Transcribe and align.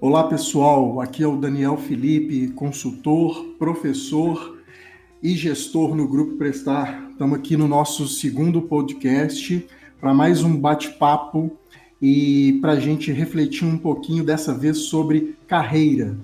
Olá 0.00 0.28
pessoal, 0.28 1.00
aqui 1.00 1.22
é 1.22 1.26
o 1.26 1.36
Daniel 1.36 1.78
Felipe, 1.78 2.48
consultor, 2.48 3.42
professor 3.58 4.58
e 5.22 5.34
gestor 5.34 5.94
no 5.94 6.06
Grupo 6.06 6.36
Prestar. 6.36 7.08
Estamos 7.10 7.38
aqui 7.38 7.56
no 7.56 7.66
nosso 7.66 8.06
segundo 8.06 8.60
podcast 8.60 9.66
para 9.98 10.12
mais 10.12 10.42
um 10.42 10.54
bate-papo 10.54 11.56
e 12.02 12.58
para 12.60 12.72
a 12.72 12.78
gente 12.78 13.10
refletir 13.10 13.64
um 13.64 13.78
pouquinho 13.78 14.22
dessa 14.22 14.52
vez 14.52 14.76
sobre 14.76 15.36
carreira. 15.46 16.18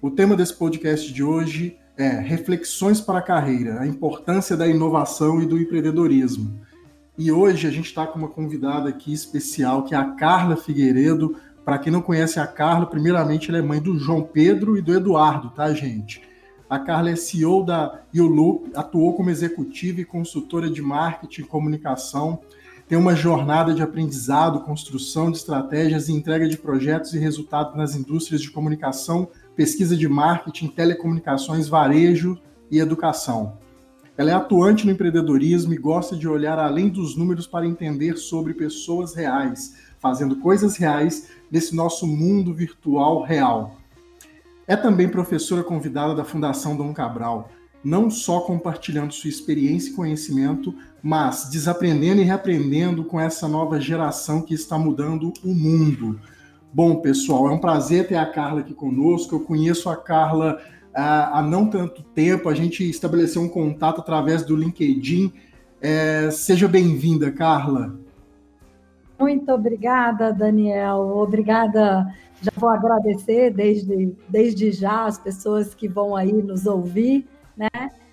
O 0.00 0.10
tema 0.10 0.34
desse 0.34 0.54
podcast 0.54 1.12
de 1.12 1.22
hoje 1.22 1.76
é 1.96 2.08
Reflexões 2.08 3.00
para 3.00 3.20
a 3.20 3.22
Carreira, 3.22 3.80
a 3.80 3.86
importância 3.86 4.56
da 4.56 4.66
inovação 4.66 5.40
e 5.40 5.46
do 5.46 5.56
empreendedorismo. 5.56 6.60
E 7.24 7.30
hoje 7.30 7.68
a 7.68 7.70
gente 7.70 7.86
está 7.86 8.04
com 8.04 8.18
uma 8.18 8.26
convidada 8.26 8.88
aqui 8.88 9.12
especial, 9.12 9.84
que 9.84 9.94
é 9.94 9.96
a 9.96 10.06
Carla 10.06 10.56
Figueiredo. 10.56 11.36
Para 11.64 11.78
quem 11.78 11.92
não 11.92 12.02
conhece 12.02 12.40
a 12.40 12.48
Carla, 12.48 12.84
primeiramente 12.84 13.48
ela 13.48 13.58
é 13.58 13.62
mãe 13.62 13.80
do 13.80 13.96
João 13.96 14.22
Pedro 14.22 14.76
e 14.76 14.82
do 14.82 14.92
Eduardo, 14.92 15.50
tá, 15.50 15.72
gente? 15.72 16.20
A 16.68 16.80
Carla 16.80 17.10
é 17.10 17.14
CEO 17.14 17.64
da 17.64 18.00
YouLoop, 18.12 18.72
atuou 18.74 19.14
como 19.14 19.30
executiva 19.30 20.00
e 20.00 20.04
consultora 20.04 20.68
de 20.68 20.82
marketing 20.82 21.42
e 21.42 21.44
comunicação, 21.44 22.40
tem 22.88 22.98
uma 22.98 23.14
jornada 23.14 23.72
de 23.72 23.84
aprendizado, 23.84 24.64
construção 24.64 25.30
de 25.30 25.36
estratégias 25.36 26.08
e 26.08 26.12
entrega 26.12 26.48
de 26.48 26.58
projetos 26.58 27.14
e 27.14 27.20
resultados 27.20 27.76
nas 27.76 27.94
indústrias 27.94 28.42
de 28.42 28.50
comunicação, 28.50 29.28
pesquisa 29.54 29.96
de 29.96 30.08
marketing, 30.08 30.66
telecomunicações, 30.66 31.68
varejo 31.68 32.36
e 32.68 32.80
educação. 32.80 33.61
Ela 34.16 34.30
é 34.30 34.34
atuante 34.34 34.84
no 34.84 34.92
empreendedorismo 34.92 35.72
e 35.72 35.78
gosta 35.78 36.14
de 36.14 36.28
olhar 36.28 36.58
além 36.58 36.88
dos 36.88 37.16
números 37.16 37.46
para 37.46 37.66
entender 37.66 38.16
sobre 38.18 38.52
pessoas 38.52 39.14
reais, 39.14 39.74
fazendo 39.98 40.36
coisas 40.36 40.76
reais 40.76 41.28
nesse 41.50 41.74
nosso 41.74 42.06
mundo 42.06 42.52
virtual 42.52 43.22
real. 43.22 43.76
É 44.66 44.76
também 44.76 45.08
professora 45.08 45.62
convidada 45.62 46.14
da 46.14 46.24
Fundação 46.24 46.76
Dom 46.76 46.92
Cabral, 46.92 47.50
não 47.82 48.10
só 48.10 48.40
compartilhando 48.40 49.12
sua 49.12 49.30
experiência 49.30 49.90
e 49.90 49.94
conhecimento, 49.94 50.74
mas 51.02 51.48
desaprendendo 51.50 52.20
e 52.20 52.24
reaprendendo 52.24 53.04
com 53.04 53.18
essa 53.18 53.48
nova 53.48 53.80
geração 53.80 54.42
que 54.42 54.54
está 54.54 54.78
mudando 54.78 55.32
o 55.42 55.54
mundo. 55.54 56.20
Bom, 56.72 56.96
pessoal, 56.96 57.48
é 57.48 57.52
um 57.52 57.58
prazer 57.58 58.06
ter 58.06 58.16
a 58.16 58.26
Carla 58.26 58.60
aqui 58.60 58.72
conosco. 58.72 59.34
Eu 59.34 59.40
conheço 59.40 59.90
a 59.90 59.96
Carla 59.96 60.60
ah, 60.94 61.38
há 61.38 61.42
não 61.42 61.68
tanto 61.68 62.02
tempo, 62.02 62.48
a 62.48 62.54
gente 62.54 62.88
estabeleceu 62.88 63.42
um 63.42 63.48
contato 63.48 64.00
através 64.00 64.44
do 64.44 64.54
LinkedIn. 64.54 65.32
É, 65.80 66.30
seja 66.30 66.68
bem-vinda, 66.68 67.30
Carla. 67.30 67.94
Muito 69.18 69.50
obrigada, 69.52 70.32
Daniel. 70.32 70.98
Obrigada. 71.16 72.12
Já 72.40 72.50
vou 72.56 72.68
agradecer 72.68 73.50
desde, 73.50 74.14
desde 74.28 74.72
já 74.72 75.06
as 75.06 75.16
pessoas 75.16 75.74
que 75.74 75.88
vão 75.88 76.16
aí 76.16 76.32
nos 76.32 76.66
ouvir, 76.66 77.26
né? 77.56 77.68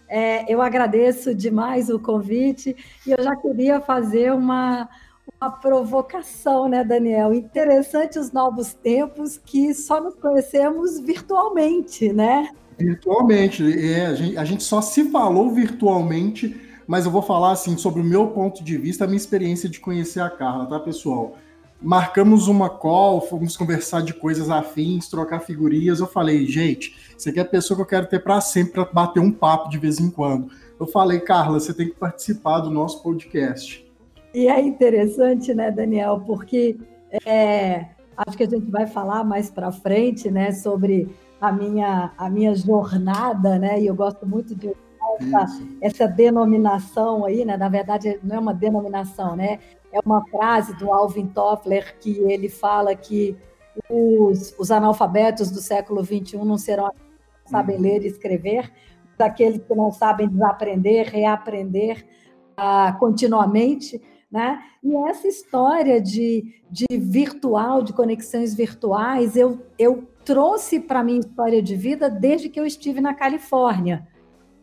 É, 0.08 0.52
eu 0.52 0.62
agradeço 0.62 1.36
demais 1.36 1.90
o 1.90 2.00
convite 2.00 2.76
e 3.06 3.12
eu 3.12 3.22
já 3.22 3.36
queria 3.36 3.80
fazer 3.80 4.34
uma, 4.34 4.90
uma 5.40 5.52
provocação, 5.52 6.68
né, 6.68 6.84
Daniel? 6.84 7.34
Interessante 7.34 8.18
os 8.18 8.32
novos 8.32 8.74
tempos 8.74 9.38
que 9.38 9.74
só 9.74 10.02
nos 10.02 10.16
conhecemos 10.16 11.00
virtualmente, 11.00 12.12
né? 12.12 12.50
Virtualmente, 12.80 13.64
é, 13.64 14.06
a, 14.06 14.14
gente, 14.14 14.38
a 14.38 14.46
gente 14.46 14.64
só 14.64 14.82
se 14.82 15.10
falou 15.12 15.52
virtualmente, 15.52 16.60
mas 16.88 17.06
eu 17.06 17.12
vou 17.12 17.22
falar 17.22 17.52
assim 17.52 17.78
sobre 17.78 18.02
o 18.02 18.06
meu 18.06 18.28
ponto 18.28 18.64
de 18.64 18.78
vista, 18.78 19.04
a 19.04 19.08
minha 19.08 19.18
experiência 19.18 19.70
de 19.70 19.80
conhecer 19.80 20.22
a 20.22 20.30
Carla, 20.30 20.66
tá, 20.66 20.80
pessoal? 20.80 21.36
marcamos 21.82 22.48
uma 22.48 22.70
call, 22.70 23.22
fomos 23.22 23.56
conversar 23.56 24.02
de 24.02 24.14
coisas 24.14 24.50
afins, 24.50 25.08
trocar 25.08 25.40
figurinhas. 25.40 26.00
Eu 26.00 26.08
falei, 26.08 26.46
gente, 26.46 26.96
você 27.18 27.32
quer 27.32 27.42
a 27.42 27.46
pessoa 27.46 27.78
que 27.78 27.84
eu 27.84 27.88
quero 27.88 28.08
ter 28.08 28.22
para 28.22 28.42
sempre, 28.42 28.74
para 28.74 28.86
bater 28.86 29.20
um 29.20 29.32
papo 29.32 29.70
de 29.70 29.78
vez 29.78 30.00
em 30.00 30.10
quando. 30.10 30.52
Eu 30.80 30.88
falei, 30.88 31.20
Carla, 31.20 31.60
você 31.60 31.74
tem 31.74 31.88
que 31.88 31.96
participar 31.96 32.60
do 32.60 32.70
nosso 32.70 33.02
podcast. 33.02 33.86
E 34.34 34.48
é 34.48 34.62
interessante, 34.62 35.54
né, 35.54 35.72
Daniel, 35.72 36.24
porque 36.26 36.78
é, 37.26 37.88
acho 38.16 38.38
que 38.38 38.44
a 38.44 38.50
gente 38.50 38.70
vai 38.70 38.86
falar 38.86 39.24
mais 39.24 39.50
para 39.50 39.72
frente, 39.72 40.30
né, 40.30 40.52
sobre 40.52 41.10
a 41.40 41.52
minha, 41.52 42.12
a 42.18 42.30
minha 42.30 42.54
jornada, 42.56 43.58
né, 43.58 43.80
e 43.80 43.88
eu 43.88 43.96
gosto 43.96 44.28
muito 44.28 44.56
de 44.56 44.76
essa, 45.20 45.64
essa, 45.82 46.08
denominação 46.08 47.26
aí, 47.26 47.44
né? 47.44 47.58
Na 47.58 47.68
verdade, 47.68 48.20
não 48.24 48.36
é 48.36 48.40
uma 48.40 48.54
denominação, 48.54 49.36
né? 49.36 49.60
É 49.92 50.00
uma 50.06 50.26
frase 50.28 50.74
do 50.78 50.92
Alvin 50.94 51.28
Toffler 51.28 51.98
que 52.00 52.20
ele 52.20 52.48
fala 52.48 52.96
que 52.96 53.36
os, 53.90 54.56
os 54.58 54.72
analfabetos 54.72 55.52
do 55.52 55.60
século 55.60 56.04
XXI 56.04 56.38
não 56.38 56.58
serão 56.58 56.90
que 57.44 57.50
sabem 57.50 57.78
uhum. 57.78 57.82
ler 57.82 58.04
e 58.04 58.08
escrever, 58.08 58.72
daqueles 59.18 59.62
que 59.62 59.76
não 59.76 59.92
sabem 59.92 60.28
desaprender, 60.28 61.08
reaprender 61.08 62.06
uh, 62.58 62.98
continuamente, 62.98 64.02
né? 64.32 64.62
E 64.84 64.96
essa 65.10 65.28
história 65.28 66.00
de, 66.00 66.62
de 66.70 66.86
virtual, 66.98 67.82
de 67.82 67.92
conexões 67.92 68.54
virtuais, 68.54 69.36
eu, 69.36 69.60
eu 69.78 70.08
trouxe 70.30 70.80
para 70.80 71.04
minha 71.04 71.20
história 71.20 71.60
de 71.60 71.76
vida 71.76 72.08
desde 72.08 72.50
que 72.50 72.60
eu 72.60 72.66
estive 72.66 73.02
na 73.02 73.16
Califórnia. 73.16 74.08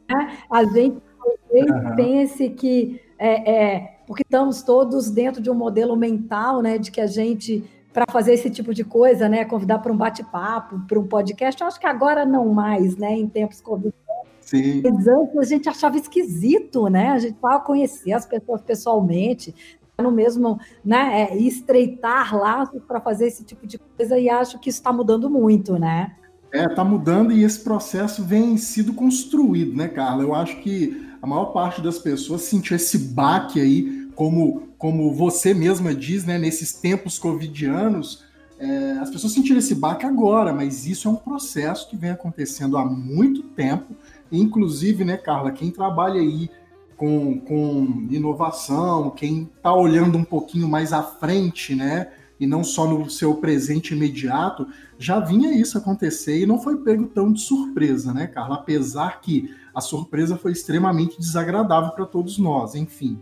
Né? 0.08 0.38
A 0.48 0.62
gente 0.62 1.02
uhum. 1.50 1.96
pense 1.96 2.50
que 2.50 3.00
é, 3.18 3.50
é, 3.50 3.98
porque 4.06 4.22
estamos 4.22 4.62
todos 4.62 5.10
dentro 5.10 5.42
de 5.42 5.50
um 5.50 5.54
modelo 5.54 5.96
mental, 5.96 6.62
né, 6.62 6.78
de 6.78 6.92
que 6.92 7.00
a 7.00 7.06
gente 7.08 7.68
para 7.92 8.04
fazer 8.12 8.34
esse 8.34 8.48
tipo 8.48 8.72
de 8.72 8.84
coisa, 8.84 9.28
né, 9.28 9.44
convidar 9.44 9.80
para 9.80 9.90
um 9.90 9.96
bate-papo, 9.96 10.78
para 10.86 11.00
um 11.00 11.08
podcast, 11.08 11.60
eu 11.60 11.66
acho 11.66 11.80
que 11.80 11.86
agora 11.86 12.24
não 12.24 12.52
mais, 12.52 12.96
né, 12.96 13.12
em 13.12 13.26
tempos 13.26 13.60
covid. 13.60 13.92
Sim. 14.40 14.82
Antes 14.86 15.08
a 15.36 15.42
gente 15.42 15.68
achava 15.68 15.96
esquisito, 15.96 16.86
né? 16.88 17.08
A 17.08 17.18
gente 17.18 17.34
para 17.34 17.58
conhecer 17.58 18.12
as 18.12 18.24
pessoas 18.24 18.62
pessoalmente, 18.62 19.52
no 20.02 20.10
mesmo, 20.10 20.60
né, 20.84 21.22
é, 21.22 21.36
estreitar 21.38 22.36
laços 22.36 22.82
para 22.86 23.00
fazer 23.00 23.28
esse 23.28 23.44
tipo 23.44 23.66
de 23.66 23.78
coisa 23.78 24.18
e 24.18 24.28
acho 24.28 24.58
que 24.58 24.68
isso 24.68 24.78
está 24.78 24.92
mudando 24.92 25.30
muito, 25.30 25.78
né? 25.78 26.14
É, 26.52 26.68
tá 26.68 26.84
mudando 26.84 27.32
e 27.32 27.42
esse 27.42 27.60
processo 27.60 28.22
vem 28.22 28.56
sido 28.56 28.92
construído, 28.92 29.76
né, 29.76 29.88
Carla? 29.88 30.22
Eu 30.22 30.34
acho 30.34 30.60
que 30.60 31.06
a 31.20 31.26
maior 31.26 31.46
parte 31.46 31.80
das 31.80 31.98
pessoas 31.98 32.42
sentiu 32.42 32.76
esse 32.76 32.98
baque 32.98 33.60
aí, 33.60 34.08
como, 34.14 34.68
como 34.78 35.12
você 35.12 35.54
mesma 35.54 35.94
diz, 35.94 36.24
né, 36.24 36.38
nesses 36.38 36.74
tempos 36.74 37.18
covidianos, 37.18 38.24
é, 38.58 38.92
as 39.00 39.10
pessoas 39.10 39.32
sentiram 39.32 39.58
esse 39.58 39.74
baque 39.74 40.06
agora, 40.06 40.52
mas 40.52 40.86
isso 40.86 41.08
é 41.08 41.10
um 41.10 41.16
processo 41.16 41.88
que 41.88 41.96
vem 41.96 42.10
acontecendo 42.10 42.78
há 42.78 42.84
muito 42.84 43.42
tempo. 43.42 43.94
Inclusive, 44.30 45.04
né, 45.04 45.16
Carla, 45.16 45.52
quem 45.52 45.70
trabalha 45.70 46.20
aí 46.20 46.50
com, 46.96 47.38
com 47.40 48.06
inovação, 48.10 49.10
quem 49.10 49.50
está 49.56 49.74
olhando 49.74 50.16
um 50.16 50.24
pouquinho 50.24 50.68
mais 50.68 50.92
à 50.92 51.02
frente, 51.02 51.74
né, 51.74 52.10
e 52.38 52.46
não 52.46 52.62
só 52.62 52.86
no 52.86 53.08
seu 53.08 53.34
presente 53.34 53.94
imediato, 53.94 54.66
já 54.98 55.20
vinha 55.20 55.54
isso 55.58 55.78
acontecer 55.78 56.40
e 56.40 56.46
não 56.46 56.58
foi 56.60 56.76
pego 56.78 57.06
tão 57.06 57.32
de 57.32 57.40
surpresa, 57.40 58.12
né, 58.12 58.26
Carla? 58.26 58.56
Apesar 58.56 59.20
que 59.20 59.54
a 59.74 59.80
surpresa 59.80 60.36
foi 60.36 60.52
extremamente 60.52 61.18
desagradável 61.18 61.90
para 61.90 62.06
todos 62.06 62.38
nós, 62.38 62.74
enfim. 62.74 63.18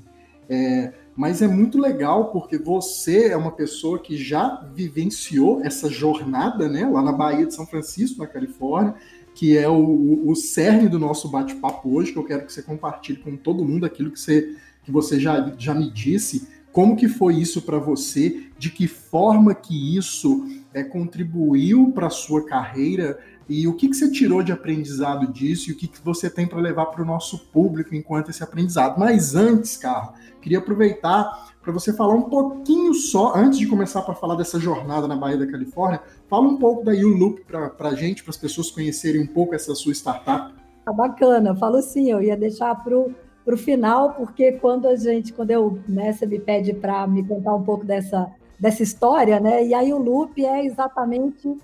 É, 0.48 0.92
mas 1.16 1.40
é 1.42 1.46
muito 1.46 1.78
legal 1.78 2.30
porque 2.30 2.58
você 2.58 3.28
é 3.28 3.36
uma 3.36 3.52
pessoa 3.52 3.98
que 3.98 4.16
já 4.16 4.68
vivenciou 4.74 5.62
essa 5.62 5.88
jornada, 5.88 6.68
né, 6.68 6.86
lá 6.86 7.02
na 7.02 7.12
Bahia 7.12 7.46
de 7.46 7.54
São 7.54 7.66
Francisco, 7.66 8.20
na 8.20 8.26
Califórnia, 8.26 8.94
que 9.34 9.58
é 9.58 9.68
o, 9.68 10.28
o 10.28 10.34
cerne 10.36 10.88
do 10.88 10.98
nosso 10.98 11.28
bate-papo 11.28 11.92
hoje, 11.94 12.12
que 12.12 12.18
eu 12.18 12.24
quero 12.24 12.46
que 12.46 12.52
você 12.52 12.62
compartilhe 12.62 13.18
com 13.18 13.36
todo 13.36 13.64
mundo 13.64 13.84
aquilo 13.84 14.10
que 14.10 14.20
você, 14.20 14.56
que 14.84 14.92
você 14.92 15.18
já, 15.18 15.52
já 15.58 15.74
me 15.74 15.90
disse. 15.90 16.48
Como 16.72 16.96
que 16.96 17.08
foi 17.08 17.36
isso 17.36 17.62
para 17.62 17.78
você? 17.78 18.44
De 18.58 18.70
que 18.70 18.86
forma 18.86 19.54
que 19.54 19.96
isso 19.96 20.46
é, 20.74 20.82
contribuiu 20.82 21.92
para 21.92 22.08
a 22.08 22.10
sua 22.10 22.44
carreira? 22.44 23.18
E 23.48 23.68
o 23.68 23.74
que, 23.74 23.88
que 23.88 23.94
você 23.94 24.10
tirou 24.10 24.42
de 24.42 24.52
aprendizado 24.52 25.30
disso 25.32 25.70
e 25.70 25.72
o 25.72 25.76
que, 25.76 25.86
que 25.86 26.02
você 26.04 26.28
tem 26.28 26.46
para 26.46 26.58
levar 26.58 26.86
para 26.86 27.02
o 27.02 27.04
nosso 27.04 27.46
público 27.46 27.94
enquanto 27.94 28.30
esse 28.30 28.42
aprendizado? 28.42 28.98
Mas 28.98 29.34
antes, 29.34 29.76
Carla, 29.76 30.14
queria 30.42 30.58
aproveitar 30.58 31.54
para 31.62 31.72
você 31.72 31.92
falar 31.92 32.14
um 32.14 32.22
pouquinho 32.22 32.92
só, 32.92 33.34
antes 33.36 33.58
de 33.58 33.66
começar 33.66 34.02
para 34.02 34.14
falar 34.14 34.34
dessa 34.34 34.58
jornada 34.58 35.06
na 35.06 35.16
Bahia 35.16 35.38
da 35.38 35.46
Califórnia, 35.46 36.02
fala 36.28 36.48
um 36.48 36.56
pouco 36.56 36.84
da 36.84 36.92
YouLoop 36.92 37.42
para 37.44 37.88
a 37.88 37.94
gente, 37.94 38.22
para 38.22 38.30
as 38.30 38.36
pessoas 38.36 38.70
conhecerem 38.70 39.22
um 39.22 39.26
pouco 39.26 39.54
essa 39.54 39.74
sua 39.74 39.92
startup. 39.92 40.52
Tá 40.84 40.92
bacana, 40.92 41.54
falo 41.54 41.80
sim, 41.80 42.10
eu 42.10 42.20
ia 42.20 42.36
deixar 42.36 42.74
para 42.82 42.98
o 42.98 43.14
para 43.44 43.54
o 43.54 43.58
final, 43.58 44.14
porque 44.14 44.52
quando 44.52 44.88
a 44.88 44.96
gente, 44.96 45.32
quando 45.32 45.50
eu, 45.50 45.78
né, 45.86 46.12
você 46.12 46.24
me 46.24 46.38
pede 46.38 46.72
para 46.72 47.06
me 47.06 47.22
contar 47.22 47.54
um 47.54 47.62
pouco 47.62 47.84
dessa, 47.84 48.32
dessa 48.58 48.82
história, 48.82 49.40
né? 49.40 49.64
E 49.64 49.74
aí 49.74 49.92
o 49.92 49.98
loop 49.98 50.44
é 50.44 50.64
exatamente 50.64 51.48
o 51.48 51.58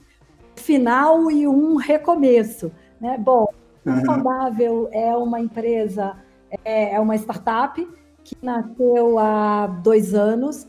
final 0.56 1.31
e 1.31 1.46
um 1.46 1.76
recomeço, 1.76 2.70
né? 3.00 3.16
Bom, 3.19 3.46
o 3.84 4.04
Saudável 4.04 4.88
é 4.92 5.14
uma 5.16 5.40
empresa, 5.40 6.16
é, 6.64 6.94
é 6.94 7.00
uma 7.00 7.16
startup 7.16 7.88
que 8.22 8.37
nasceu 8.42 9.19
há 9.19 9.66
dois 9.66 10.14
anos, 10.14 10.69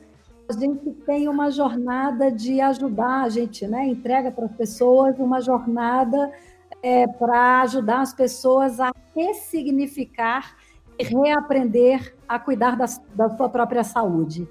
a 0.50 0.53
gente 0.53 0.91
tem 1.06 1.27
uma 1.27 1.50
jornada 1.50 2.31
de 2.31 2.59
ajudar, 2.59 3.23
a 3.23 3.29
gente 3.29 3.65
né, 3.68 3.85
entrega 3.88 4.31
para 4.31 4.45
as 4.45 4.51
pessoas 4.51 5.18
uma 5.18 5.39
jornada 5.39 6.31
é, 6.83 7.07
para 7.07 7.62
ajudar 7.62 8.01
as 8.01 8.13
pessoas 8.13 8.79
a 8.79 8.91
ressignificar 9.15 10.56
e 11.00 11.03
reaprender 11.03 12.15
a 12.27 12.38
cuidar 12.38 12.75
da, 12.75 12.85
da 13.15 13.29
sua 13.35 13.50
própria 13.50 13.83
saúde. 13.83 14.47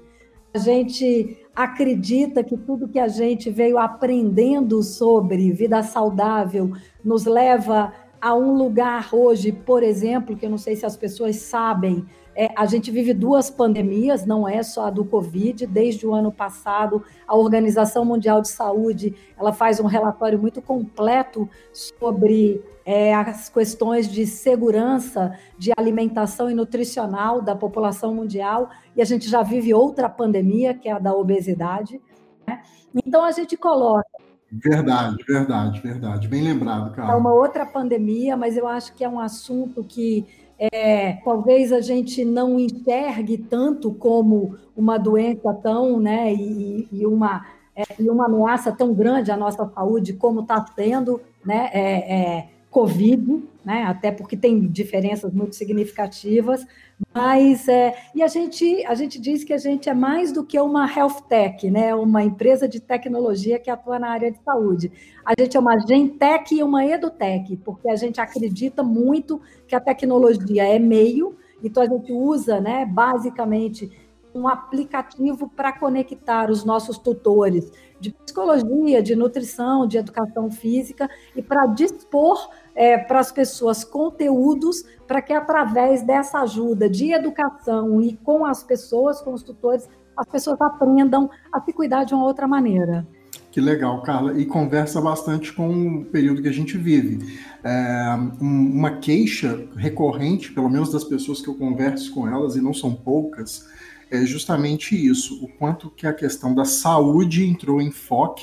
A 0.53 0.57
gente 0.57 1.37
acredita 1.55 2.43
que 2.43 2.57
tudo 2.57 2.87
que 2.87 2.99
a 2.99 3.07
gente 3.07 3.49
veio 3.49 3.77
aprendendo 3.77 4.83
sobre 4.83 5.51
vida 5.51 5.81
saudável 5.81 6.71
nos 7.03 7.25
leva 7.25 7.93
a 8.19 8.35
um 8.35 8.55
lugar 8.55 9.09
hoje, 9.13 9.51
por 9.51 9.81
exemplo, 9.81 10.35
que 10.35 10.45
eu 10.45 10.49
não 10.49 10.57
sei 10.57 10.75
se 10.75 10.85
as 10.85 10.95
pessoas 10.95 11.37
sabem, 11.37 12.05
é, 12.35 12.49
a 12.55 12.65
gente 12.65 12.89
vive 12.91 13.13
duas 13.13 13.49
pandemias, 13.49 14.25
não 14.25 14.47
é 14.47 14.63
só 14.63 14.87
a 14.87 14.89
do 14.89 15.03
Covid. 15.03 15.67
Desde 15.67 16.05
o 16.07 16.13
ano 16.13 16.31
passado, 16.31 17.03
a 17.27 17.35
Organização 17.35 18.05
Mundial 18.05 18.41
de 18.41 18.49
Saúde 18.49 19.15
ela 19.37 19.51
faz 19.51 19.79
um 19.79 19.85
relatório 19.85 20.39
muito 20.39 20.61
completo 20.61 21.49
sobre 21.73 22.63
é, 22.85 23.13
as 23.13 23.49
questões 23.49 24.09
de 24.09 24.25
segurança, 24.25 25.37
de 25.57 25.71
alimentação 25.77 26.49
e 26.49 26.53
nutricional 26.53 27.41
da 27.41 27.55
população 27.55 28.15
mundial. 28.15 28.69
E 28.95 29.01
a 29.01 29.05
gente 29.05 29.29
já 29.29 29.43
vive 29.43 29.73
outra 29.73 30.09
pandemia, 30.09 30.73
que 30.73 30.87
é 30.87 30.93
a 30.93 30.99
da 30.99 31.13
obesidade. 31.13 32.01
Né? 32.47 32.61
Então, 33.05 33.23
a 33.23 33.31
gente 33.31 33.57
coloca 33.57 34.05
Verdade, 34.53 35.23
verdade, 35.25 35.79
verdade. 35.79 36.27
Bem 36.27 36.43
lembrado, 36.43 36.91
cara. 36.91 37.13
É 37.13 37.15
uma 37.15 37.33
outra 37.33 37.65
pandemia, 37.65 38.35
mas 38.35 38.57
eu 38.57 38.67
acho 38.67 38.93
que 38.93 39.01
é 39.01 39.07
um 39.07 39.17
assunto 39.17 39.81
que 39.81 40.27
é, 40.61 41.13
talvez 41.25 41.73
a 41.73 41.81
gente 41.81 42.23
não 42.23 42.59
enxergue 42.59 43.35
tanto 43.39 43.91
como 43.91 44.55
uma 44.77 44.99
doença 44.99 45.51
tão, 45.55 45.99
né, 45.99 46.31
e, 46.31 46.87
e 46.91 47.05
uma, 47.07 47.43
é, 47.75 47.83
e 47.99 48.07
uma 48.07 48.25
ameaça 48.25 48.71
tão 48.71 48.93
grande 48.93 49.31
à 49.31 49.37
nossa 49.37 49.67
saúde 49.73 50.13
como 50.13 50.41
está 50.41 50.63
sendo, 50.75 51.19
né, 51.43 51.71
é, 51.73 52.15
é 52.15 52.49
Covid, 52.71 53.43
né? 53.65 53.83
Até 53.83 54.13
porque 54.13 54.37
tem 54.37 54.65
diferenças 54.65 55.33
muito 55.33 55.57
significativas, 55.57 56.65
mas 57.13 57.67
é, 57.67 57.93
e 58.15 58.23
a 58.23 58.27
gente 58.27 58.85
a 58.85 58.95
gente 58.95 59.19
diz 59.19 59.43
que 59.43 59.51
a 59.51 59.57
gente 59.57 59.89
é 59.89 59.93
mais 59.93 60.31
do 60.31 60.41
que 60.41 60.57
uma 60.57 60.89
health 60.89 61.21
tech, 61.27 61.69
né? 61.69 61.93
Uma 61.93 62.23
empresa 62.23 62.69
de 62.69 62.79
tecnologia 62.79 63.59
que 63.59 63.69
atua 63.69 63.99
na 63.99 64.09
área 64.09 64.31
de 64.31 64.41
saúde. 64.41 64.89
A 65.25 65.33
gente 65.37 65.57
é 65.57 65.59
uma 65.59 65.77
gentech 65.85 66.55
e 66.55 66.63
uma 66.63 66.85
edutech, 66.85 67.57
porque 67.57 67.89
a 67.89 67.95
gente 67.97 68.21
acredita 68.21 68.81
muito 68.81 69.41
que 69.67 69.75
a 69.75 69.79
tecnologia 69.81 70.63
é 70.63 70.79
meio, 70.79 71.35
então 71.61 71.83
a 71.83 71.87
gente 71.87 72.13
usa, 72.13 72.61
né? 72.61 72.85
Basicamente 72.85 73.91
um 74.33 74.47
aplicativo 74.47 75.49
para 75.49 75.73
conectar 75.73 76.49
os 76.49 76.63
nossos 76.63 76.97
tutores 76.97 77.69
de 77.99 78.11
psicologia, 78.11 79.01
de 79.01 79.15
nutrição, 79.15 79.85
de 79.85 79.97
educação 79.97 80.49
física 80.49 81.09
e 81.35 81.41
para 81.41 81.67
dispor 81.67 82.49
é, 82.75 82.97
para 82.97 83.19
as 83.19 83.31
pessoas 83.31 83.83
conteúdos 83.83 84.83
para 85.07 85.21
que 85.21 85.33
através 85.33 86.03
dessa 86.03 86.39
ajuda 86.39 86.89
de 86.89 87.11
educação 87.11 88.01
e 88.01 88.15
com 88.23 88.45
as 88.45 88.63
pessoas, 88.63 89.21
com 89.21 89.33
os 89.33 89.43
tutores, 89.43 89.89
as 90.15 90.25
pessoas 90.25 90.59
aprendam 90.61 91.29
a 91.51 91.59
se 91.61 91.73
cuidar 91.73 92.05
de 92.05 92.13
uma 92.13 92.25
outra 92.25 92.47
maneira. 92.47 93.05
Que 93.51 93.59
legal, 93.59 94.01
Carla. 94.03 94.39
E 94.39 94.45
conversa 94.45 95.01
bastante 95.01 95.51
com 95.51 95.97
o 95.97 96.05
período 96.05 96.41
que 96.41 96.47
a 96.47 96.53
gente 96.53 96.77
vive. 96.77 97.37
É, 97.61 98.15
uma 98.39 98.97
queixa 98.99 99.67
recorrente, 99.75 100.53
pelo 100.53 100.69
menos 100.69 100.91
das 100.93 101.03
pessoas 101.03 101.41
que 101.41 101.49
eu 101.49 101.55
converso 101.55 102.13
com 102.13 102.25
elas, 102.25 102.55
e 102.55 102.61
não 102.61 102.73
são 102.73 102.95
poucas, 102.95 103.67
é 104.09 104.25
justamente 104.25 104.95
isso, 104.95 105.43
o 105.43 105.47
quanto 105.47 105.89
que 105.89 106.07
a 106.07 106.13
questão 106.13 106.55
da 106.55 106.65
saúde 106.65 107.45
entrou 107.45 107.81
em 107.81 107.91
foco 107.91 108.41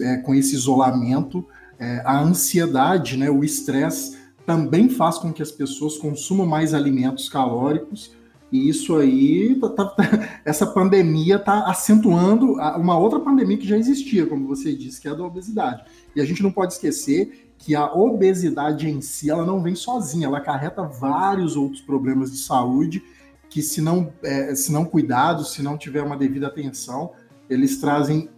é, 0.00 0.16
com 0.18 0.34
esse 0.34 0.54
isolamento, 0.54 1.46
é, 1.84 2.02
a 2.04 2.20
ansiedade, 2.20 3.16
né, 3.16 3.30
o 3.30 3.44
estresse 3.44 4.18
também 4.46 4.88
faz 4.88 5.18
com 5.18 5.32
que 5.32 5.42
as 5.42 5.50
pessoas 5.50 5.96
consumam 5.96 6.46
mais 6.46 6.72
alimentos 6.72 7.28
calóricos 7.28 8.12
e 8.50 8.68
isso 8.68 8.96
aí, 8.96 9.58
tá, 9.60 9.68
tá, 9.68 9.84
tá 9.84 10.04
essa 10.44 10.66
pandemia 10.66 11.36
está 11.36 11.68
acentuando 11.68 12.52
uma 12.76 12.96
outra 12.96 13.18
pandemia 13.18 13.58
que 13.58 13.66
já 13.66 13.76
existia, 13.76 14.26
como 14.26 14.46
você 14.46 14.74
disse, 14.74 15.00
que 15.00 15.08
é 15.08 15.10
a 15.10 15.14
da 15.14 15.24
obesidade. 15.24 15.84
E 16.14 16.20
a 16.20 16.24
gente 16.24 16.42
não 16.42 16.52
pode 16.52 16.74
esquecer 16.74 17.50
que 17.58 17.74
a 17.74 17.92
obesidade 17.92 18.88
em 18.88 19.00
si, 19.00 19.28
ela 19.28 19.44
não 19.44 19.60
vem 19.60 19.74
sozinha, 19.74 20.26
ela 20.26 20.38
acarreta 20.38 20.84
vários 20.84 21.56
outros 21.56 21.80
problemas 21.80 22.30
de 22.30 22.38
saúde 22.38 23.02
que 23.50 23.62
se 23.62 23.80
não, 23.80 24.12
é, 24.22 24.54
se 24.54 24.72
não 24.72 24.84
cuidados, 24.84 25.52
se 25.52 25.62
não 25.62 25.78
tiver 25.78 26.02
uma 26.02 26.16
devida 26.16 26.46
atenção, 26.46 27.12
eles 27.54 27.80
trazem 27.80 28.28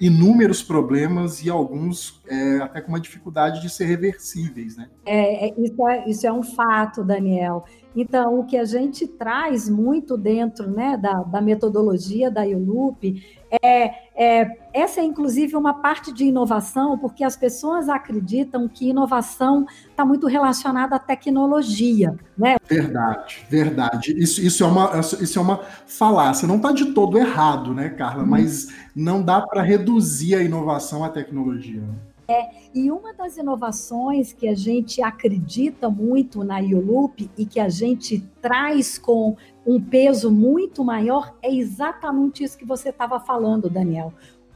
inúmeros 0.00 0.62
problemas 0.62 1.42
e 1.44 1.50
alguns 1.50 2.20
é, 2.28 2.58
até 2.58 2.80
com 2.80 2.88
uma 2.88 3.00
dificuldade 3.00 3.60
de 3.60 3.68
ser 3.68 3.86
reversíveis, 3.86 4.76
né? 4.76 4.88
É, 5.04 5.48
é, 5.48 5.54
isso, 5.58 5.88
é, 5.88 6.08
isso 6.08 6.26
é 6.26 6.32
um 6.32 6.42
fato, 6.42 7.02
Daniel. 7.02 7.64
Então, 7.94 8.38
o 8.38 8.44
que 8.44 8.56
a 8.56 8.64
gente 8.64 9.06
traz 9.06 9.68
muito 9.68 10.16
dentro 10.16 10.70
né, 10.70 10.96
da, 10.96 11.22
da 11.22 11.40
metodologia 11.40 12.30
da 12.30 12.42
IOLUP 12.42 13.22
é, 13.50 14.10
é, 14.14 14.58
essa 14.72 15.00
é 15.00 15.04
inclusive 15.04 15.56
uma 15.56 15.74
parte 15.74 16.12
de 16.12 16.24
inovação, 16.24 16.96
porque 16.96 17.24
as 17.24 17.36
pessoas 17.36 17.88
acreditam 17.88 18.68
que 18.68 18.88
inovação 18.88 19.66
está 19.88 20.04
muito 20.04 20.26
relacionada 20.26 20.96
à 20.96 20.98
tecnologia. 20.98 22.16
Né? 22.38 22.56
Verdade, 22.64 23.44
verdade. 23.48 24.12
Isso, 24.16 24.40
isso, 24.40 24.62
é, 24.62 24.66
uma, 24.66 25.00
isso 25.00 25.38
é 25.38 25.42
uma 25.42 25.60
falácia. 25.86 26.46
Não 26.46 26.56
está 26.56 26.70
de 26.72 26.92
todo 26.92 27.18
errado, 27.18 27.74
né, 27.74 27.88
Carla? 27.88 28.22
Hum. 28.22 28.26
Mas 28.26 28.68
não 28.94 29.22
dá 29.22 29.40
para 29.40 29.62
reduzir 29.62 30.36
a 30.36 30.42
inovação 30.42 31.04
à 31.04 31.08
tecnologia. 31.08 31.82
É, 32.30 32.48
e 32.72 32.92
uma 32.92 33.12
das 33.12 33.36
inovações 33.36 34.32
que 34.32 34.46
a 34.46 34.54
gente 34.54 35.02
acredita 35.02 35.90
muito 35.90 36.44
na 36.44 36.60
IOLUP 36.60 37.28
e 37.36 37.44
que 37.44 37.58
a 37.58 37.68
gente 37.68 38.20
traz 38.40 38.96
com 38.96 39.36
um 39.66 39.80
peso 39.80 40.30
muito 40.30 40.84
maior 40.84 41.34
é 41.42 41.52
exatamente 41.52 42.42
isso 42.42 42.56
que 42.56 42.64
você 42.64 42.88
estava 42.88 43.20
falando, 43.20 43.68
Daniel. 43.68 44.12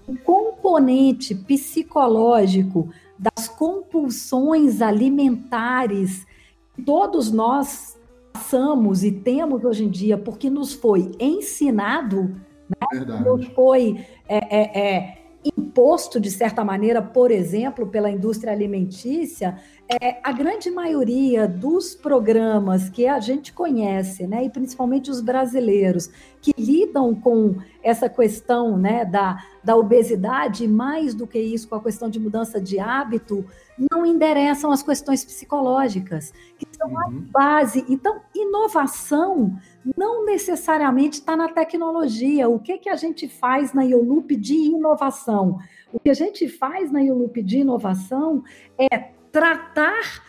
O 0.07 0.17
componente 0.17 1.35
psicológico 1.35 2.91
das 3.19 3.49
compulsões 3.49 4.83
alimentares 4.83 6.27
que 6.75 6.83
todos 6.83 7.31
nós 7.31 7.99
passamos 8.33 9.05
e 9.05 9.13
temos 9.13 9.65
hoje 9.65 9.85
em 9.85 9.89
dia, 9.89 10.19
porque 10.19 10.51
nos 10.51 10.73
foi 10.73 11.13
ensinado, 11.21 12.35
né? 12.69 13.05
nos 13.25 13.47
foi 13.49 14.05
é, 14.29 14.37
é, 14.37 14.81
é, 14.81 15.19
imposto, 15.57 16.21
de 16.21 16.31
certa 16.31 16.65
maneira, 16.65 17.01
por 17.01 17.31
exemplo, 17.31 17.87
pela 17.87 18.11
indústria 18.11 18.53
alimentícia, 18.53 19.57
é, 19.89 20.19
a 20.23 20.33
grande 20.33 20.71
maioria 20.71 21.47
dos 21.47 21.95
programas 21.95 22.89
que 22.89 23.07
a 23.07 23.21
gente 23.21 23.53
conhece, 23.53 24.27
né, 24.27 24.45
e 24.45 24.51
principalmente 24.51 25.11
os 25.11 25.21
brasileiros, 25.21 26.11
que 26.41 26.55
lidam 26.59 27.15
com 27.15 27.57
essa 27.83 28.09
questão 28.09 28.79
né, 28.79 29.05
da, 29.05 29.45
da 29.63 29.77
obesidade, 29.77 30.67
mais 30.67 31.15
do 31.15 31.27
que 31.27 31.39
isso, 31.39 31.69
com 31.69 31.75
a 31.75 31.83
questão 31.83 32.09
de 32.09 32.19
mudança 32.19 32.61
de 32.61 32.79
hábito, 32.79 33.45
não 33.91 34.07
endereçam 34.07 34.71
as 34.71 34.83
questões 34.83 35.25
psicológicas, 35.25 36.33
que 36.59 36.67
são 36.77 36.89
uhum. 36.89 36.99
a 36.99 37.11
base. 37.31 37.85
Então, 37.89 38.21
inovação 38.35 39.59
não 39.97 40.25
necessariamente 40.25 41.19
está 41.19 41.37
na 41.37 41.49
tecnologia. 41.49 42.49
O 42.49 42.59
que, 42.59 42.79
que 42.79 42.89
a 42.89 42.97
gente 42.97 43.29
faz 43.29 43.75
na 43.75 43.83
IOLUP 43.83 44.37
de 44.37 44.55
inovação? 44.55 45.59
O 45.93 46.01
que 46.01 46.09
a 46.09 46.15
gente 46.15 46.49
faz 46.49 46.91
na 46.91 47.03
IOLUP 47.03 47.43
de 47.43 47.59
inovação 47.59 48.43
é 48.79 49.15
tratar, 49.35 50.23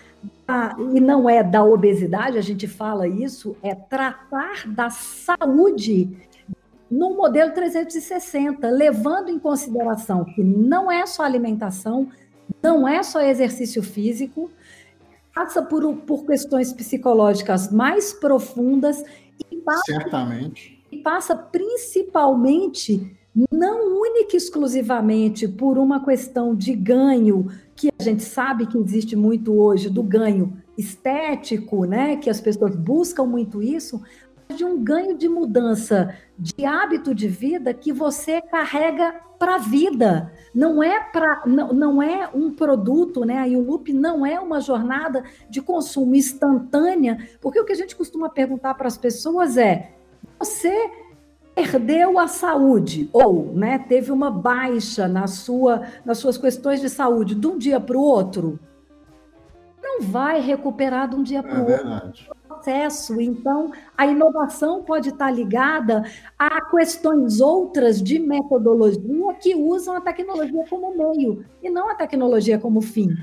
a, 0.47 0.75
e 0.79 0.99
não 0.99 1.29
é 1.29 1.43
da 1.43 1.63
obesidade, 1.63 2.39
a 2.39 2.41
gente 2.41 2.67
fala 2.67 3.07
isso, 3.07 3.55
é 3.61 3.75
tratar 3.75 4.67
da 4.67 4.89
saúde 4.89 6.17
no 6.89 7.15
modelo 7.15 7.53
360, 7.53 8.67
levando 8.67 9.29
em 9.29 9.37
consideração 9.37 10.25
que 10.25 10.43
não 10.43 10.91
é 10.91 11.05
só 11.05 11.21
alimentação, 11.21 12.09
não 12.63 12.87
é 12.87 13.03
só 13.03 13.21
exercício 13.21 13.83
físico, 13.83 14.49
passa 15.35 15.61
por, 15.61 15.97
por 15.97 16.25
questões 16.25 16.73
psicológicas 16.73 17.71
mais 17.71 18.11
profundas 18.11 19.03
e 19.51 19.57
passa, 19.57 19.83
Certamente. 19.85 20.83
E 20.91 20.97
passa 20.97 21.35
principalmente, 21.35 23.15
não 23.51 24.01
única 24.01 24.35
e 24.35 24.37
exclusivamente 24.37 25.47
por 25.47 25.77
uma 25.77 26.03
questão 26.03 26.55
de 26.55 26.73
ganho, 26.73 27.51
que 27.75 27.89
a 27.99 28.03
gente 28.03 28.23
sabe 28.23 28.65
que 28.65 28.77
existe 28.77 29.15
muito 29.15 29.53
hoje, 29.53 29.89
do 29.89 30.01
ganho 30.01 30.57
estético, 30.77 31.85
né? 31.85 32.15
Que 32.15 32.29
as 32.29 32.39
pessoas 32.39 32.75
buscam 32.75 33.25
muito 33.25 33.61
isso, 33.61 34.01
de 34.55 34.63
um 34.63 34.81
ganho 34.83 35.17
de 35.17 35.27
mudança 35.27 36.15
de 36.37 36.65
hábito 36.65 37.15
de 37.15 37.27
vida 37.27 37.73
que 37.73 37.91
você 37.91 38.41
carrega 38.41 39.13
para 39.39 39.55
a 39.55 39.57
vida. 39.57 40.31
Não 40.53 40.81
é 40.81 40.99
para 40.99 41.43
não, 41.45 41.73
não 41.73 42.01
é 42.01 42.29
um 42.33 42.51
produto, 42.51 43.25
né? 43.25 43.39
A 43.39 43.45
Yulup 43.45 43.91
não 43.91 44.25
é 44.25 44.39
uma 44.39 44.61
jornada 44.61 45.23
de 45.49 45.61
consumo 45.61 46.15
instantânea, 46.15 47.29
porque 47.41 47.59
o 47.59 47.65
que 47.65 47.73
a 47.73 47.75
gente 47.75 47.95
costuma 47.95 48.29
perguntar 48.29 48.75
para 48.75 48.87
as 48.87 48.97
pessoas 48.97 49.57
é: 49.57 49.93
você 50.39 50.91
perdeu 51.55 52.19
a 52.19 52.27
saúde 52.27 53.09
ou, 53.13 53.53
né, 53.53 53.79
teve 53.79 54.11
uma 54.11 54.29
baixa 54.29 55.07
na 55.07 55.25
sua 55.25 55.83
nas 56.05 56.17
suas 56.17 56.37
questões 56.37 56.81
de 56.81 56.89
saúde 56.89 57.33
de 57.33 57.47
um 57.47 57.57
dia 57.57 57.79
para 57.79 57.97
o 57.97 58.01
outro? 58.01 58.59
Não 59.81 60.01
vai 60.01 60.41
recuperar 60.41 61.09
de 61.09 61.15
um 61.15 61.23
dia 61.23 61.41
para 61.41 61.53
o 61.53 61.57
é 61.57 61.59
outro. 61.61 61.77
Verdade 61.77 62.29
processo. 62.65 63.21
Então, 63.21 63.71
a 63.95 64.07
inovação 64.07 64.83
pode 64.83 65.09
estar 65.09 65.29
ligada 65.29 66.03
a 66.37 66.61
questões 66.65 67.39
outras 67.39 68.01
de 68.01 68.17
metodologia 68.17 69.33
que 69.39 69.55
usam 69.55 69.95
a 69.95 70.01
tecnologia 70.01 70.65
como 70.69 70.95
meio 70.95 71.45
e 71.61 71.69
não 71.69 71.89
a 71.89 71.95
tecnologia 71.95 72.57
como 72.57 72.81
fim. 72.81 73.15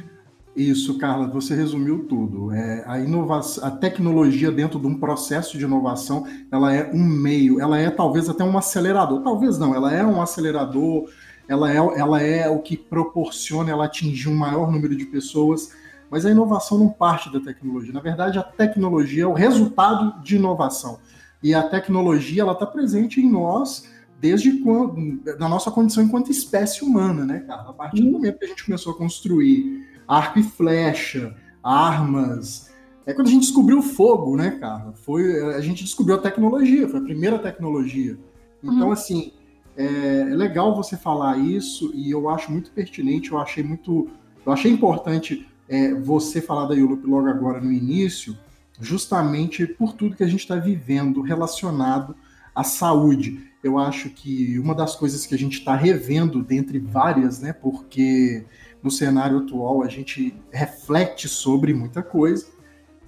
Isso, 0.55 0.99
Carla, 0.99 1.29
você 1.29 1.55
resumiu 1.55 2.05
tudo. 2.07 2.53
É, 2.53 2.85
a 2.87 3.01
inovação, 3.01 3.65
a 3.65 3.71
tecnologia 3.71 4.51
dentro 4.51 4.79
de 4.79 4.87
um 4.87 4.99
processo 4.99 5.57
de 5.57 5.65
inovação, 5.65 6.27
ela 6.51 6.75
é 6.75 6.91
um 6.93 7.03
meio, 7.03 7.59
ela 7.59 7.79
é 7.79 7.89
talvez 7.91 8.29
até 8.29 8.45
um 8.45 8.59
acelerador. 8.59 9.23
Talvez 9.23 9.59
não, 9.59 9.75
ela 9.75 9.93
é 9.95 10.05
um 10.05 10.21
acelerador, 10.21 11.09
ela 11.49 11.73
é, 11.73 11.77
ela 11.77 12.21
é 12.21 12.51
o 12.51 12.59
que 12.59 12.77
proporciona 12.77 13.71
ela 13.71 13.87
atingir 13.87 14.29
um 14.29 14.35
maior 14.35 14.71
número 14.71 14.95
de 14.95 15.07
pessoas 15.07 15.71
mas 16.13 16.27
a 16.27 16.31
inovação 16.31 16.77
não 16.77 16.91
parte 16.91 17.33
da 17.33 17.41
tecnologia. 17.41 17.91
Na 17.91 18.01
verdade, 18.01 18.39
a 18.39 18.43
tecnologia 18.43 19.23
é 19.23 19.27
o 19.27 19.33
resultado 19.33 20.23
de 20.23 20.37
inovação. 20.37 20.99
E 21.43 21.55
a 21.55 21.63
tecnologia 21.63 22.43
ela 22.43 22.53
está 22.53 22.67
presente 22.67 23.19
em 23.19 23.31
nós 23.31 23.91
desde 24.21 24.59
quando, 24.59 24.95
na 25.39 25.49
nossa 25.49 25.71
condição 25.71 26.05
enquanto 26.05 26.31
espécie 26.31 26.85
humana, 26.85 27.25
né, 27.25 27.41
cara? 27.41 27.63
A 27.63 27.73
partir 27.73 28.03
do 28.03 28.09
uhum. 28.09 28.13
momento 28.13 28.39
que 28.39 28.45
a 28.45 28.49
gente 28.49 28.63
começou 28.63 28.93
a 28.93 28.97
construir 28.99 29.89
arco 30.07 30.39
e 30.39 30.43
flecha, 30.43 31.35
armas, 31.63 32.73
é 33.05 33.13
quando 33.13 33.27
a 33.29 33.31
gente 33.31 33.43
descobriu 33.43 33.79
o 33.79 33.83
fogo, 33.83 34.37
né, 34.37 34.53
cara? 34.53 34.93
Foi 34.93 35.55
a 35.55 35.61
gente 35.61 35.83
descobriu 35.83 36.17
a 36.17 36.21
tecnologia, 36.21 36.89
foi 36.89 37.01
a 37.01 37.03
primeira 37.03 37.39
tecnologia. 37.39 38.17
Então, 38.63 38.87
uhum. 38.87 38.93
assim, 38.93 39.33
é, 39.77 39.85
é 40.31 40.37
legal 40.37 40.75
você 40.77 40.97
falar 40.97 41.37
isso 41.39 41.91
e 41.95 42.11
eu 42.11 42.29
acho 42.29 42.53
muito 42.53 42.71
pertinente. 42.71 43.33
Eu 43.33 43.39
achei 43.39 43.65
muito, 43.65 44.09
eu 44.47 44.53
achei 44.53 44.71
importante 44.71 45.47
é, 45.69 45.93
você 45.95 46.41
falar 46.41 46.67
da 46.67 46.75
Yulup 46.75 47.05
logo 47.05 47.29
agora 47.29 47.61
no 47.61 47.73
início, 47.73 48.37
justamente 48.81 49.67
por 49.67 49.95
tudo 49.95 50.17
que 50.17 50.25
a 50.25 50.29
gente 50.29 50.41
está 50.41 50.57
vivendo 50.57 51.23
relacionado 51.23 52.15
à 52.55 52.63
saúde. 52.63 53.51
Eu 53.65 53.79
acho 53.79 54.11
que 54.11 54.59
uma 54.59 54.75
das 54.75 54.95
coisas 54.95 55.27
que 55.27 55.35
a 55.35 55.39
gente 55.39 55.59
está 55.59 55.75
revendo, 55.75 56.43
dentre 56.43 56.79
várias, 56.79 57.41
né, 57.41 57.53
porque 57.53 58.45
no 58.83 58.91
cenário 58.91 59.39
atual 59.39 59.83
a 59.83 59.89
gente 59.89 60.35
reflete 60.51 61.29
sobre 61.29 61.73
muita 61.73 62.03
coisa, 62.03 62.47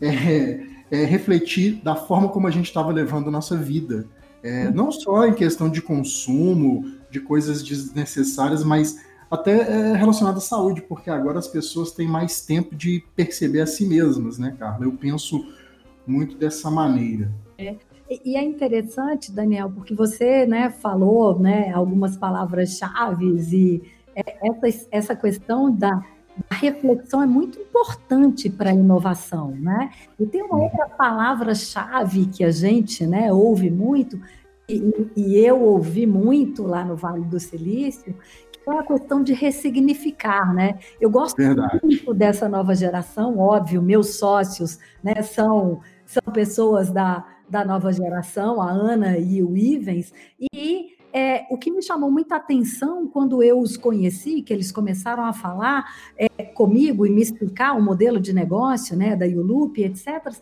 é, 0.00 0.60
é 0.90 1.04
refletir 1.04 1.80
da 1.82 1.96
forma 1.96 2.28
como 2.28 2.46
a 2.46 2.50
gente 2.50 2.66
estava 2.66 2.92
levando 2.92 3.28
a 3.28 3.32
nossa 3.32 3.56
vida. 3.56 4.06
É, 4.42 4.70
não 4.70 4.92
só 4.92 5.26
em 5.26 5.34
questão 5.34 5.70
de 5.70 5.80
consumo, 5.80 6.84
de 7.10 7.18
coisas 7.18 7.62
desnecessárias, 7.62 8.62
mas 8.62 9.00
até 9.30 9.60
é 9.60 9.96
relacionado 9.96 10.36
à 10.36 10.40
saúde, 10.40 10.82
porque 10.82 11.10
agora 11.10 11.38
as 11.38 11.48
pessoas 11.48 11.92
têm 11.92 12.06
mais 12.06 12.44
tempo 12.44 12.74
de 12.74 13.02
perceber 13.16 13.62
a 13.62 13.66
si 13.66 13.86
mesmas, 13.86 14.38
né, 14.38 14.54
Carla? 14.58 14.84
Eu 14.84 14.92
penso 14.92 15.44
muito 16.06 16.36
dessa 16.36 16.70
maneira. 16.70 17.32
É. 17.56 17.76
E 18.22 18.36
é 18.36 18.44
interessante, 18.44 19.32
Daniel, 19.32 19.72
porque 19.74 19.94
você 19.94 20.44
né, 20.44 20.68
falou 20.68 21.38
né, 21.38 21.72
algumas 21.72 22.16
palavras-chave 22.18 23.24
e 23.24 23.82
essa, 24.14 24.88
essa 24.90 25.16
questão 25.16 25.70
da, 25.70 26.02
a 26.50 26.54
reflexão 26.54 27.22
é 27.22 27.26
muito 27.26 27.58
importante 27.60 28.50
para 28.50 28.70
a 28.70 28.74
inovação, 28.74 29.50
né? 29.52 29.90
E 30.18 30.26
tem 30.26 30.42
uma 30.42 30.62
outra 30.62 30.88
palavra-chave 30.88 32.26
que 32.26 32.44
a 32.44 32.50
gente 32.50 33.06
né, 33.06 33.32
ouve 33.32 33.70
muito, 33.70 34.20
e, 34.68 35.10
e, 35.14 35.38
eu 35.38 35.60
ouvi 35.60 36.06
muito 36.06 36.62
lá 36.62 36.84
no 36.84 36.96
Vale 36.96 37.24
do 37.24 37.38
Silício, 37.38 38.16
é 38.66 38.78
a 38.78 38.82
questão 38.82 39.22
de 39.22 39.34
ressignificar, 39.34 40.54
né? 40.54 40.78
Eu 40.98 41.10
gosto 41.10 41.36
Verdade. 41.36 41.80
muito 41.82 42.14
dessa 42.14 42.48
nova 42.48 42.74
geração, 42.74 43.38
óbvio, 43.38 43.82
meus 43.82 44.16
sócios, 44.16 44.78
né, 45.02 45.22
são 45.22 45.80
são 46.06 46.32
pessoas 46.32 46.90
da, 46.90 47.24
da 47.48 47.64
nova 47.64 47.92
geração, 47.92 48.60
a 48.60 48.70
Ana 48.70 49.18
e 49.18 49.42
o 49.42 49.56
Ivens, 49.56 50.12
e 50.54 50.93
é, 51.14 51.46
o 51.48 51.56
que 51.56 51.70
me 51.70 51.80
chamou 51.80 52.10
muita 52.10 52.34
atenção 52.34 53.06
quando 53.06 53.40
eu 53.40 53.60
os 53.60 53.76
conheci, 53.76 54.42
que 54.42 54.52
eles 54.52 54.72
começaram 54.72 55.24
a 55.24 55.32
falar 55.32 55.84
é, 56.18 56.42
comigo 56.42 57.06
e 57.06 57.10
me 57.10 57.22
explicar 57.22 57.74
o 57.74 57.82
modelo 57.82 58.18
de 58.18 58.32
negócio, 58.32 58.96
né, 58.96 59.14
da 59.14 59.24
Yulup, 59.24 59.80
etc. 59.80 60.34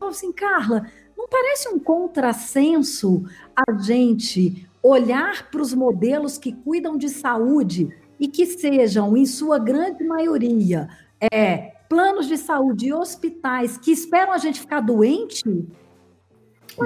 Eu 0.00 0.08
assim, 0.08 0.32
Carla, 0.32 0.86
não 1.18 1.26
parece 1.28 1.68
um 1.68 1.80
contrassenso 1.80 3.24
a 3.56 3.72
gente 3.82 4.68
olhar 4.80 5.50
para 5.50 5.60
os 5.60 5.74
modelos 5.74 6.38
que 6.38 6.52
cuidam 6.52 6.96
de 6.96 7.08
saúde 7.08 7.92
e 8.18 8.28
que 8.28 8.46
sejam, 8.46 9.16
em 9.16 9.26
sua 9.26 9.58
grande 9.58 10.04
maioria, 10.04 10.88
é, 11.32 11.72
planos 11.88 12.28
de 12.28 12.36
saúde 12.36 12.86
e 12.86 12.92
hospitais 12.92 13.76
que 13.76 13.90
esperam 13.90 14.32
a 14.32 14.38
gente 14.38 14.60
ficar 14.60 14.80
doente. 14.80 15.42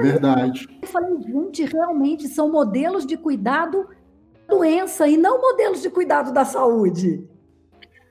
Verdade. 0.01 0.67
Eu 0.81 0.87
falei, 0.87 1.21
gente, 1.21 1.65
realmente 1.65 2.27
são 2.27 2.51
modelos 2.51 3.05
de 3.05 3.17
cuidado 3.17 3.87
da 4.47 4.55
doença 4.55 5.07
e 5.07 5.17
não 5.17 5.41
modelos 5.41 5.81
de 5.81 5.89
cuidado 5.89 6.31
da 6.31 6.45
saúde. 6.45 7.27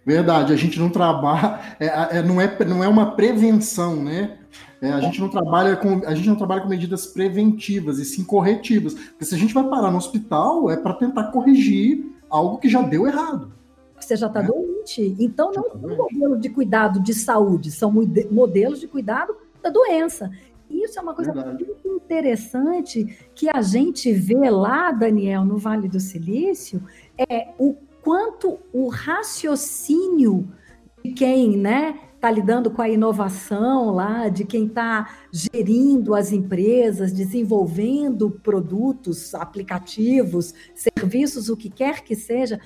Verdade, 0.06 0.52
a 0.52 0.56
gente 0.56 0.78
não 0.78 0.90
trabalha, 0.90 1.60
é, 1.80 2.18
é, 2.18 2.22
não, 2.22 2.40
é, 2.40 2.64
não 2.64 2.84
é 2.84 2.88
uma 2.88 3.12
prevenção, 3.16 3.96
né? 4.02 4.38
É, 4.82 4.92
a 4.92 5.00
gente 5.00 5.18
não 5.18 5.30
trabalha 5.30 5.76
com 5.76 6.02
a 6.04 6.14
gente 6.14 6.28
não 6.28 6.36
trabalha 6.36 6.60
com 6.60 6.68
medidas 6.68 7.06
preventivas 7.06 7.98
e 7.98 8.04
sim 8.04 8.22
corretivas. 8.22 8.92
Porque 8.92 9.24
se 9.24 9.34
a 9.34 9.38
gente 9.38 9.54
vai 9.54 9.64
parar 9.64 9.90
no 9.90 9.96
hospital 9.96 10.70
é 10.70 10.76
para 10.76 10.92
tentar 10.92 11.24
corrigir 11.30 12.04
algo 12.28 12.58
que 12.58 12.68
já 12.68 12.82
deu 12.82 13.06
errado. 13.06 13.52
Você 13.98 14.14
já 14.14 14.26
está 14.26 14.42
né? 14.42 14.48
doente. 14.48 15.16
Então 15.18 15.50
não 15.54 15.62
tá 15.62 15.70
é 15.72 15.86
um 15.86 15.96
modelo 15.96 16.38
de 16.38 16.50
cuidado 16.50 17.00
de 17.00 17.14
saúde, 17.14 17.70
são 17.70 17.90
modelos 18.30 18.78
de 18.78 18.86
cuidado 18.86 19.34
da 19.62 19.70
doença. 19.70 20.30
Isso 20.82 20.98
é 20.98 21.02
uma 21.02 21.14
coisa 21.14 21.32
Verdade. 21.32 21.64
muito 21.64 21.88
interessante 21.88 23.04
que 23.34 23.48
a 23.48 23.62
gente 23.62 24.12
vê 24.12 24.50
lá, 24.50 24.90
Daniel, 24.90 25.44
no 25.44 25.58
Vale 25.58 25.88
do 25.88 26.00
Silício, 26.00 26.82
é 27.16 27.48
o 27.58 27.74
quanto 28.02 28.58
o 28.72 28.88
raciocínio 28.88 30.48
de 31.04 31.12
quem, 31.12 31.56
né, 31.56 31.98
está 32.14 32.30
lidando 32.30 32.70
com 32.70 32.80
a 32.80 32.88
inovação 32.88 33.94
lá, 33.94 34.28
de 34.28 34.44
quem 34.44 34.66
está 34.66 35.14
gerindo 35.30 36.14
as 36.14 36.32
empresas, 36.32 37.12
desenvolvendo 37.12 38.30
produtos, 38.30 39.34
aplicativos, 39.34 40.54
serviços, 40.74 41.50
o 41.50 41.56
que 41.56 41.68
quer 41.68 42.02
que 42.02 42.16
seja, 42.16 42.58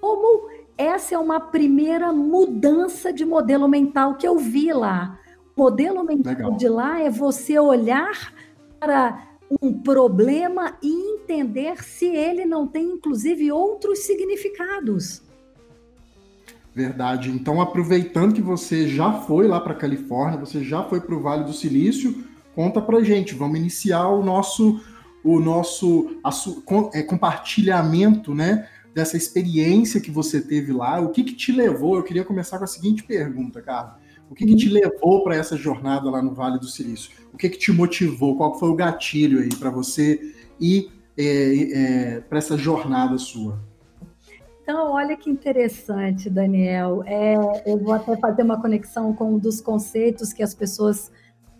como 0.00 0.48
essa 0.76 1.14
é 1.14 1.18
uma 1.18 1.40
primeira 1.40 2.12
mudança 2.12 3.12
de 3.12 3.24
modelo 3.24 3.68
mental 3.68 4.16
que 4.16 4.26
eu 4.26 4.36
vi 4.38 4.72
lá. 4.72 5.18
Modelo 5.56 6.04
mental 6.04 6.34
Legal. 6.34 6.56
de 6.56 6.68
lá 6.68 7.00
é 7.00 7.10
você 7.10 7.58
olhar 7.58 8.32
para 8.78 9.26
um 9.62 9.72
problema 9.72 10.76
e 10.82 11.14
entender 11.14 11.82
se 11.82 12.06
ele 12.06 12.44
não 12.44 12.66
tem, 12.66 12.84
inclusive, 12.84 13.50
outros 13.50 14.00
significados. 14.00 15.22
Verdade. 16.74 17.30
Então, 17.30 17.60
aproveitando 17.60 18.34
que 18.34 18.42
você 18.42 18.86
já 18.86 19.12
foi 19.12 19.48
lá 19.48 19.58
para 19.58 19.72
a 19.72 19.76
Califórnia, 19.76 20.38
você 20.38 20.62
já 20.62 20.82
foi 20.82 21.00
para 21.00 21.14
o 21.14 21.22
Vale 21.22 21.44
do 21.44 21.52
Silício, 21.52 22.22
conta 22.54 22.82
para 22.82 23.02
gente. 23.02 23.34
Vamos 23.34 23.58
iniciar 23.58 24.08
o 24.08 24.22
nosso 24.22 24.80
o 25.24 25.40
nosso 25.40 26.20
é, 26.94 27.02
compartilhamento, 27.02 28.32
né, 28.32 28.68
dessa 28.94 29.16
experiência 29.16 30.00
que 30.00 30.10
você 30.10 30.40
teve 30.40 30.72
lá. 30.72 31.00
O 31.00 31.08
que 31.08 31.24
que 31.24 31.34
te 31.34 31.50
levou? 31.50 31.96
Eu 31.96 32.04
queria 32.04 32.24
começar 32.24 32.58
com 32.58 32.64
a 32.64 32.68
seguinte 32.68 33.02
pergunta, 33.02 33.60
cara. 33.60 33.98
O 34.30 34.34
que, 34.34 34.44
que 34.44 34.56
te 34.56 34.68
levou 34.68 35.22
para 35.22 35.36
essa 35.36 35.56
jornada 35.56 36.10
lá 36.10 36.20
no 36.20 36.34
Vale 36.34 36.58
do 36.58 36.66
Silício? 36.66 37.10
O 37.32 37.36
que 37.36 37.48
que 37.48 37.58
te 37.58 37.72
motivou? 37.72 38.36
Qual 38.36 38.58
foi 38.58 38.68
o 38.68 38.74
gatilho 38.74 39.40
aí 39.40 39.54
para 39.54 39.70
você 39.70 40.20
ir 40.60 40.90
é, 41.16 41.24
é, 41.24 42.20
para 42.20 42.38
essa 42.38 42.56
jornada 42.56 43.18
sua? 43.18 43.58
Então, 44.62 44.90
olha 44.90 45.16
que 45.16 45.30
interessante, 45.30 46.28
Daniel. 46.28 47.02
É, 47.06 47.36
eu 47.64 47.78
vou 47.78 47.92
até 47.92 48.16
fazer 48.16 48.42
uma 48.42 48.60
conexão 48.60 49.12
com 49.12 49.34
um 49.34 49.38
dos 49.38 49.60
conceitos 49.60 50.32
que 50.32 50.42
as 50.42 50.54
pessoas 50.54 51.12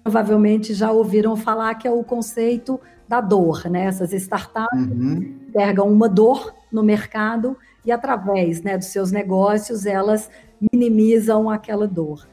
provavelmente 0.03 0.75
já 0.75 0.91
ouviram 0.91 1.37
falar, 1.37 1.75
que 1.77 1.87
é 1.87 1.91
o 1.91 2.03
conceito 2.03 2.81
da 3.09 3.21
dor, 3.21 3.69
né? 3.71 3.85
Essas 3.87 4.13
startups 4.13 4.89
uhum. 4.89 5.39
pegam 5.53 5.89
uma 5.89 6.09
dor 6.09 6.53
no 6.73 6.83
mercado 6.83 7.57
e 7.85 7.93
através 7.93 8.63
né, 8.63 8.77
dos 8.77 8.89
seus 8.89 9.13
negócios 9.13 9.87
elas 9.87 10.29
minimizam 10.73 11.49
aquela 11.49 11.87
dor. 11.87 12.27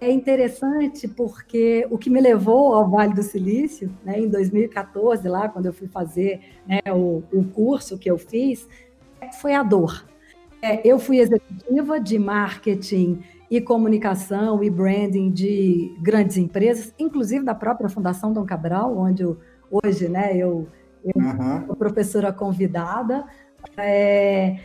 É 0.00 0.10
interessante 0.10 1.06
porque 1.06 1.86
o 1.90 1.98
que 1.98 2.08
me 2.08 2.20
levou 2.20 2.74
ao 2.74 2.88
Vale 2.88 3.12
do 3.12 3.22
Silício, 3.22 3.94
né, 4.02 4.18
em 4.18 4.28
2014, 4.28 5.28
lá 5.28 5.48
quando 5.48 5.66
eu 5.66 5.72
fui 5.72 5.88
fazer 5.88 6.40
né, 6.66 6.80
o, 6.90 7.22
o 7.32 7.44
curso 7.44 7.98
que 7.98 8.10
eu 8.10 8.16
fiz, 8.16 8.66
foi 9.40 9.54
a 9.54 9.62
dor. 9.62 10.06
É, 10.62 10.86
eu 10.88 10.98
fui 10.98 11.18
executiva 11.18 12.00
de 12.00 12.18
marketing 12.18 13.22
e 13.50 13.60
comunicação 13.60 14.62
e 14.62 14.70
branding 14.70 15.30
de 15.30 15.94
grandes 16.00 16.36
empresas, 16.36 16.94
inclusive 16.98 17.44
da 17.44 17.54
própria 17.54 17.88
Fundação 17.88 18.32
Dom 18.32 18.46
Cabral, 18.46 18.96
onde 18.96 19.22
eu, 19.22 19.38
hoje 19.70 20.08
né, 20.08 20.34
eu, 20.36 20.66
eu 21.04 21.12
uhum. 21.22 21.66
sou 21.66 21.76
professora 21.76 22.32
convidada. 22.32 23.26
É, 23.76 24.58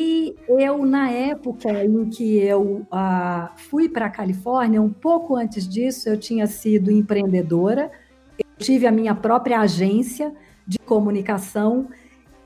e 0.00 0.36
eu, 0.48 0.86
na 0.86 1.10
época 1.10 1.84
em 1.84 2.08
que 2.08 2.38
eu 2.38 2.86
uh, 2.92 3.48
fui 3.56 3.88
para 3.88 4.06
a 4.06 4.10
Califórnia, 4.10 4.80
um 4.80 4.92
pouco 4.92 5.34
antes 5.34 5.68
disso, 5.68 6.08
eu 6.08 6.16
tinha 6.16 6.46
sido 6.46 6.88
empreendedora, 6.88 7.90
eu 8.38 8.46
tive 8.58 8.86
a 8.86 8.92
minha 8.92 9.12
própria 9.12 9.58
agência 9.58 10.32
de 10.64 10.78
comunicação, 10.78 11.88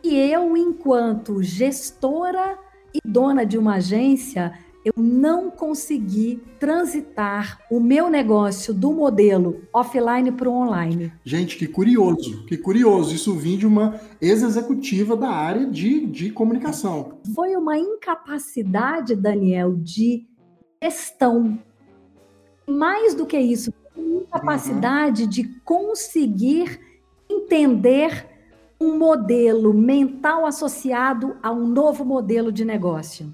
e 0.02 0.18
eu, 0.18 0.56
enquanto 0.56 1.42
gestora 1.42 2.56
e 2.94 2.98
dona 3.06 3.44
de 3.44 3.58
uma 3.58 3.74
agência, 3.74 4.58
eu 4.84 4.92
não 4.96 5.50
consegui 5.50 6.42
transitar 6.58 7.60
o 7.70 7.78
meu 7.78 8.10
negócio 8.10 8.74
do 8.74 8.92
modelo 8.92 9.62
offline 9.72 10.32
para 10.32 10.48
o 10.48 10.52
online. 10.52 11.12
Gente, 11.24 11.56
que 11.56 11.66
curioso, 11.66 12.44
que 12.46 12.56
curioso. 12.56 13.14
Isso 13.14 13.34
vinha 13.34 13.58
de 13.58 13.66
uma 13.66 14.00
ex-executiva 14.20 15.16
da 15.16 15.30
área 15.30 15.66
de, 15.66 16.06
de 16.06 16.30
comunicação. 16.30 17.18
Foi 17.34 17.54
uma 17.56 17.78
incapacidade, 17.78 19.14
Daniel, 19.14 19.74
de 19.76 20.26
gestão. 20.82 21.58
Mais 22.66 23.14
do 23.14 23.24
que 23.24 23.38
isso, 23.38 23.72
uma 23.96 24.22
incapacidade 24.22 25.24
uhum. 25.24 25.28
de 25.28 25.44
conseguir 25.64 26.80
entender 27.30 28.26
um 28.80 28.98
modelo 28.98 29.72
mental 29.72 30.44
associado 30.44 31.36
a 31.40 31.52
um 31.52 31.68
novo 31.68 32.04
modelo 32.04 32.50
de 32.50 32.64
negócio. 32.64 33.32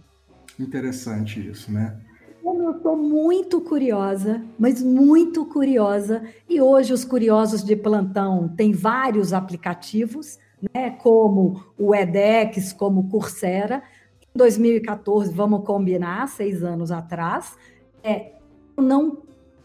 Interessante 0.59 1.47
isso, 1.49 1.71
né? 1.73 1.97
Eu 2.45 2.71
estou 2.73 2.97
muito 2.97 3.61
curiosa, 3.61 4.43
mas 4.59 4.83
muito 4.83 5.45
curiosa. 5.45 6.23
E 6.49 6.61
hoje 6.61 6.93
os 6.93 7.05
curiosos 7.05 7.63
de 7.63 7.77
plantão 7.77 8.49
têm 8.49 8.73
vários 8.73 9.33
aplicativos, 9.33 10.39
né? 10.75 10.91
Como 10.91 11.63
o 11.79 11.95
edX, 11.95 12.73
como 12.73 13.01
o 13.01 13.09
Coursera. 13.09 13.83
Em 14.35 14.39
2014, 14.39 15.33
vamos 15.33 15.65
combinar, 15.65 16.27
seis 16.29 16.63
anos 16.63 16.91
atrás, 16.91 17.57
é, 18.03 18.33
eu 18.77 18.83
não 18.83 19.19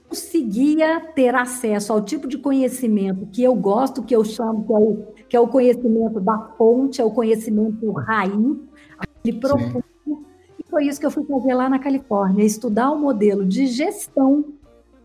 conseguia 0.10 1.00
ter 1.16 1.34
acesso 1.34 1.92
ao 1.92 2.02
tipo 2.02 2.28
de 2.28 2.38
conhecimento 2.38 3.26
que 3.28 3.44
eu 3.44 3.56
gosto, 3.56 4.04
que 4.04 4.16
eu 4.16 4.24
chamo 4.24 4.64
que 4.66 4.74
é 4.74 4.78
o, 4.78 4.96
que 5.30 5.36
é 5.36 5.40
o 5.40 5.48
conhecimento 5.48 6.20
da 6.20 6.38
fonte, 6.58 7.02
é 7.02 7.04
o 7.04 7.10
conhecimento 7.10 7.92
raiz, 7.92 8.58
aquele 9.00 9.40
profundo 9.40 9.83
foi 10.74 10.88
isso 10.88 11.00
que 11.00 11.06
eu 11.06 11.12
fui 11.12 11.24
fazer 11.24 11.54
lá 11.54 11.70
na 11.70 11.78
Califórnia, 11.78 12.44
estudar 12.44 12.90
o 12.90 12.98
modelo 12.98 13.46
de 13.46 13.68
gestão 13.68 14.44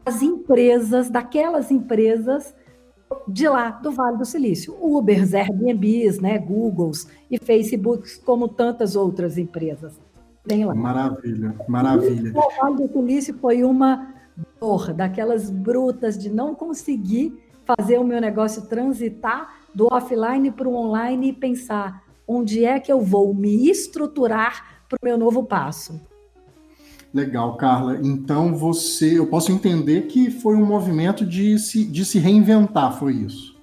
das 0.02 0.22
empresas, 0.22 1.10
daquelas 1.10 1.70
empresas 1.70 2.54
de 3.28 3.46
lá 3.46 3.72
do 3.72 3.92
Vale 3.92 4.16
do 4.16 4.25
Silício, 4.25 4.75
Ubers, 4.80 5.34
Airbnbs, 5.34 6.20
né, 6.20 6.38
Googles 6.38 7.06
e 7.30 7.37
Facebooks, 7.37 8.16
como 8.16 8.48
tantas 8.48 8.96
outras 8.96 9.37
empresas. 9.37 10.00
Tem 10.46 10.64
lá. 10.64 10.75
Maravilha, 10.75 11.54
maravilha. 11.68 12.28
E 12.28 12.30
o 12.30 12.62
Vale 12.62 12.87
do 12.87 12.90
Silício 12.90 13.34
foi 13.38 13.62
uma 13.62 14.14
dor 14.58 14.94
daquelas 14.94 15.50
brutas 15.50 16.16
de 16.16 16.30
não 16.30 16.54
conseguir 16.54 17.38
fazer 17.66 17.98
o 17.98 18.04
meu 18.04 18.22
negócio 18.22 18.62
transitar 18.62 19.54
do 19.75 19.87
offline 19.92 20.50
para 20.50 20.66
o 20.66 20.75
online 20.75 21.28
e 21.28 21.32
pensar 21.34 22.02
onde 22.26 22.64
é 22.64 22.80
que 22.80 22.90
eu 22.90 23.02
vou 23.02 23.34
me 23.34 23.68
estruturar 23.68 24.77
para 24.88 24.99
o 25.02 25.04
meu 25.04 25.18
novo 25.18 25.45
passo. 25.45 26.00
Legal, 27.12 27.57
Carla. 27.57 27.99
Então 28.02 28.54
você, 28.54 29.18
eu 29.18 29.26
posso 29.26 29.50
entender 29.50 30.02
que 30.02 30.30
foi 30.30 30.57
um 30.57 30.66
movimento 30.66 31.25
de 31.25 31.59
se, 31.59 31.85
de 31.85 32.04
se 32.04 32.18
reinventar, 32.18 32.99
foi 32.99 33.14
isso? 33.14 33.57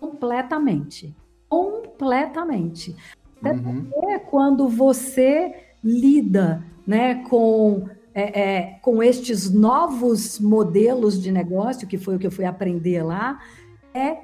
Completamente. 0.00 1.14
Completamente. 1.48 2.96
Uhum. 3.44 3.90
Quando 4.30 4.68
você 4.68 5.54
lida 5.84 6.64
né, 6.86 7.16
com, 7.24 7.88
é, 8.14 8.40
é, 8.40 8.62
com 8.80 9.02
estes 9.02 9.50
novos 9.50 10.40
modelos 10.40 11.20
de 11.20 11.30
negócio, 11.30 11.86
que 11.86 11.98
foi 11.98 12.16
o 12.16 12.18
que 12.18 12.26
eu 12.26 12.30
fui 12.30 12.44
aprender 12.44 13.02
lá, 13.02 13.40
é 13.92 14.18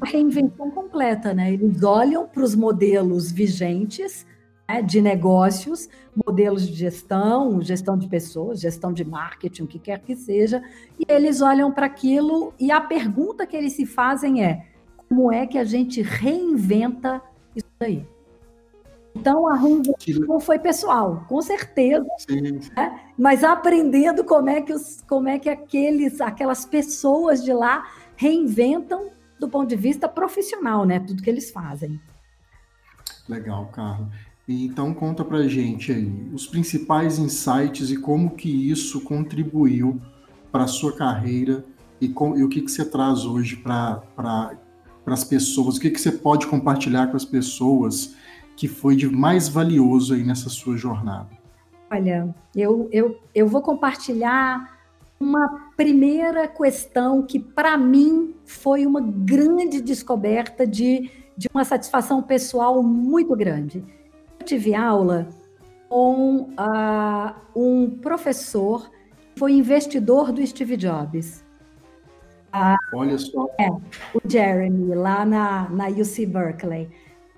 a 0.00 0.06
reinvenção 0.06 0.70
completa, 0.70 1.34
né? 1.34 1.52
Eles 1.52 1.82
olham 1.82 2.28
para 2.28 2.42
os 2.42 2.54
modelos 2.54 3.32
vigentes 3.32 4.24
né, 4.68 4.82
de 4.82 5.00
negócios, 5.00 5.88
modelos 6.26 6.68
de 6.68 6.74
gestão, 6.74 7.60
gestão 7.62 7.96
de 7.96 8.06
pessoas, 8.06 8.60
gestão 8.60 8.92
de 8.92 9.04
marketing, 9.04 9.62
o 9.62 9.66
que 9.66 9.78
quer 9.78 10.00
que 10.00 10.14
seja, 10.14 10.62
e 10.98 11.10
eles 11.10 11.40
olham 11.40 11.72
para 11.72 11.86
aquilo 11.86 12.52
e 12.60 12.70
a 12.70 12.80
pergunta 12.80 13.46
que 13.46 13.56
eles 13.56 13.72
se 13.72 13.86
fazem 13.86 14.44
é: 14.44 14.66
como 14.96 15.32
é 15.32 15.46
que 15.46 15.56
a 15.56 15.64
gente 15.64 16.02
reinventa 16.02 17.22
isso 17.56 17.66
aí? 17.80 18.06
Então, 19.16 19.48
a 19.48 19.56
reinvenção 19.56 20.38
foi 20.38 20.60
pessoal, 20.60 21.24
com 21.28 21.42
certeza, 21.42 22.06
né? 22.76 23.00
mas 23.18 23.42
aprendendo 23.42 24.22
como 24.22 24.48
é 24.48 24.60
que, 24.60 24.72
os, 24.72 25.02
como 25.08 25.28
é 25.28 25.40
que 25.40 25.48
aqueles, 25.48 26.20
aquelas 26.20 26.64
pessoas 26.64 27.42
de 27.42 27.52
lá 27.52 27.84
reinventam 28.14 29.10
do 29.40 29.48
ponto 29.48 29.68
de 29.68 29.76
vista 29.76 30.08
profissional, 30.08 30.84
né? 30.84 31.00
Tudo 31.00 31.22
que 31.22 31.30
eles 31.30 31.50
fazem. 31.50 32.00
Legal, 33.28 33.66
Carlos. 33.72 34.08
Então 34.48 34.94
conta 34.94 35.22
pra 35.22 35.46
gente 35.46 35.92
aí 35.92 36.30
os 36.32 36.46
principais 36.46 37.18
insights 37.18 37.90
e 37.90 37.98
como 37.98 38.30
que 38.30 38.70
isso 38.70 39.02
contribuiu 39.02 40.00
para 40.50 40.66
sua 40.66 40.96
carreira 40.96 41.62
e, 42.00 42.08
com, 42.08 42.34
e, 42.36 42.42
o 42.42 42.48
que, 42.48 42.62
que 42.62 42.70
você 42.70 42.84
traz 42.84 43.26
hoje 43.26 43.56
para 43.56 44.02
as 45.06 45.24
pessoas, 45.24 45.76
o 45.76 45.80
que, 45.80 45.90
que 45.90 46.00
você 46.00 46.12
pode 46.12 46.46
compartilhar 46.46 47.08
com 47.08 47.16
as 47.16 47.26
pessoas 47.26 48.16
que 48.56 48.66
foi 48.66 48.96
de 48.96 49.06
mais 49.06 49.48
valioso 49.48 50.14
aí 50.14 50.24
nessa 50.24 50.48
sua 50.48 50.78
jornada? 50.78 51.28
Olha, 51.90 52.34
eu, 52.56 52.88
eu, 52.90 53.18
eu 53.34 53.46
vou 53.46 53.60
compartilhar 53.60 54.78
uma 55.20 55.70
primeira 55.76 56.48
questão 56.48 57.22
que 57.22 57.38
para 57.38 57.76
mim 57.76 58.34
foi 58.46 58.86
uma 58.86 59.00
grande 59.00 59.80
descoberta 59.82 60.66
de, 60.66 61.10
de 61.36 61.48
uma 61.52 61.64
satisfação 61.64 62.22
pessoal 62.22 62.82
muito 62.82 63.36
grande 63.36 63.84
tive 64.48 64.74
aula 64.74 65.28
com 65.90 66.48
uh, 66.58 67.34
um 67.54 67.98
professor 68.00 68.90
que 69.34 69.38
foi 69.38 69.52
investidor 69.52 70.32
do 70.32 70.44
Steve 70.46 70.76
Jobs. 70.76 71.44
Uh, 72.54 72.96
Olha 72.96 73.18
só. 73.18 73.46
É, 73.60 73.68
o 73.68 74.20
Jeremy, 74.26 74.94
lá 74.94 75.24
na, 75.26 75.68
na 75.68 75.88
UC 75.88 76.24
Berkeley. 76.26 76.88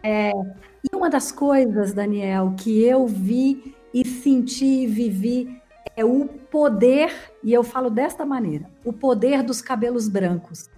É, 0.04 0.30
e 0.30 0.96
uma 0.96 1.10
das 1.10 1.32
coisas, 1.32 1.92
Daniel, 1.92 2.54
que 2.56 2.82
eu 2.82 3.06
vi 3.06 3.74
e 3.92 4.06
senti 4.06 4.84
e 4.84 4.86
vivi 4.86 5.60
é 5.96 6.04
o 6.04 6.26
poder, 6.26 7.12
e 7.42 7.52
eu 7.52 7.64
falo 7.64 7.90
desta 7.90 8.24
maneira, 8.24 8.70
o 8.84 8.92
poder 8.92 9.42
dos 9.42 9.60
cabelos 9.60 10.08
brancos. 10.08 10.70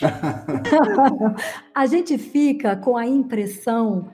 a 1.72 1.86
gente 1.86 2.18
fica 2.18 2.74
com 2.76 2.96
a 2.96 3.06
impressão 3.06 4.10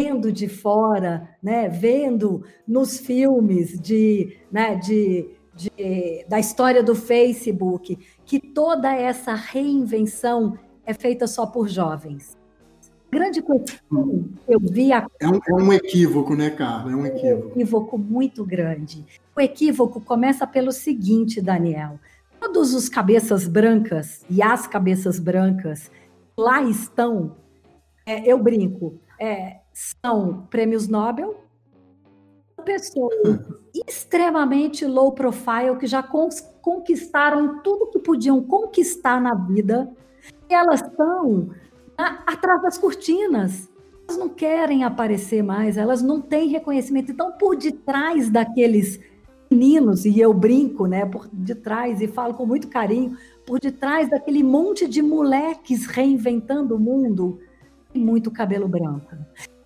vendo 0.00 0.32
de 0.32 0.48
fora, 0.48 1.28
né, 1.42 1.68
vendo 1.68 2.42
nos 2.66 2.98
filmes 2.98 3.78
de, 3.78 4.38
né, 4.50 4.76
de, 4.76 5.28
de, 5.54 6.24
da 6.26 6.40
história 6.40 6.82
do 6.82 6.94
Facebook, 6.94 7.98
que 8.24 8.40
toda 8.40 8.94
essa 8.94 9.34
reinvenção 9.34 10.56
é 10.86 10.94
feita 10.94 11.26
só 11.26 11.46
por 11.46 11.68
jovens. 11.68 12.38
Grande 13.12 13.42
questão 13.42 14.30
eu 14.48 14.60
vi 14.60 14.92
a... 14.92 15.06
é, 15.20 15.28
um, 15.28 15.40
é 15.48 15.54
um 15.54 15.72
equívoco, 15.72 16.34
né, 16.34 16.50
Carla? 16.50 16.92
É 16.92 16.96
um 16.96 17.04
equívoco. 17.04 17.42
É 17.42 17.48
um 17.48 17.50
equívoco 17.50 17.98
muito 17.98 18.44
grande. 18.44 19.04
O 19.36 19.40
equívoco 19.40 20.00
começa 20.00 20.46
pelo 20.46 20.72
seguinte, 20.72 21.42
Daniel. 21.42 21.98
Todos 22.38 22.72
os 22.72 22.88
cabeças 22.88 23.46
brancas 23.46 24.24
e 24.30 24.40
as 24.40 24.66
cabeças 24.66 25.18
brancas 25.18 25.90
lá 26.38 26.62
estão, 26.62 27.36
é, 28.06 28.30
eu 28.30 28.38
brinco, 28.38 28.94
é, 29.18 29.59
são 29.72 30.46
prêmios 30.50 30.88
Nobel, 30.88 31.44
pessoas 32.64 33.40
extremamente 33.74 34.84
low 34.84 35.12
profile 35.12 35.76
que 35.78 35.86
já 35.86 36.02
conquistaram 36.02 37.62
tudo 37.62 37.90
que 37.90 37.98
podiam 37.98 38.42
conquistar 38.42 39.20
na 39.20 39.34
vida, 39.34 39.90
elas 40.48 40.82
estão 40.82 41.50
atrás 41.96 42.62
das 42.62 42.78
cortinas. 42.78 43.68
Elas 44.08 44.18
não 44.18 44.28
querem 44.28 44.82
aparecer 44.82 45.42
mais, 45.42 45.76
elas 45.76 46.02
não 46.02 46.20
têm 46.20 46.48
reconhecimento. 46.48 47.12
Então, 47.12 47.32
por 47.32 47.56
detrás 47.56 48.28
daqueles 48.28 48.98
meninos, 49.48 50.04
e 50.04 50.18
eu 50.18 50.34
brinco, 50.34 50.86
né, 50.86 51.06
por 51.06 51.28
detrás, 51.32 52.00
e 52.00 52.08
falo 52.08 52.34
com 52.34 52.44
muito 52.44 52.68
carinho, 52.68 53.16
por 53.46 53.60
detrás 53.60 54.10
daquele 54.10 54.42
monte 54.42 54.88
de 54.88 55.00
moleques 55.02 55.86
reinventando 55.86 56.74
o 56.76 56.78
mundo, 56.78 57.38
tem 57.92 58.02
muito 58.02 58.30
cabelo 58.30 58.68
branco. 58.68 59.16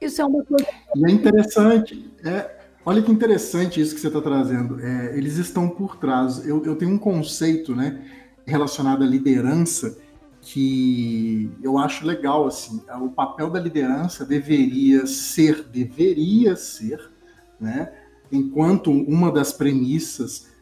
Isso 0.04 0.20
é 0.20 0.24
uma 0.24 0.44
coisa. 0.44 0.66
É 1.04 1.10
interessante, 1.10 2.12
é, 2.22 2.58
olha 2.84 3.02
que 3.02 3.10
interessante 3.10 3.80
isso 3.80 3.94
que 3.94 4.00
você 4.00 4.08
está 4.08 4.20
trazendo. 4.20 4.78
É, 4.80 5.16
eles 5.16 5.38
estão 5.38 5.68
por 5.68 5.96
trás. 5.96 6.46
Eu, 6.46 6.64
eu 6.64 6.76
tenho 6.76 6.92
um 6.92 6.98
conceito, 6.98 7.74
né, 7.74 8.04
relacionado 8.46 9.02
à 9.02 9.06
liderança 9.06 9.96
que 10.40 11.50
eu 11.62 11.78
acho 11.78 12.06
legal 12.06 12.46
assim. 12.46 12.82
O 13.00 13.08
papel 13.08 13.48
da 13.48 13.58
liderança 13.58 14.26
deveria 14.26 15.06
ser, 15.06 15.62
deveria 15.64 16.54
ser, 16.54 17.00
né, 17.58 17.90
enquanto 18.30 18.90
uma 18.90 19.32
das 19.32 19.52
premissas 19.52 20.52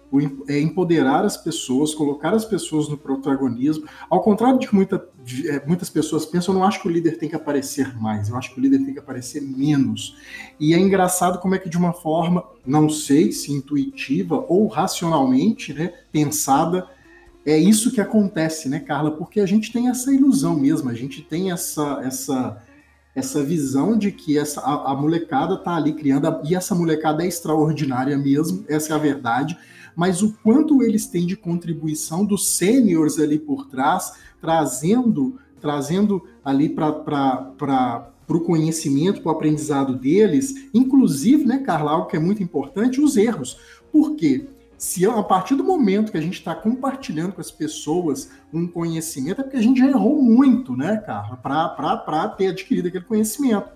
é 0.49 0.61
empoderar 0.61 1.25
as 1.25 1.37
pessoas, 1.37 1.95
colocar 1.95 2.35
as 2.35 2.45
pessoas 2.45 2.89
no 2.89 2.97
protagonismo. 2.97 3.87
Ao 4.11 4.21
contrário 4.21 4.59
de 4.59 4.69
que 4.69 4.75
muita, 4.75 5.07
de, 5.25 5.49
é, 5.49 5.65
muitas 5.67 5.89
pessoas 5.89 6.27
pensam, 6.27 6.55
eu 6.55 6.61
não 6.61 6.67
acho 6.67 6.83
que 6.83 6.89
o 6.89 6.91
líder 6.91 7.19
tem 7.19 7.29
que 7.29 7.37
aparecer 7.37 7.97
mais, 7.99 8.29
eu 8.29 8.37
acho 8.37 8.53
que 8.53 8.61
o 8.61 8.63
líder 8.63 8.79
tem 8.85 8.93
que 8.93 8.99
aparecer 8.99 9.41
menos. 9.41 10.17
E 10.61 10.75
é 10.75 10.79
engraçado 10.79 11.39
como 11.39 11.55
é 11.55 11.59
que 11.59 11.69
de 11.69 11.79
uma 11.79 11.93
forma, 11.93 12.45
não 12.67 12.89
sei 12.89 13.33
se 13.33 13.53
intuitiva 13.53 14.45
ou 14.49 14.67
racionalmente, 14.67 15.73
né, 15.73 15.93
pensada, 16.11 16.87
é 17.45 17.57
isso 17.57 17.91
que 17.91 18.01
acontece, 18.01 18.69
né, 18.69 18.81
Carla? 18.81 19.13
Porque 19.13 19.41
a 19.41 19.47
gente 19.47 19.73
tem 19.73 19.89
essa 19.89 20.13
ilusão 20.13 20.57
mesmo, 20.57 20.91
a 20.91 20.95
gente 20.95 21.23
tem 21.23 21.51
essa 21.51 22.01
essa 22.05 22.63
essa 23.15 23.43
visão 23.43 23.97
de 23.97 24.11
que 24.11 24.39
essa, 24.39 24.61
a, 24.61 24.93
a 24.93 24.95
molecada 24.95 25.57
tá 25.59 25.77
ali 25.77 25.93
criando, 25.93 26.41
e 26.45 26.55
essa 26.55 26.75
molecada 26.75 27.23
é 27.23 27.27
extraordinária 27.27 28.17
mesmo, 28.17 28.65
essa 28.69 28.93
é 28.93 28.97
a 28.97 28.99
verdade, 28.99 29.57
mas 29.97 30.23
o 30.23 30.33
quanto 30.43 30.83
eles 30.83 31.07
têm 31.07 31.27
de 31.27 31.37
contribuição 31.37 32.25
dos 32.25 32.49
sêniores 32.49 33.19
ali 33.19 33.39
por 33.39 33.67
trás, 33.67 34.13
trazendo, 34.41 35.39
trazendo 35.61 36.23
ali 36.45 36.69
para 36.69 38.13
o 38.29 38.41
conhecimento, 38.41 39.21
para 39.21 39.33
o 39.33 39.35
aprendizado 39.35 39.95
deles, 39.95 40.69
inclusive, 40.73 41.45
né, 41.45 41.59
Carla, 41.59 41.93
algo 41.93 42.07
que 42.07 42.17
é 42.17 42.21
muito 42.21 42.43
importante, 42.43 43.01
os 43.01 43.17
erros. 43.17 43.59
Por 43.91 44.17
quê? 44.17 44.47
se 44.83 45.07
a 45.07 45.23
partir 45.23 45.55
do 45.55 45.63
momento 45.63 46.11
que 46.11 46.19
a 46.19 46.21
gente 46.21 46.35
está 46.35 46.57
compartilhando 46.57 47.35
com 47.35 47.41
as 47.41 47.53
pessoas 47.53 48.33
um 48.53 48.67
conhecimento, 48.67 49.41
é 49.41 49.45
porque 49.45 49.57
a 49.57 49.63
gente 49.63 49.79
já 49.79 49.87
errou 49.87 50.21
muito, 50.21 50.77
né, 50.77 50.97
Carla, 51.07 51.37
para 51.37 52.29
ter 52.31 52.49
adquirido 52.49 52.89
aquele 52.89 53.05
conhecimento. 53.05 53.69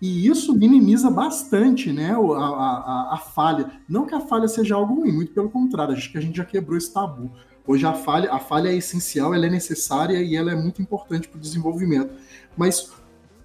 E 0.00 0.26
isso 0.26 0.54
minimiza 0.54 1.10
bastante 1.10 1.92
né, 1.92 2.10
a, 2.12 2.18
a, 2.18 3.14
a, 3.14 3.16
falha. 3.16 3.70
Não 3.88 4.04
que 4.06 4.14
a 4.14 4.20
falha 4.20 4.46
seja 4.46 4.74
algo 4.74 4.94
ruim, 5.00 5.12
muito 5.12 5.32
pelo 5.32 5.48
contrário, 5.48 5.94
acho 5.94 6.12
que 6.12 6.18
a 6.18 6.20
gente 6.20 6.36
já 6.36 6.44
quebrou 6.44 6.76
esse 6.76 6.92
tabu. 6.92 7.30
Hoje 7.66 7.86
a 7.86 7.94
falha, 7.94 8.30
a 8.30 8.38
falha 8.38 8.68
é 8.68 8.76
essencial, 8.76 9.34
ela 9.34 9.46
é 9.46 9.50
necessária 9.50 10.22
e 10.22 10.36
ela 10.36 10.52
é 10.52 10.54
muito 10.54 10.82
importante 10.82 11.28
para 11.28 11.38
o 11.38 11.40
desenvolvimento. 11.40 12.12
Mas 12.56 12.92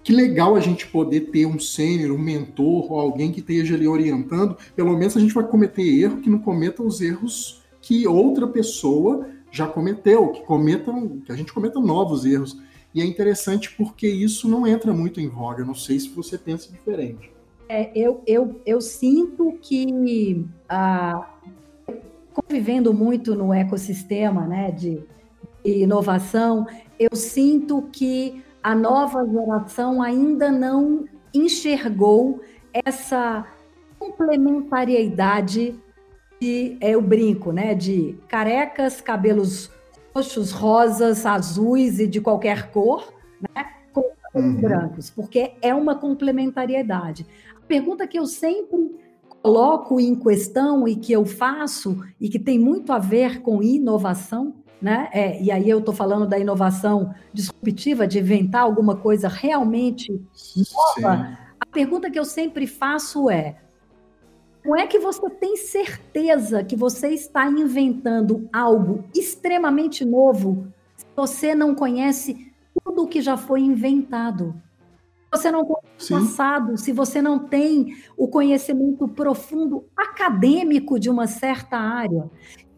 que 0.04 0.12
legal 0.12 0.54
a 0.56 0.60
gente 0.60 0.86
poder 0.86 1.22
ter 1.32 1.46
um 1.46 1.58
sênior, 1.58 2.14
um 2.14 2.18
mentor, 2.22 2.92
ou 2.92 3.00
alguém 3.00 3.32
que 3.32 3.40
esteja 3.40 3.74
ali 3.74 3.86
orientando. 3.86 4.56
Pelo 4.76 4.96
menos 4.96 5.16
a 5.16 5.20
gente 5.20 5.34
vai 5.34 5.46
cometer 5.46 5.82
erro 5.82 6.20
que 6.20 6.30
não 6.30 6.38
cometa 6.38 6.82
os 6.82 7.00
erros 7.00 7.62
que 7.80 8.06
outra 8.06 8.46
pessoa 8.46 9.26
já 9.50 9.66
cometeu, 9.66 10.28
que 10.28 10.42
cometam, 10.42 11.20
que 11.24 11.32
a 11.32 11.36
gente 11.36 11.52
cometa 11.52 11.80
novos 11.80 12.24
erros. 12.24 12.58
E 12.94 13.00
é 13.00 13.04
interessante 13.04 13.74
porque 13.74 14.06
isso 14.06 14.48
não 14.48 14.66
entra 14.66 14.92
muito 14.92 15.20
em 15.20 15.28
voga. 15.28 15.64
não 15.64 15.74
sei 15.74 15.98
se 15.98 16.08
você 16.10 16.36
pensa 16.36 16.70
diferente. 16.70 17.32
É, 17.68 17.90
eu, 17.94 18.22
eu, 18.26 18.60
eu 18.66 18.80
sinto 18.80 19.58
que 19.62 20.44
ah, 20.68 21.26
convivendo 22.34 22.92
muito 22.92 23.34
no 23.34 23.52
ecossistema 23.52 24.46
né, 24.46 24.70
de 24.70 25.02
inovação, 25.64 26.66
eu 26.98 27.14
sinto 27.14 27.82
que 27.92 28.42
a 28.62 28.74
nova 28.74 29.24
geração 29.26 30.02
ainda 30.02 30.50
não 30.50 31.04
enxergou 31.34 32.40
essa 32.72 33.46
complementariedade 33.98 35.74
de, 36.40 36.76
é, 36.80 36.96
o 36.96 37.00
brinco, 37.00 37.52
né? 37.52 37.74
De 37.74 38.16
carecas, 38.28 39.00
cabelos 39.00 39.70
roxos, 40.14 40.50
rosas, 40.50 41.24
azuis 41.26 41.98
e 41.98 42.06
de 42.06 42.20
qualquer 42.20 42.70
cor, 42.70 43.12
né? 43.40 43.64
Com 43.92 44.04
uhum. 44.34 44.54
brancos, 44.54 45.10
porque 45.10 45.54
é 45.60 45.74
uma 45.74 45.94
complementariedade. 45.94 47.26
A 47.56 47.60
pergunta 47.66 48.06
que 48.06 48.18
eu 48.18 48.26
sempre 48.26 48.96
coloco 49.28 50.00
em 50.00 50.14
questão 50.14 50.86
e 50.86 50.96
que 50.96 51.12
eu 51.12 51.24
faço 51.26 52.04
e 52.20 52.28
que 52.28 52.38
tem 52.38 52.58
muito 52.58 52.92
a 52.92 52.98
ver 52.98 53.42
com 53.42 53.62
inovação 53.62 54.54
né? 54.82 55.08
É, 55.12 55.40
e 55.40 55.48
aí 55.48 55.70
eu 55.70 55.78
estou 55.78 55.94
falando 55.94 56.26
da 56.26 56.36
inovação 56.36 57.14
disruptiva, 57.32 58.04
de 58.04 58.18
inventar 58.18 58.62
alguma 58.62 58.96
coisa 58.96 59.28
realmente 59.28 60.10
nova. 60.10 61.28
Sim. 61.28 61.36
A 61.60 61.66
pergunta 61.66 62.10
que 62.10 62.18
eu 62.18 62.24
sempre 62.24 62.66
faço 62.66 63.30
é: 63.30 63.60
como 64.62 64.76
é 64.76 64.86
que 64.86 64.98
você 64.98 65.28
tem 65.30 65.56
certeza 65.56 66.62
que 66.62 66.76
você 66.76 67.08
está 67.08 67.46
inventando 67.46 68.48
algo 68.52 69.04
extremamente 69.14 70.04
novo 70.04 70.66
se 70.96 71.06
você 71.16 71.54
não 71.54 71.74
conhece 71.74 72.52
tudo 72.84 73.02
o 73.02 73.08
que 73.08 73.20
já 73.20 73.36
foi 73.36 73.60
inventado? 73.60 74.54
você 75.34 75.50
não 75.50 75.64
conhece 75.64 76.12
o 76.12 76.18
passado, 76.18 76.76
se 76.76 76.92
você 76.92 77.22
não 77.22 77.38
tem 77.38 77.96
o 78.18 78.28
conhecimento 78.28 79.08
profundo 79.08 79.82
acadêmico 79.96 81.00
de 81.00 81.08
uma 81.08 81.26
certa 81.26 81.78
área 81.78 82.30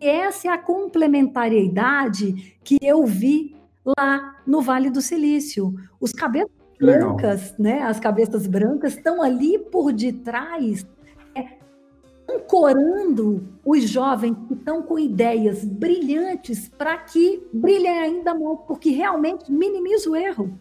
essa 0.07 0.49
é 0.49 0.51
a 0.51 0.59
complementariedade 0.59 2.57
que 2.63 2.79
eu 2.83 3.05
vi 3.05 3.57
lá 3.99 4.37
no 4.47 4.61
Vale 4.61 4.91
do 4.91 5.01
Silício. 5.01 5.75
Os 6.01 6.13
cabeças 6.13 6.51
Legal. 6.81 7.15
brancas, 7.15 7.55
né? 7.59 7.83
As 7.83 7.99
cabeças 7.99 8.47
brancas 8.47 8.95
estão 8.95 9.23
ali 9.23 9.59
por 9.59 9.93
detrás, 9.93 10.85
ancorando 12.29 13.43
os 13.65 13.89
jovens 13.89 14.37
que 14.49 14.55
estão 14.55 14.83
com 14.83 14.99
ideias 14.99 15.65
brilhantes 15.65 16.69
para 16.69 16.97
que 16.99 17.43
brilhem 17.53 17.99
ainda 17.99 18.35
mais, 18.35 18.59
porque 18.67 18.91
realmente 18.91 19.51
minimiza 19.51 20.11
o 20.11 20.17
erro. 20.17 20.59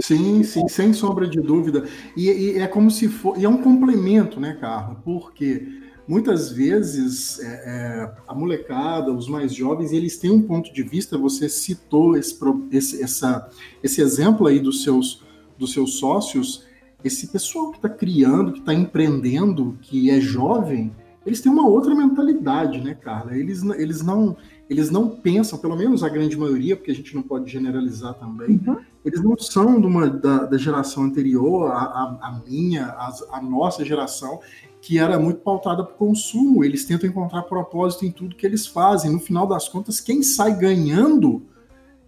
Sim, 0.00 0.42
sim, 0.44 0.68
sem 0.68 0.92
sombra 0.92 1.26
de 1.26 1.40
dúvida. 1.40 1.84
E, 2.16 2.30
e 2.30 2.58
é 2.58 2.66
como 2.66 2.90
se 2.90 3.08
for. 3.08 3.38
E 3.38 3.44
é 3.44 3.48
um 3.48 3.60
complemento, 3.60 4.38
né, 4.38 4.56
Carla? 4.60 5.00
Porque 5.04 5.66
muitas 6.06 6.52
vezes 6.52 7.40
é, 7.40 7.46
é, 7.46 8.14
a 8.26 8.34
molecada, 8.34 9.12
os 9.12 9.28
mais 9.28 9.52
jovens, 9.52 9.92
eles 9.92 10.16
têm 10.16 10.30
um 10.30 10.42
ponto 10.42 10.72
de 10.72 10.82
vista. 10.82 11.18
Você 11.18 11.48
citou 11.48 12.16
esse, 12.16 12.38
esse, 12.70 13.02
essa, 13.02 13.50
esse 13.82 14.00
exemplo 14.00 14.46
aí 14.46 14.60
dos 14.60 14.84
seus, 14.84 15.24
dos 15.58 15.72
seus 15.72 15.98
sócios. 15.98 16.67
Esse 17.04 17.28
pessoal 17.28 17.70
que 17.70 17.78
está 17.78 17.88
criando, 17.88 18.52
que 18.52 18.58
está 18.58 18.74
empreendendo, 18.74 19.78
que 19.80 20.10
é 20.10 20.20
jovem, 20.20 20.92
eles 21.24 21.40
têm 21.40 21.52
uma 21.52 21.68
outra 21.68 21.94
mentalidade, 21.94 22.80
né, 22.80 22.94
Carla? 22.94 23.36
Eles, 23.36 23.62
eles 23.62 24.02
não 24.02 24.36
eles 24.68 24.90
não 24.90 25.08
pensam, 25.08 25.58
pelo 25.58 25.76
menos 25.76 26.02
a 26.02 26.08
grande 26.08 26.36
maioria, 26.36 26.76
porque 26.76 26.90
a 26.90 26.94
gente 26.94 27.14
não 27.14 27.22
pode 27.22 27.50
generalizar 27.50 28.14
também, 28.14 28.60
uhum. 28.66 28.76
eles 29.02 29.22
não 29.22 29.36
são 29.38 29.80
de 29.80 29.86
uma, 29.86 30.08
da, 30.08 30.44
da 30.44 30.58
geração 30.58 31.04
anterior, 31.04 31.70
a, 31.70 31.78
a, 31.78 32.18
a 32.20 32.42
minha, 32.46 32.84
a, 32.84 33.10
a, 33.32 33.42
nossa 33.42 33.82
geração, 33.82 34.40
que 34.82 34.98
era 34.98 35.18
muito 35.18 35.40
pautada 35.40 35.82
para 35.82 35.94
o 35.94 35.96
consumo. 35.96 36.62
Eles 36.62 36.84
tentam 36.84 37.08
encontrar 37.08 37.42
propósito 37.42 38.04
em 38.04 38.10
tudo 38.10 38.36
que 38.36 38.44
eles 38.44 38.66
fazem. 38.66 39.10
No 39.10 39.20
final 39.20 39.46
das 39.46 39.68
contas, 39.68 40.00
quem 40.00 40.22
sai 40.22 40.54
ganhando 40.54 41.42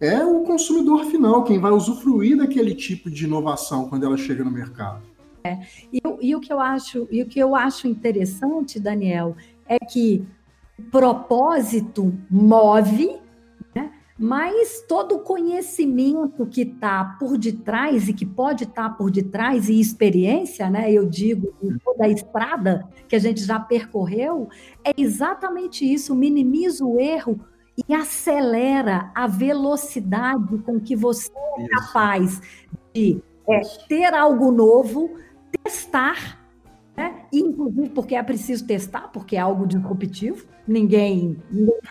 é 0.01 0.25
o 0.25 0.43
consumidor 0.43 1.05
final, 1.05 1.45
quem 1.45 1.59
vai 1.59 1.71
usufruir 1.71 2.37
daquele 2.37 2.75
tipo 2.75 3.11
de 3.11 3.25
inovação 3.25 3.89
quando 3.89 4.05
ela 4.07 4.17
chega 4.17 4.43
no 4.43 4.51
mercado. 4.51 5.03
É. 5.45 5.59
E, 5.93 6.01
e, 6.21 6.35
o 6.35 6.41
que 6.41 6.53
eu 6.53 6.61
acho, 6.61 7.07
e 7.11 7.23
o 7.23 7.27
que 7.27 7.39
eu 7.39 7.55
acho 7.55 7.87
interessante, 7.87 8.81
Daniel, 8.81 9.37
é 9.69 9.79
que 9.79 10.25
o 10.79 10.83
propósito 10.85 12.13
move 12.31 13.21
mas 14.23 14.85
todo 14.87 15.15
o 15.15 15.21
conhecimento 15.21 16.45
que 16.45 16.61
está 16.61 17.17
por 17.19 17.39
detrás 17.39 18.07
e 18.07 18.13
que 18.13 18.27
pode 18.27 18.65
estar 18.65 18.91
tá 18.91 18.95
por 18.95 19.11
detrás, 19.11 19.71
e 19.71 19.81
experiência, 19.81 20.69
né, 20.69 20.93
eu 20.93 21.07
digo, 21.07 21.55
toda 21.83 22.05
a 22.05 22.09
estrada 22.11 22.87
que 23.09 23.17
a 23.17 23.19
gente 23.19 23.43
já 23.43 23.59
percorreu, 23.59 24.51
é 24.85 24.93
exatamente 24.95 25.91
isso: 25.91 26.15
minimiza 26.15 26.85
o 26.85 27.01
erro 27.01 27.41
e 27.89 27.95
acelera 27.95 29.11
a 29.15 29.27
velocidade 29.27 30.59
com 30.59 30.81
que 30.81 30.95
você 30.97 31.31
é 31.59 31.69
capaz 31.69 32.41
de 32.95 33.23
é, 33.49 33.61
ter 33.89 34.15
algo 34.15 34.51
novo, 34.51 35.19
testar, 35.63 36.39
né? 36.97 37.25
inclusive 37.33 37.91
porque 37.91 38.15
é 38.15 38.23
preciso 38.23 38.67
testar, 38.67 39.09
porque 39.09 39.37
é 39.37 39.41
algo 39.41 39.67
disruptivo, 39.67 40.47
ninguém, 40.67 41.37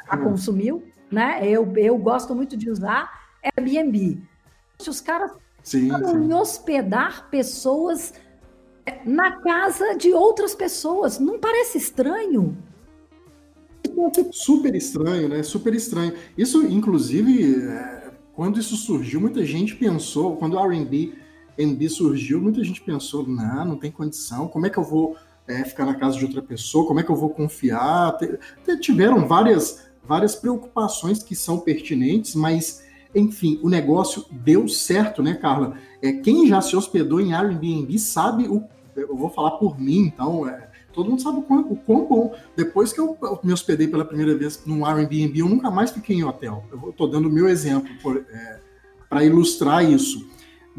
já 0.07 0.15
hum. 0.15 0.23
consumiu 0.23 0.83
né? 1.11 1.39
Eu, 1.43 1.71
eu 1.75 1.97
gosto 1.97 2.35
muito 2.35 2.55
de 2.55 2.69
usar 2.69 3.09
Airbnb. 3.43 4.21
Os 4.87 5.01
caras 5.01 5.31
sim, 5.63 5.91
hospedar 6.33 7.29
pessoas 7.29 8.13
na 9.05 9.39
casa 9.41 9.95
de 9.95 10.13
outras 10.13 10.55
pessoas. 10.55 11.19
Não 11.19 11.39
parece 11.39 11.77
estranho? 11.77 12.57
Super 14.31 14.75
estranho, 14.75 15.29
né? 15.29 15.43
Super 15.43 15.73
estranho. 15.73 16.13
Isso, 16.37 16.65
inclusive, 16.65 17.55
é, 17.65 18.11
quando 18.33 18.59
isso 18.59 18.75
surgiu, 18.75 19.21
muita 19.21 19.45
gente 19.45 19.75
pensou, 19.75 20.37
quando 20.37 20.55
o 20.55 20.59
R&B 20.59 21.13
NB 21.59 21.89
surgiu, 21.89 22.41
muita 22.41 22.63
gente 22.63 22.81
pensou, 22.81 23.27
não, 23.27 23.65
não 23.65 23.75
tem 23.75 23.91
condição, 23.91 24.47
como 24.47 24.65
é 24.65 24.69
que 24.69 24.77
eu 24.77 24.83
vou 24.83 25.17
é, 25.45 25.63
ficar 25.65 25.85
na 25.85 25.95
casa 25.95 26.17
de 26.17 26.23
outra 26.23 26.41
pessoa, 26.41 26.87
como 26.87 27.01
é 27.01 27.03
que 27.03 27.09
eu 27.09 27.15
vou 27.15 27.29
confiar? 27.29 28.17
Tiveram 28.79 29.27
várias, 29.27 29.89
várias 30.01 30.35
preocupações 30.35 31.21
que 31.21 31.35
são 31.35 31.59
pertinentes, 31.59 32.33
mas, 32.33 32.81
enfim, 33.13 33.59
o 33.61 33.69
negócio 33.69 34.25
deu 34.31 34.69
certo, 34.69 35.21
né, 35.21 35.33
Carla? 35.33 35.75
É, 36.01 36.13
quem 36.13 36.47
já 36.47 36.61
se 36.61 36.75
hospedou 36.77 37.19
em 37.19 37.33
Airbnb 37.33 37.99
sabe, 37.99 38.47
o, 38.47 38.63
eu 38.95 39.17
vou 39.17 39.29
falar 39.29 39.51
por 39.51 39.77
mim, 39.77 39.99
então, 39.99 40.47
é, 40.47 40.68
todo 40.93 41.09
mundo 41.09 41.21
sabe 41.21 41.39
o 41.39 41.41
quão, 41.41 41.61
o 41.61 41.75
quão 41.75 42.05
bom. 42.05 42.35
Depois 42.55 42.91
que 42.91 42.99
eu, 42.99 43.17
me 43.43 43.53
hospedei 43.53 43.87
pela 43.87 44.05
primeira 44.05 44.35
vez 44.35 44.61
num 44.65 44.85
Airbnb, 44.85 45.39
eu 45.39 45.49
nunca 45.49 45.69
mais 45.69 45.91
fiquei 45.91 46.15
em 46.15 46.23
hotel. 46.23 46.63
Eu 46.71 46.89
estou 46.89 47.07
dando 47.09 47.27
o 47.29 47.31
meu 47.31 47.47
exemplo 47.47 47.89
é, 48.29 48.59
para 49.09 49.23
ilustrar 49.23 49.83
isso 49.83 50.27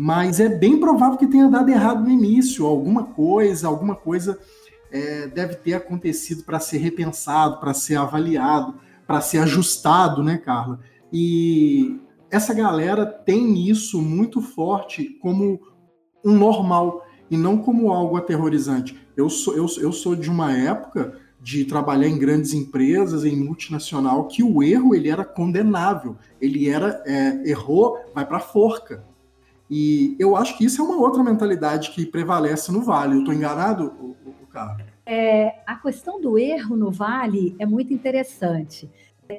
mas 0.03 0.41
é 0.41 0.49
bem 0.49 0.81
provável 0.81 1.19
que 1.19 1.27
tenha 1.27 1.47
dado 1.47 1.69
errado 1.69 2.03
no 2.03 2.11
início, 2.11 2.65
alguma 2.65 3.05
coisa, 3.05 3.69
alguma 3.69 3.95
coisa 3.95 4.39
é, 4.91 5.27
deve 5.27 5.57
ter 5.57 5.75
acontecido 5.75 6.43
para 6.43 6.59
ser 6.59 6.79
repensado, 6.79 7.61
para 7.61 7.75
ser 7.75 7.97
avaliado, 7.97 8.75
para 9.07 9.21
ser 9.21 9.39
ajustado, 9.39 10.23
né, 10.23 10.39
Carla? 10.39 10.81
E 11.13 12.01
essa 12.31 12.55
galera 12.55 13.05
tem 13.05 13.69
isso 13.69 14.01
muito 14.01 14.41
forte 14.41 15.05
como 15.21 15.61
um 16.25 16.33
normal 16.33 17.05
e 17.31 17.37
não 17.37 17.59
como 17.59 17.93
algo 17.93 18.17
aterrorizante. 18.17 18.99
Eu 19.21 19.29
sou, 19.29 19.55
eu, 19.55 19.67
eu 19.79 19.93
sou 19.93 20.17
de 20.17 20.31
uma 20.31 20.53
época 20.53 21.15
de 21.41 21.65
trabalhar 21.65 22.09
em 22.09 22.19
grandes 22.19 22.53
empresas, 22.53 23.25
em 23.25 23.37
multinacional, 23.37 24.27
que 24.27 24.43
o 24.43 24.63
erro 24.63 24.95
ele 24.95 25.09
era 25.09 25.25
condenável. 25.25 26.17
Ele 26.41 26.69
era 26.69 27.03
é, 27.07 27.49
errou, 27.49 27.99
vai 28.15 28.27
para 28.27 28.41
forca. 28.41 29.05
E 29.71 30.17
eu 30.19 30.37
acho 30.37 30.57
que 30.59 30.65
isso 30.65 30.83
é 30.83 30.85
uma 30.85 30.97
outra 30.97 31.23
mentalidade 31.23 31.91
que 31.91 32.05
prevalece 32.05 32.73
no 32.73 32.83
Vale. 32.83 33.15
Eu 33.15 33.21
estou 33.21 33.33
enganado, 33.35 33.93
o, 34.01 34.17
o 34.43 34.47
Carlos? 34.47 34.85
É, 35.07 35.61
a 35.67 35.77
questão 35.77 36.21
do 36.21 36.39
erro 36.39 36.77
no 36.77 36.91
Vale 36.91 37.55
é 37.59 37.67
muito 37.67 37.93
interessante. 37.93 38.91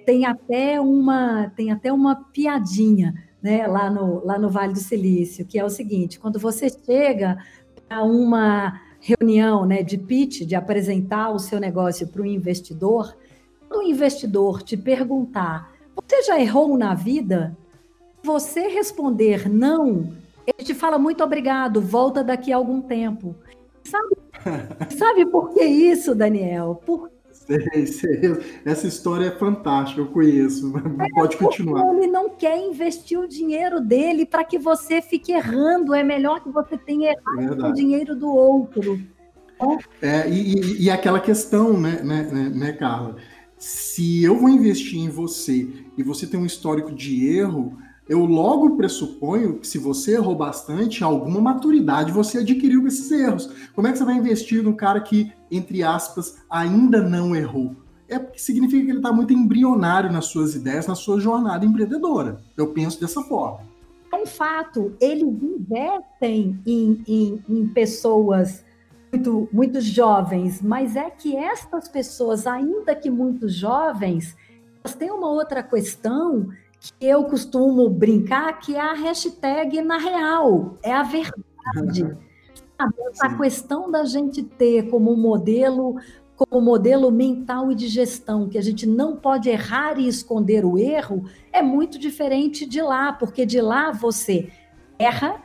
Tem 0.05 0.25
até 0.25 0.79
uma, 0.79 1.51
tem 1.55 1.71
até 1.71 1.91
uma 1.91 2.15
piadinha 2.15 3.13
né, 3.41 3.67
lá, 3.67 3.89
no, 3.89 4.23
lá 4.25 4.37
no 4.37 4.49
Vale 4.49 4.73
do 4.73 4.79
Silício, 4.79 5.45
que 5.45 5.59
é 5.59 5.65
o 5.65 5.69
seguinte: 5.69 6.19
quando 6.19 6.39
você 6.39 6.67
chega 6.69 7.37
a 7.89 8.03
uma 8.03 8.79
reunião 9.01 9.65
né, 9.65 9.81
de 9.81 9.97
pitch, 9.97 10.41
de 10.41 10.55
apresentar 10.55 11.31
o 11.31 11.39
seu 11.39 11.59
negócio 11.59 12.07
para 12.07 12.21
um 12.21 12.25
investidor, 12.25 13.17
o 13.69 13.81
investidor 13.81 14.61
te 14.61 14.77
perguntar, 14.77 15.73
você 15.95 16.21
já 16.23 16.39
errou 16.39 16.77
na 16.77 16.93
vida? 16.93 17.57
Você 18.23 18.67
responder 18.67 19.49
não, 19.49 20.13
ele 20.45 20.65
te 20.65 20.73
fala 20.73 20.99
muito 20.99 21.23
obrigado, 21.23 21.81
volta 21.81 22.23
daqui 22.23 22.53
a 22.53 22.57
algum 22.57 22.81
tempo. 22.81 23.35
Sabe, 23.83 24.15
sabe 24.95 25.25
por 25.25 25.55
que 25.55 25.63
isso, 25.63 26.13
Daniel? 26.13 26.79
Por 26.85 27.09
Sei, 27.45 27.85
sei. 27.87 28.21
Essa 28.63 28.87
história 28.87 29.25
é 29.25 29.31
fantástica, 29.31 30.01
eu 30.01 30.07
conheço. 30.07 30.73
É 30.77 31.09
Pode 31.15 31.37
continuar. 31.37 31.93
Ele 31.95 32.07
não 32.07 32.29
quer 32.29 32.57
investir 32.57 33.19
o 33.19 33.27
dinheiro 33.27 33.81
dele 33.81 34.25
para 34.25 34.43
que 34.43 34.57
você 34.57 35.01
fique 35.01 35.31
errando. 35.31 35.93
É 35.93 36.03
melhor 36.03 36.41
que 36.41 36.49
você 36.49 36.77
tenha 36.77 37.11
errado 37.11 37.67
o 37.67 37.73
dinheiro 37.73 38.15
do 38.15 38.27
outro. 38.27 38.99
É, 40.01 40.27
e, 40.29 40.83
e, 40.83 40.89
aquela 40.89 41.19
questão, 41.19 41.79
né, 41.79 42.01
né, 42.03 42.23
né, 42.23 42.49
né, 42.49 42.71
Carla? 42.73 43.17
Se 43.57 44.23
eu 44.23 44.35
vou 44.35 44.49
investir 44.49 44.99
em 44.99 45.09
você 45.09 45.67
e 45.95 46.01
você 46.01 46.25
tem 46.25 46.39
um 46.39 46.47
histórico 46.47 46.91
de 46.91 47.27
erro, 47.27 47.77
eu 48.11 48.25
logo 48.25 48.75
pressuponho 48.75 49.57
que 49.57 49.65
se 49.65 49.77
você 49.77 50.15
errou 50.15 50.35
bastante, 50.35 51.01
alguma 51.01 51.39
maturidade 51.39 52.11
você 52.11 52.39
adquiriu 52.39 52.81
com 52.81 52.87
esses 52.87 53.09
erros. 53.09 53.49
Como 53.73 53.87
é 53.87 53.91
que 53.93 53.97
você 53.97 54.03
vai 54.03 54.15
investir 54.15 54.61
no 54.61 54.75
cara 54.75 54.99
que, 54.99 55.31
entre 55.49 55.81
aspas, 55.81 56.43
ainda 56.49 57.01
não 57.01 57.33
errou? 57.33 57.73
É 58.09 58.19
porque 58.19 58.37
significa 58.37 58.83
que 58.83 58.91
ele 58.91 58.99
está 58.99 59.13
muito 59.13 59.31
embrionário 59.31 60.11
nas 60.11 60.25
suas 60.25 60.55
ideias, 60.55 60.87
na 60.87 60.93
sua 60.93 61.21
jornada 61.21 61.65
empreendedora. 61.65 62.41
Eu 62.57 62.73
penso 62.73 62.99
dessa 62.99 63.21
forma. 63.21 63.61
É 64.11 64.17
um 64.17 64.25
fato, 64.25 64.93
eles 64.99 65.23
investem 65.41 66.59
em, 66.65 67.01
em, 67.07 67.43
em 67.47 67.67
pessoas 67.69 68.65
muito, 69.09 69.47
muito 69.53 69.79
jovens, 69.79 70.61
mas 70.61 70.97
é 70.97 71.09
que 71.09 71.37
estas 71.37 71.87
pessoas, 71.87 72.45
ainda 72.45 72.93
que 72.93 73.09
muito 73.09 73.47
jovens, 73.47 74.35
elas 74.83 74.95
têm 74.95 75.11
uma 75.11 75.29
outra 75.29 75.63
questão 75.63 76.49
que 76.81 76.93
eu 76.99 77.25
costumo 77.25 77.87
brincar 77.87 78.59
que 78.59 78.75
é 78.75 78.79
a 78.79 78.93
hashtag 78.93 79.81
na 79.83 79.97
real, 79.97 80.77
é 80.81 80.91
a 80.91 81.03
verdade. 81.03 82.17
Essa 83.11 83.29
Sim. 83.29 83.37
questão 83.37 83.91
da 83.91 84.03
gente 84.03 84.41
ter 84.41 84.89
como 84.89 85.15
modelo 85.15 85.97
como 86.35 86.59
modelo 86.59 87.11
mental 87.11 87.71
e 87.71 87.75
de 87.75 87.87
gestão, 87.87 88.49
que 88.49 88.57
a 88.57 88.61
gente 88.63 88.87
não 88.87 89.15
pode 89.15 89.47
errar 89.47 89.99
e 89.99 90.07
esconder 90.07 90.65
o 90.65 90.75
erro, 90.75 91.29
é 91.53 91.61
muito 91.61 91.99
diferente 91.99 92.65
de 92.65 92.81
lá, 92.81 93.13
porque 93.13 93.45
de 93.45 93.61
lá 93.61 93.91
você 93.91 94.51
erra, 94.97 95.39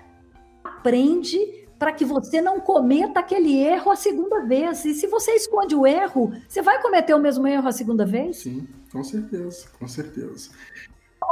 aprende 0.64 1.38
para 1.78 1.92
que 1.92 2.02
você 2.02 2.40
não 2.40 2.58
cometa 2.58 3.20
aquele 3.20 3.58
erro 3.58 3.90
a 3.90 3.96
segunda 3.96 4.40
vez. 4.46 4.86
E 4.86 4.94
se 4.94 5.06
você 5.06 5.32
esconde 5.32 5.74
o 5.74 5.86
erro, 5.86 6.32
você 6.48 6.62
vai 6.62 6.80
cometer 6.80 7.12
o 7.12 7.20
mesmo 7.20 7.46
erro 7.46 7.68
a 7.68 7.72
segunda 7.72 8.06
vez? 8.06 8.38
Sim, 8.38 8.66
com 8.90 9.04
certeza, 9.04 9.68
com 9.78 9.86
certeza 9.86 10.50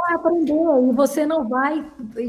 vai 0.05 0.15
aprender 0.15 0.53
e 0.53 0.93
você 0.93 1.25
não 1.25 1.47
vai 1.47 1.85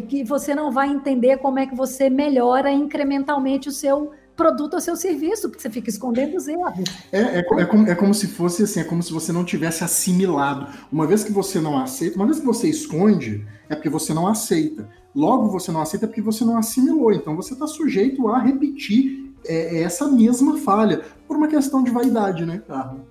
que 0.09 0.25
você 0.25 0.55
não 0.55 0.71
vai 0.71 0.89
entender 0.89 1.39
como 1.39 1.59
é 1.59 1.67
que 1.67 1.75
você 1.75 2.09
melhora 2.09 2.71
incrementalmente 2.71 3.69
o 3.69 3.73
seu 3.73 4.13
produto 4.37 4.75
ou 4.75 4.81
seu 4.81 4.95
serviço, 4.95 5.49
porque 5.49 5.63
você 5.63 5.71
fica 5.71 5.89
escondendo 5.89 6.37
os 6.37 6.47
erros. 6.47 6.85
É, 7.11 7.21
é, 7.21 7.39
é, 7.39 7.43
como, 7.65 7.89
é 7.89 7.95
como 7.95 8.13
se 8.13 8.27
fosse 8.27 8.63
assim, 8.65 8.81
é 8.81 8.85
como 8.85 9.03
se 9.03 9.13
você 9.13 9.33
não 9.33 9.45
tivesse 9.45 9.83
assimilado. 9.83 10.67
Uma 10.93 11.07
vez 11.07 11.25
que 11.25 11.33
você 11.33 11.59
não 11.59 11.79
aceita, 11.79 12.17
uma 12.17 12.27
vez 12.27 12.39
que 12.39 12.45
você 12.45 12.69
esconde, 12.69 13.47
é 13.69 13.75
porque 13.75 13.89
você 13.89 14.13
não 14.13 14.27
aceita. 14.27 14.89
Logo 15.15 15.49
você 15.49 15.73
não 15.73 15.81
aceita 15.81 16.07
porque 16.07 16.21
você 16.21 16.45
não 16.45 16.59
assimilou. 16.59 17.13
Então 17.13 17.35
você 17.35 17.55
está 17.55 17.67
sujeito 17.67 18.29
a 18.29 18.39
repetir 18.39 19.33
é, 19.47 19.83
essa 19.83 20.07
mesma 20.07 20.59
falha, 20.59 21.03
por 21.27 21.37
uma 21.37 21.49
questão 21.49 21.83
de 21.83 21.91
vaidade, 21.91 22.45
né, 22.45 22.63
Carla? 22.67 23.05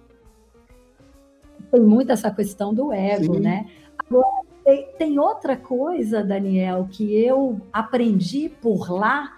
Tem 1.72 1.82
muito 1.82 2.12
essa 2.12 2.30
questão 2.30 2.74
do 2.74 2.94
ego, 2.94 3.36
Sim. 3.36 3.40
né? 3.40 3.66
Agora, 3.98 4.45
tem, 4.66 4.88
tem 4.98 5.20
outra 5.20 5.56
coisa, 5.56 6.24
Daniel, 6.24 6.88
que 6.90 7.16
eu 7.16 7.62
aprendi 7.72 8.50
por 8.50 8.92
lá, 8.92 9.38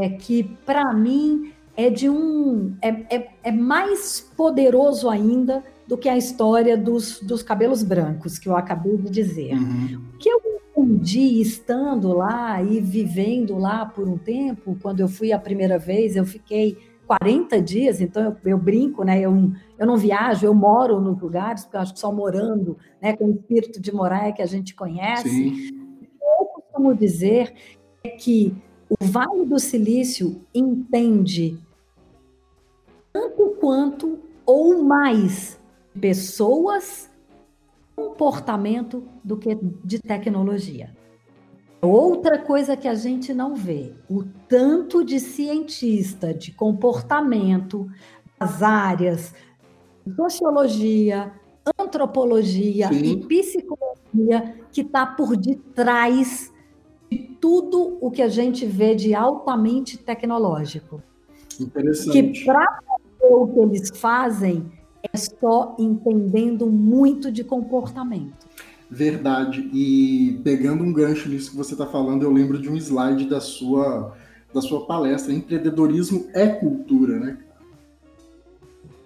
é, 0.00 0.10
que 0.10 0.44
para 0.64 0.94
mim 0.94 1.52
é 1.76 1.90
de 1.90 2.08
um. 2.08 2.76
É, 2.80 3.16
é, 3.16 3.28
é, 3.42 3.50
mais 3.50 4.20
poderoso 4.36 5.10
ainda 5.10 5.64
do 5.86 5.98
que 5.98 6.08
a 6.08 6.16
história 6.16 6.76
dos, 6.76 7.20
dos 7.20 7.42
cabelos 7.42 7.82
brancos, 7.82 8.38
que 8.38 8.48
eu 8.48 8.56
acabei 8.56 8.96
de 8.96 9.10
dizer. 9.10 9.54
Uhum. 9.54 10.00
O 10.14 10.18
que 10.18 10.28
eu 10.28 10.40
entendi 10.76 11.40
estando 11.40 12.12
lá 12.12 12.62
e 12.62 12.80
vivendo 12.80 13.58
lá 13.58 13.84
por 13.84 14.08
um 14.08 14.16
tempo, 14.16 14.78
quando 14.80 15.00
eu 15.00 15.08
fui 15.08 15.32
a 15.32 15.38
primeira 15.40 15.76
vez, 15.76 16.14
eu 16.14 16.24
fiquei 16.24 16.78
40 17.18 17.60
dias, 17.60 18.00
então 18.00 18.22
eu, 18.22 18.36
eu, 18.52 18.58
brinco, 18.58 19.04
né? 19.04 19.20
Eu, 19.20 19.52
eu 19.78 19.86
não 19.86 19.98
viajo, 19.98 20.46
eu 20.46 20.54
moro 20.54 20.98
nos 20.98 21.20
lugares, 21.20 21.64
porque 21.64 21.76
eu 21.76 21.80
acho 21.80 21.92
que 21.92 22.00
só 22.00 22.10
morando, 22.10 22.78
né, 23.02 23.14
com 23.14 23.26
o 23.26 23.30
espírito 23.32 23.80
de 23.80 23.92
morar 23.92 24.28
é 24.28 24.32
que 24.32 24.40
a 24.40 24.46
gente 24.46 24.74
conhece. 24.74 25.28
Sim. 25.28 25.68
Eu 26.38 26.46
costumo 26.46 26.94
dizer 26.94 27.52
é 28.02 28.08
que 28.08 28.54
o 28.88 28.94
Vale 29.04 29.44
do 29.44 29.58
Silício 29.58 30.40
entende 30.54 31.58
tanto 33.12 33.56
quanto 33.60 34.18
ou 34.46 34.82
mais 34.82 35.60
pessoas, 36.00 37.10
comportamento 37.94 39.04
do 39.22 39.36
que 39.36 39.54
de 39.84 39.98
tecnologia. 39.98 40.96
Outra 41.82 42.38
coisa 42.38 42.76
que 42.76 42.86
a 42.86 42.94
gente 42.94 43.34
não 43.34 43.56
vê, 43.56 43.92
o 44.08 44.22
tanto 44.48 45.04
de 45.04 45.18
cientista 45.18 46.32
de 46.32 46.52
comportamento 46.52 47.88
das 48.38 48.62
áreas 48.62 49.34
sociologia, 50.16 51.32
antropologia 51.78 52.88
Sim. 52.88 53.02
e 53.02 53.26
psicologia 53.26 54.54
que 54.70 54.82
está 54.82 55.06
por 55.06 55.36
detrás 55.36 56.52
de 57.10 57.18
tudo 57.40 57.98
o 58.00 58.12
que 58.12 58.22
a 58.22 58.28
gente 58.28 58.64
vê 58.64 58.94
de 58.94 59.12
altamente 59.12 59.98
tecnológico. 59.98 61.02
Que 62.12 62.44
para 62.44 62.64
fazer 62.80 63.34
o 63.34 63.46
que 63.48 63.58
eles 63.58 63.90
fazem 63.98 64.70
é 65.02 65.16
só 65.16 65.74
entendendo 65.78 66.66
muito 66.68 67.30
de 67.30 67.42
comportamento. 67.42 68.41
Verdade. 68.92 69.70
E 69.72 70.38
pegando 70.44 70.84
um 70.84 70.92
gancho 70.92 71.26
nisso 71.30 71.52
que 71.52 71.56
você 71.56 71.72
está 71.72 71.86
falando, 71.86 72.24
eu 72.24 72.30
lembro 72.30 72.60
de 72.60 72.68
um 72.68 72.76
slide 72.76 73.24
da 73.24 73.40
sua 73.40 74.14
da 74.52 74.60
sua 74.60 74.84
palestra. 74.84 75.32
Empreendedorismo 75.32 76.26
é 76.34 76.46
cultura, 76.46 77.18
né? 77.18 77.38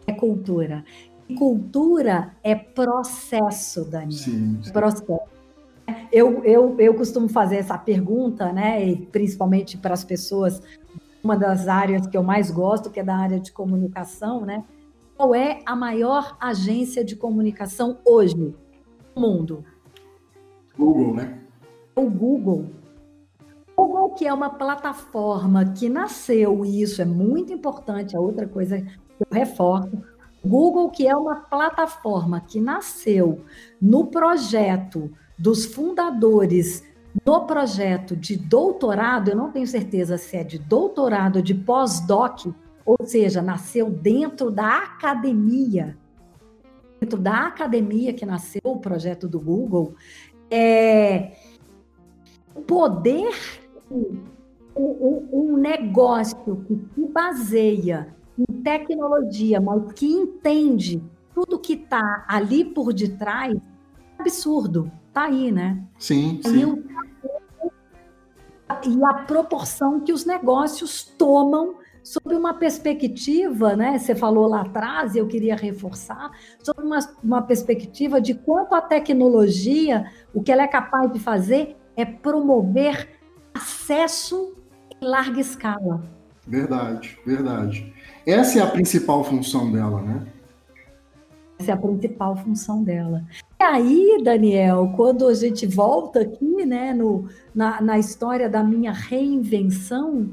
É 0.05 0.13
cultura. 0.13 0.85
E 1.29 1.37
cultura 1.37 2.33
é 2.43 2.57
processo, 2.57 3.85
Dani. 3.85 4.13
Sim, 4.13 4.59
sim. 4.61 4.73
Processo. 4.73 5.21
Eu, 6.11 6.43
eu, 6.45 6.75
eu 6.81 6.95
costumo 6.95 7.29
fazer 7.29 7.59
essa 7.59 7.79
pergunta, 7.79 8.53
né? 8.53 8.85
E 8.85 9.07
principalmente 9.07 9.79
para 9.79 9.95
as 9.95 10.03
pessoas, 10.03 10.61
uma 11.23 11.37
das 11.37 11.69
áreas 11.69 12.09
que 12.09 12.17
eu 12.17 12.25
mais 12.25 12.51
gosto, 12.51 12.91
que 12.91 12.99
é 12.99 13.05
da 13.05 13.17
área 13.17 13.39
de 13.39 13.53
comunicação, 13.53 14.45
né? 14.45 14.65
Qual 15.17 15.33
é 15.33 15.61
a 15.65 15.77
maior 15.77 16.37
agência 16.41 17.05
de 17.05 17.15
comunicação 17.15 17.99
hoje 18.05 18.35
no 18.37 18.53
mundo? 19.17 19.65
Google, 20.79 21.15
né? 21.15 21.39
O 21.95 22.09
Google. 22.09 22.67
Google 23.77 24.11
que 24.11 24.27
é 24.27 24.33
uma 24.33 24.51
plataforma 24.51 25.65
que 25.73 25.89
nasceu, 25.89 26.65
e 26.65 26.83
isso 26.83 27.03
é 27.03 27.05
muito 27.05 27.53
importante, 27.53 28.17
a 28.17 28.21
outra 28.21 28.47
coisa 28.47 28.81
que 28.81 28.89
eu 29.21 29.27
reforço, 29.31 29.91
Google 30.45 30.91
que 30.91 31.07
é 31.07 31.15
uma 31.17 31.37
plataforma 31.37 32.41
que 32.41 32.61
nasceu 32.61 33.41
no 33.81 34.07
projeto 34.07 35.11
dos 35.39 35.67
fundadores 35.67 36.83
no 37.25 37.47
projeto 37.47 38.17
de 38.17 38.37
doutorado, 38.37 39.31
eu 39.31 39.37
não 39.37 39.51
tenho 39.51 39.67
certeza 39.67 40.19
se 40.19 40.37
é 40.37 40.45
de 40.45 40.59
doutorado 40.59 41.37
ou 41.37 41.43
de 41.43 41.55
pós-doc, 41.55 42.47
ou 42.85 42.99
seja, 43.05 43.41
nasceu 43.41 43.91
dentro 43.91 44.51
da 44.51 44.79
academia, 44.79 45.97
dentro 47.01 47.19
da 47.19 47.47
academia 47.47 48.13
que 48.13 48.27
nasceu 48.27 48.61
o 48.65 48.79
projeto 48.79 49.29
do 49.29 49.41
Google, 49.41 49.95
é 50.51 51.33
poder 52.67 53.35
um, 54.77 55.57
negócio 55.57 56.65
que 56.67 56.75
se 56.95 57.07
baseia 57.09 58.15
em 58.39 58.63
tecnologia, 58.63 59.61
mas 59.61 59.93
que 59.93 60.07
entende 60.07 61.03
tudo 61.35 61.59
que 61.59 61.75
está 61.75 62.25
ali 62.29 62.65
por 62.65 62.93
detrás, 62.93 63.55
é 63.55 63.61
absurdo. 64.19 64.91
Tá 65.13 65.25
aí, 65.25 65.51
né? 65.51 65.83
Sim, 65.99 66.41
sim. 66.43 66.61
Eu, 66.61 66.83
e 68.87 69.05
a 69.05 69.15
proporção 69.15 70.01
que 70.01 70.13
os 70.13 70.25
negócios 70.25 71.05
tomam 71.05 71.77
sob 72.07 72.37
uma 72.37 72.55
perspectiva, 72.55 73.75
né? 73.75 73.99
Você 73.99 74.15
falou 74.15 74.47
lá 74.47 74.61
atrás, 74.61 75.17
e 75.17 75.19
eu 75.19 75.27
queria 75.27 75.57
reforçar, 75.57 76.31
sobre 76.63 76.85
uma, 76.85 77.01
uma 77.23 77.43
perspectiva 77.43 78.21
de 78.21 78.33
quanto 78.33 78.77
a 78.77 78.81
tecnologia, 78.81 80.09
o 80.33 80.41
que 80.41 80.53
ela 80.53 80.63
é 80.63 80.69
capaz 80.69 81.13
de 81.13 81.19
fazer 81.19 81.77
é 81.97 82.05
promover 82.05 83.09
acesso 83.53 84.55
em 85.03 85.05
larga 85.05 85.41
escala. 85.41 86.01
Verdade, 86.47 87.19
verdade. 87.27 87.93
Essa 88.25 88.61
é 88.61 88.63
a 88.63 88.69
principal 88.69 89.25
função 89.25 89.73
dela, 89.73 90.01
né? 90.01 90.27
Essa 91.59 91.73
é 91.73 91.75
a 91.75 91.77
principal 91.77 92.37
função 92.37 92.85
dela. 92.85 93.25
E 93.59 93.65
aí, 93.65 94.21
Daniel, 94.23 94.93
quando 94.95 95.27
a 95.27 95.35
gente 95.35 95.67
volta 95.67 96.21
aqui, 96.21 96.65
né, 96.65 96.95
no, 96.95 97.29
na, 97.53 97.81
na 97.81 97.99
história 97.99 98.49
da 98.49 98.63
minha 98.63 98.93
reinvenção, 98.93 100.31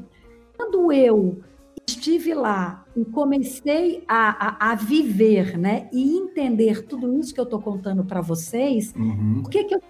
quando 0.56 0.92
eu 0.92 1.42
estive 1.88 2.34
lá 2.34 2.86
e 2.96 3.04
comecei 3.06 4.04
a, 4.08 4.48
a, 4.48 4.72
a, 4.72 4.76
viver, 4.76 5.58
né, 5.58 5.90
e 5.92 6.18
entender 6.18 6.86
tudo 6.86 7.18
isso 7.18 7.34
que 7.34 7.40
eu 7.40 7.46
estou 7.46 7.62
contando 7.62 8.04
para 8.06 8.22
vocês, 8.22 8.94
uhum. 8.96 9.42
por 9.44 9.50
que, 9.50 9.64
que 9.66 9.76
eu 9.76 9.82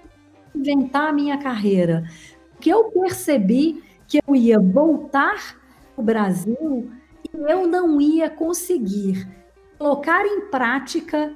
inventar 0.55 1.09
a 1.09 1.13
minha 1.13 1.37
carreira? 1.37 2.03
Porque 2.51 2.69
eu 2.71 2.85
percebi 2.85 3.83
que 4.07 4.19
eu 4.25 4.35
ia 4.35 4.59
voltar 4.59 5.59
para 5.95 6.01
o 6.01 6.03
Brasil 6.03 6.91
e 7.23 7.51
eu 7.51 7.67
não 7.67 7.99
ia 7.99 8.29
conseguir 8.29 9.27
colocar 9.77 10.25
em 10.25 10.49
prática 10.49 11.35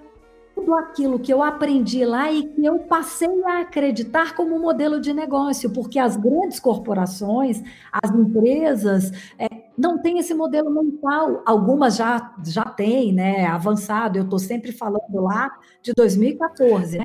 tudo 0.55 0.73
aquilo 0.73 1.19
que 1.19 1.31
eu 1.31 1.43
aprendi 1.43 2.03
lá 2.03 2.31
e 2.31 2.43
que 2.47 2.65
eu 2.65 2.79
passei 2.79 3.43
a 3.43 3.59
acreditar 3.59 4.35
como 4.35 4.57
modelo 4.57 4.99
de 4.99 5.13
negócio, 5.13 5.69
porque 5.69 5.99
as 5.99 6.17
grandes 6.17 6.59
corporações, 6.59 7.61
as 7.91 8.09
empresas, 8.09 9.11
é, 9.37 9.66
não 9.77 10.01
têm 10.01 10.17
esse 10.17 10.33
modelo 10.33 10.71
mental. 10.71 11.43
Algumas 11.45 11.95
já, 11.95 12.33
já 12.43 12.65
têm, 12.65 13.13
né, 13.13 13.45
avançado. 13.45 14.17
Eu 14.17 14.23
estou 14.23 14.39
sempre 14.39 14.71
falando 14.71 15.21
lá 15.21 15.51
de 15.81 15.93
2014. 15.95 16.97
Né? 16.97 17.03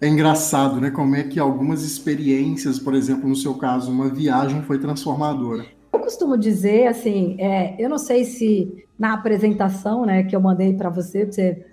É, 0.00 0.06
é 0.06 0.08
engraçado, 0.08 0.80
né? 0.80 0.90
Como 0.90 1.16
é 1.16 1.24
que 1.24 1.40
algumas 1.40 1.82
experiências, 1.82 2.78
por 2.78 2.94
exemplo, 2.94 3.28
no 3.28 3.36
seu 3.36 3.54
caso, 3.54 3.90
uma 3.90 4.08
viagem 4.08 4.62
foi 4.62 4.78
transformadora. 4.78 5.66
Eu 5.92 6.00
costumo 6.00 6.38
dizer, 6.38 6.86
assim, 6.86 7.36
é, 7.40 7.74
eu 7.78 7.88
não 7.88 7.98
sei 7.98 8.24
se 8.24 8.86
na 8.98 9.14
apresentação, 9.14 10.06
né, 10.06 10.22
que 10.22 10.34
eu 10.34 10.40
mandei 10.40 10.74
para 10.74 10.88
você, 10.88 11.26
você 11.26 11.64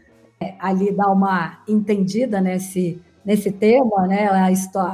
é, 0.42 0.56
ali 0.60 0.92
dar 0.92 1.12
uma 1.12 1.62
entendida 1.68 2.42
nesse, 2.42 3.00
nesse 3.24 3.52
tema, 3.52 4.08
né, 4.08 4.28
a, 4.28 4.48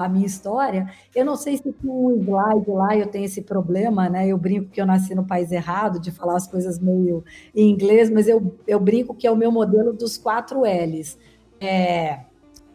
a, 0.04 0.10
minha 0.10 0.26
história. 0.26 0.90
Eu 1.16 1.26
não 1.26 1.36
sei 1.36 1.58
se 1.58 1.72
com 1.74 2.08
um 2.08 2.22
slide 2.22 2.70
lá 2.70 2.96
eu 2.98 3.08
tenho 3.08 3.26
esse 3.26 3.42
problema, 3.42 4.10
né? 4.10 4.28
Eu 4.28 4.38
brinco 4.38 4.70
que 4.70 4.82
eu 4.82 4.86
nasci 4.86 5.14
no 5.16 5.26
país 5.26 5.52
errado, 5.52 6.00
de 6.00 6.12
falar 6.12 6.36
as 6.36 6.48
coisas 6.48 6.80
meio 6.80 7.24
em 7.56 7.70
inglês, 7.70 8.10
mas 8.10 8.28
eu, 8.28 8.56
eu 8.68 8.80
brinco 8.80 9.16
que 9.16 9.28
é 9.28 9.32
o 9.32 9.36
meu 9.36 9.52
modelo 9.52 9.94
dos 9.94 10.18
quatro 10.18 10.62
L's. 10.62 11.18
É, 11.62 12.20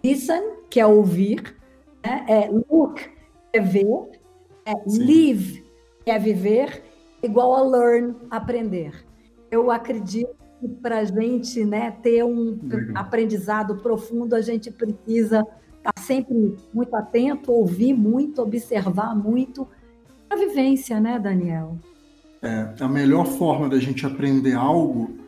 listen, 0.02 0.42
que 0.70 0.80
é 0.80 0.86
ouvir, 0.86 1.56
né? 2.04 2.24
é 2.28 2.50
look, 2.70 3.10
é 3.52 3.60
ver, 3.60 3.84
é 4.64 4.72
live, 4.86 5.64
que 6.04 6.10
é 6.10 6.18
viver, 6.18 6.82
igual 7.22 7.54
a 7.54 7.62
learn, 7.62 8.14
aprender. 8.30 9.04
Eu 9.50 9.70
acredito 9.70 10.39
para 10.68 10.98
a 10.98 11.04
gente 11.04 11.64
né, 11.64 11.90
ter 11.90 12.24
um 12.24 12.58
Legal. 12.62 12.96
aprendizado 12.96 13.76
profundo, 13.76 14.34
a 14.34 14.40
gente 14.40 14.70
precisa 14.70 15.46
estar 15.78 15.92
tá 15.92 16.02
sempre 16.02 16.56
muito 16.72 16.94
atento, 16.94 17.52
ouvir 17.52 17.94
muito, 17.94 18.42
observar 18.42 19.14
muito. 19.14 19.66
A 20.28 20.36
vivência, 20.36 21.00
né, 21.00 21.18
Daniel? 21.18 21.76
É, 22.42 22.68
a 22.80 22.88
melhor 22.88 23.26
forma 23.26 23.68
da 23.68 23.78
gente 23.78 24.06
aprender 24.06 24.54
algo 24.54 25.18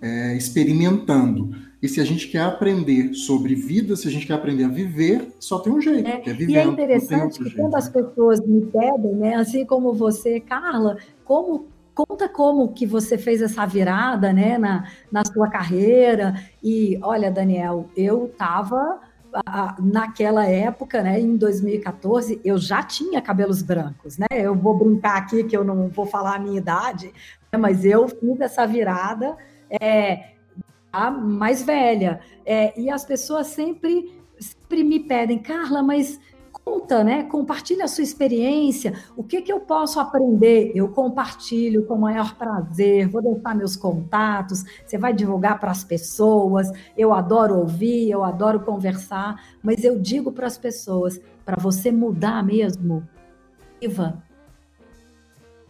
é 0.00 0.36
experimentando. 0.36 1.50
E 1.80 1.88
se 1.88 2.00
a 2.00 2.04
gente 2.04 2.28
quer 2.28 2.40
aprender 2.40 3.14
sobre 3.14 3.54
vida, 3.54 3.94
se 3.94 4.08
a 4.08 4.10
gente 4.10 4.26
quer 4.26 4.34
aprender 4.34 4.64
a 4.64 4.68
viver, 4.68 5.28
só 5.38 5.60
tem 5.60 5.72
um 5.72 5.80
jeito, 5.80 6.08
é, 6.08 6.16
que 6.18 6.30
é 6.30 6.32
vivendo. 6.32 6.54
E 6.54 6.58
é 6.58 6.64
interessante 6.64 7.38
que 7.38 7.44
jeito, 7.44 7.56
quando 7.56 7.72
né? 7.72 7.78
as 7.78 7.88
pessoas 7.88 8.40
me 8.40 8.66
pedem, 8.66 9.14
né, 9.14 9.34
assim 9.36 9.64
como 9.64 9.92
você, 9.92 10.40
Carla, 10.40 10.98
como 11.24 11.66
Conta 11.98 12.28
como 12.28 12.72
que 12.72 12.86
você 12.86 13.18
fez 13.18 13.42
essa 13.42 13.66
virada, 13.66 14.32
né, 14.32 14.56
na, 14.56 14.88
na 15.10 15.24
sua 15.24 15.50
carreira. 15.50 16.40
E 16.62 16.96
olha, 17.02 17.28
Daniel, 17.28 17.90
eu 17.96 18.26
estava 18.26 19.00
naquela 19.80 20.46
época, 20.46 21.02
né, 21.02 21.18
em 21.18 21.36
2014, 21.36 22.40
eu 22.44 22.56
já 22.56 22.84
tinha 22.84 23.20
cabelos 23.20 23.62
brancos, 23.62 24.16
né? 24.16 24.28
Eu 24.30 24.54
vou 24.54 24.78
brincar 24.78 25.16
aqui 25.16 25.42
que 25.42 25.56
eu 25.56 25.64
não 25.64 25.88
vou 25.88 26.06
falar 26.06 26.36
a 26.36 26.38
minha 26.38 26.58
idade, 26.58 27.12
né, 27.52 27.58
mas 27.58 27.84
eu 27.84 28.06
fiz 28.06 28.40
essa 28.40 28.64
virada 28.64 29.36
é, 29.68 30.34
a 30.92 31.10
mais 31.10 31.64
velha. 31.64 32.20
É, 32.46 32.80
e 32.80 32.88
as 32.88 33.04
pessoas 33.04 33.48
sempre, 33.48 34.22
sempre 34.38 34.84
me 34.84 35.00
pedem, 35.00 35.40
Carla, 35.40 35.82
mas 35.82 36.20
conta, 36.68 37.02
né? 37.02 37.22
Compartilha 37.24 37.84
a 37.84 37.88
sua 37.88 38.04
experiência. 38.04 38.92
O 39.16 39.22
que, 39.22 39.40
que 39.40 39.52
eu 39.52 39.60
posso 39.60 39.98
aprender? 39.98 40.72
Eu 40.74 40.88
compartilho 40.88 41.84
com 41.86 41.94
o 41.94 42.00
maior 42.00 42.34
prazer. 42.34 43.08
Vou 43.08 43.22
deixar 43.22 43.54
meus 43.54 43.74
contatos. 43.74 44.64
Você 44.84 44.98
vai 44.98 45.14
divulgar 45.14 45.58
para 45.58 45.70
as 45.70 45.82
pessoas. 45.82 46.70
Eu 46.96 47.14
adoro 47.14 47.58
ouvir, 47.58 48.10
eu 48.10 48.22
adoro 48.22 48.60
conversar. 48.60 49.42
Mas 49.62 49.82
eu 49.82 49.98
digo 49.98 50.30
para 50.30 50.46
as 50.46 50.58
pessoas: 50.58 51.18
para 51.44 51.56
você 51.58 51.90
mudar 51.90 52.44
mesmo, 52.44 53.06
viva. 53.80 54.22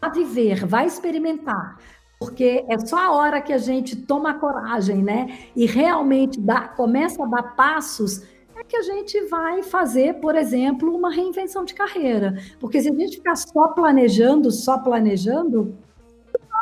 A 0.00 0.08
viver, 0.08 0.64
vai 0.64 0.86
experimentar 0.86 1.78
porque 2.20 2.64
é 2.68 2.76
só 2.78 2.98
a 2.98 3.12
hora 3.12 3.40
que 3.40 3.52
a 3.52 3.58
gente 3.58 3.94
toma 3.94 4.34
coragem, 4.34 5.04
né? 5.04 5.38
E 5.54 5.66
realmente 5.66 6.40
dá, 6.40 6.62
começa 6.66 7.22
a 7.22 7.26
dar 7.28 7.54
passos 7.54 8.24
é 8.58 8.64
que 8.64 8.76
a 8.76 8.82
gente 8.82 9.20
vai 9.26 9.62
fazer, 9.62 10.14
por 10.14 10.34
exemplo, 10.34 10.94
uma 10.94 11.12
reinvenção 11.12 11.64
de 11.64 11.74
carreira. 11.74 12.36
Porque 12.58 12.80
se 12.80 12.88
a 12.88 12.94
gente 12.94 13.16
ficar 13.16 13.36
só 13.36 13.68
planejando, 13.68 14.50
só 14.50 14.78
planejando, 14.78 15.76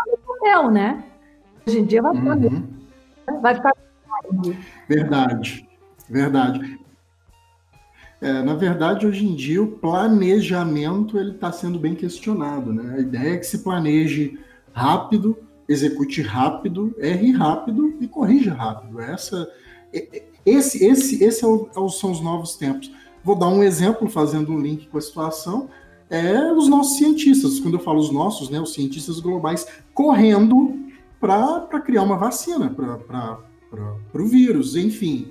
no 0.07 0.19
papel, 0.19 0.71
né? 0.71 1.05
Hoje 1.67 1.81
em 1.81 1.85
dia 1.85 2.03
vai 2.03 2.17
ficar. 2.17 2.37
Uhum. 2.37 2.69
Vai 3.41 3.55
ficar. 3.55 3.73
Verdade, 4.89 5.69
verdade. 6.09 6.79
É, 8.20 8.43
na 8.43 8.55
verdade, 8.55 9.07
hoje 9.07 9.27
em 9.27 9.35
dia, 9.35 9.62
o 9.62 9.73
planejamento 9.73 11.18
ele 11.18 11.33
está 11.33 11.53
sendo 11.53 11.79
bem 11.79 11.95
questionado. 11.95 12.73
Né? 12.73 12.97
A 12.97 13.01
ideia 13.01 13.35
é 13.35 13.37
que 13.37 13.47
se 13.47 13.59
planeje 13.59 14.39
rápido, 14.73 15.37
execute 15.68 16.23
rápido, 16.23 16.95
erre 16.99 17.33
rápido 17.33 17.95
e 18.01 18.09
corrija 18.09 18.55
rápido. 18.55 19.01
Essa, 19.01 19.51
é, 19.93 20.16
é, 20.16 20.25
esse, 20.47 20.84
esse, 20.84 21.22
esse 21.22 21.44
é 21.44 21.47
o, 21.47 21.68
é 21.70 21.88
são 21.90 22.12
os 22.12 22.20
novos 22.20 22.57
tempos. 22.57 22.90
Vou 23.24 23.34
dar 23.34 23.49
um 23.49 23.62
exemplo, 23.62 24.09
fazendo 24.09 24.53
um 24.53 24.61
link 24.61 24.86
com 24.86 24.97
a 24.97 25.01
situação. 25.01 25.68
é 26.09 26.53
os 26.53 26.68
nossos 26.68 26.99
cientistas. 26.99 27.59
Quando 27.59 27.74
eu 27.74 27.80
falo 27.80 27.99
os 27.99 28.12
nossos, 28.12 28.49
né, 28.49 28.61
os 28.61 28.72
cientistas 28.72 29.18
globais 29.18 29.66
correndo 29.92 30.78
para 31.18 31.80
criar 31.84 32.03
uma 32.03 32.16
vacina 32.16 32.70
para 32.70 33.40
o 34.14 34.26
vírus, 34.26 34.76
enfim. 34.76 35.28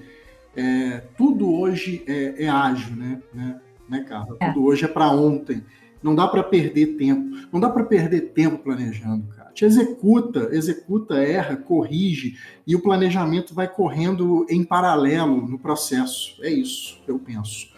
É, 0.57 1.03
tudo 1.17 1.53
hoje 1.53 2.03
é, 2.07 2.45
é 2.45 2.49
ágil, 2.49 2.95
né, 2.95 3.21
né, 3.33 3.61
né 3.89 4.05
Carla? 4.07 4.37
É. 4.39 4.51
Tudo 4.51 4.65
hoje 4.65 4.83
é 4.83 4.87
para 4.87 5.09
ontem. 5.11 5.63
Não 6.03 6.13
dá 6.13 6.27
para 6.27 6.43
perder 6.43 6.97
tempo. 6.97 7.47
Não 7.51 7.59
dá 7.59 7.69
para 7.69 7.83
perder 7.83 8.33
tempo 8.33 8.57
planejando, 8.57 9.27
executa, 9.63 10.49
executa, 10.51 11.15
erra, 11.15 11.55
corrige 11.55 12.35
e 12.65 12.75
o 12.75 12.81
planejamento 12.81 13.53
vai 13.53 13.67
correndo 13.67 14.45
em 14.49 14.63
paralelo 14.63 15.47
no 15.47 15.59
processo. 15.59 16.35
É 16.41 16.49
isso, 16.49 16.99
eu 17.07 17.19
penso. 17.19 17.73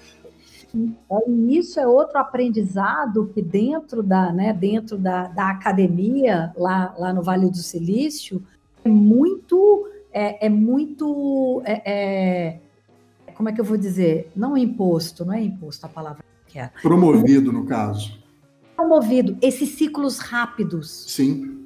E 0.73 1.57
isso 1.57 1.79
é 1.79 1.87
outro 1.87 2.17
aprendizado 2.17 3.29
que 3.33 3.41
dentro 3.41 4.03
da, 4.03 4.31
né, 4.31 4.53
dentro 4.53 4.97
da, 4.97 5.27
da 5.27 5.49
academia, 5.49 6.53
lá, 6.57 6.93
lá 6.97 7.13
no 7.13 7.21
Vale 7.21 7.49
do 7.49 7.57
Silício, 7.57 8.43
é 8.83 8.89
muito, 8.89 9.87
é, 10.11 10.45
é 10.45 10.49
muito, 10.49 11.61
é, 11.65 11.81
é, 11.85 12.59
como 13.33 13.49
é 13.49 13.53
que 13.53 13.61
eu 13.61 13.65
vou 13.65 13.77
dizer? 13.77 14.31
Não 14.35 14.57
imposto, 14.57 15.25
não 15.25 15.33
é 15.33 15.41
imposto 15.41 15.85
a 15.85 15.89
palavra 15.89 16.23
que 16.47 16.59
é. 16.59 16.71
Promovido, 16.81 17.51
no 17.51 17.65
caso. 17.65 18.17
Promovido, 18.75 19.37
esses 19.41 19.69
ciclos 19.69 20.19
rápidos. 20.19 21.05
Sim. 21.07 21.56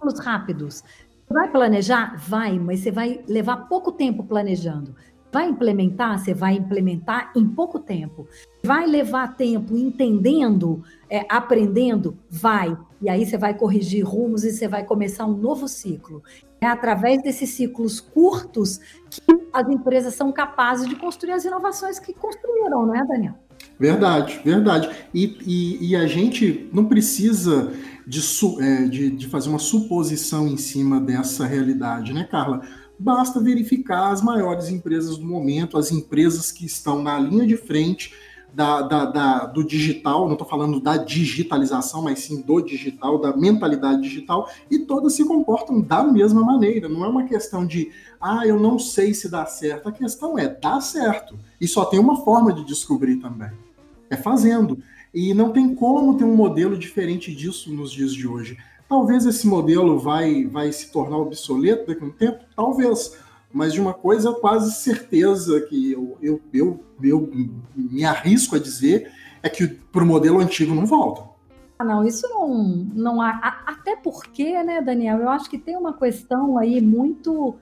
Ciclos 0.00 0.18
rápidos. 0.20 0.84
Vai 1.28 1.48
planejar? 1.50 2.16
Vai, 2.16 2.58
mas 2.58 2.80
você 2.80 2.90
vai 2.90 3.22
levar 3.28 3.68
pouco 3.68 3.92
tempo 3.92 4.24
planejando. 4.24 4.96
Vai 5.30 5.48
implementar? 5.48 6.18
Você 6.18 6.34
vai 6.34 6.54
implementar 6.54 7.30
em 7.36 7.46
pouco 7.46 7.78
tempo. 7.78 8.26
Vai 8.64 8.86
levar 8.86 9.36
tempo 9.36 9.76
entendendo, 9.76 10.82
é, 11.08 11.24
aprendendo? 11.28 12.18
Vai. 12.28 12.76
E 13.00 13.08
aí 13.08 13.24
você 13.24 13.38
vai 13.38 13.54
corrigir 13.54 14.04
rumos 14.04 14.42
e 14.42 14.52
você 14.52 14.66
vai 14.66 14.84
começar 14.84 15.26
um 15.26 15.36
novo 15.36 15.68
ciclo. 15.68 16.22
É 16.60 16.66
através 16.66 17.22
desses 17.22 17.50
ciclos 17.50 18.00
curtos 18.00 18.78
que 19.08 19.22
as 19.52 19.68
empresas 19.68 20.14
são 20.14 20.32
capazes 20.32 20.88
de 20.88 20.96
construir 20.96 21.32
as 21.32 21.44
inovações 21.44 21.98
que 21.98 22.12
construíram, 22.12 22.86
não 22.86 22.94
é, 22.94 23.06
Daniel? 23.06 23.34
Verdade, 23.78 24.40
verdade. 24.44 24.90
E, 25.14 25.38
e, 25.46 25.90
e 25.90 25.96
a 25.96 26.06
gente 26.06 26.68
não 26.72 26.86
precisa 26.86 27.72
de, 28.10 28.20
é, 28.60 28.88
de, 28.88 29.10
de 29.10 29.28
fazer 29.28 29.48
uma 29.48 29.58
suposição 29.60 30.48
em 30.48 30.56
cima 30.56 31.00
dessa 31.00 31.46
realidade, 31.46 32.12
né, 32.12 32.24
Carla? 32.24 32.62
basta 33.00 33.40
verificar 33.40 34.12
as 34.12 34.20
maiores 34.20 34.68
empresas 34.68 35.16
do 35.16 35.24
momento, 35.24 35.78
as 35.78 35.90
empresas 35.90 36.52
que 36.52 36.66
estão 36.66 37.02
na 37.02 37.18
linha 37.18 37.46
de 37.46 37.56
frente 37.56 38.12
da, 38.52 38.82
da, 38.82 39.04
da 39.06 39.46
do 39.46 39.64
digital, 39.64 40.26
não 40.26 40.32
estou 40.32 40.46
falando 40.46 40.80
da 40.80 40.98
digitalização, 40.98 42.02
mas 42.02 42.18
sim 42.18 42.42
do 42.42 42.60
digital, 42.60 43.18
da 43.18 43.34
mentalidade 43.34 44.02
digital, 44.02 44.50
e 44.70 44.80
todas 44.80 45.14
se 45.14 45.24
comportam 45.24 45.80
da 45.80 46.02
mesma 46.02 46.44
maneira. 46.44 46.88
Não 46.88 47.04
é 47.04 47.08
uma 47.08 47.24
questão 47.24 47.64
de, 47.64 47.90
ah, 48.20 48.46
eu 48.46 48.58
não 48.58 48.78
sei 48.78 49.14
se 49.14 49.30
dá 49.30 49.46
certo. 49.46 49.88
A 49.88 49.92
questão 49.92 50.38
é, 50.38 50.48
dá 50.48 50.80
certo. 50.80 51.38
E 51.60 51.66
só 51.66 51.84
tem 51.86 51.98
uma 51.98 52.22
forma 52.24 52.52
de 52.52 52.64
descobrir 52.64 53.16
também: 53.16 53.50
é 54.10 54.16
fazendo. 54.16 54.78
E 55.12 55.34
não 55.34 55.50
tem 55.50 55.74
como 55.74 56.16
ter 56.16 56.24
um 56.24 56.34
modelo 56.34 56.76
diferente 56.76 57.34
disso 57.34 57.72
nos 57.72 57.90
dias 57.92 58.12
de 58.12 58.26
hoje. 58.26 58.56
Talvez 58.88 59.24
esse 59.26 59.46
modelo 59.46 59.98
vai, 59.98 60.44
vai 60.44 60.72
se 60.72 60.90
tornar 60.90 61.18
obsoleto 61.18 61.86
daqui 61.86 62.02
a 62.02 62.06
um 62.06 62.10
tempo, 62.10 62.44
talvez. 62.54 63.16
Mas 63.52 63.72
de 63.72 63.80
uma 63.80 63.94
coisa 63.94 64.32
quase 64.32 64.72
certeza 64.74 65.60
que 65.62 65.92
eu, 65.92 66.16
eu, 66.22 66.40
eu, 66.52 66.84
eu 67.02 67.30
me 67.74 68.04
arrisco 68.04 68.56
a 68.56 68.58
dizer 68.58 69.10
é 69.42 69.48
que 69.48 69.66
para 69.66 70.02
o 70.02 70.06
modelo 70.06 70.38
antigo 70.38 70.74
não 70.74 70.86
volta. 70.86 71.28
Ah, 71.78 71.84
não, 71.84 72.04
isso 72.04 72.28
não, 72.28 72.64
não 72.94 73.22
há. 73.22 73.62
Até 73.66 73.96
porque, 73.96 74.62
né, 74.62 74.82
Daniel, 74.82 75.18
eu 75.18 75.28
acho 75.30 75.48
que 75.48 75.56
tem 75.58 75.76
uma 75.76 75.94
questão 75.94 76.58
aí 76.58 76.80
muito 76.80 77.54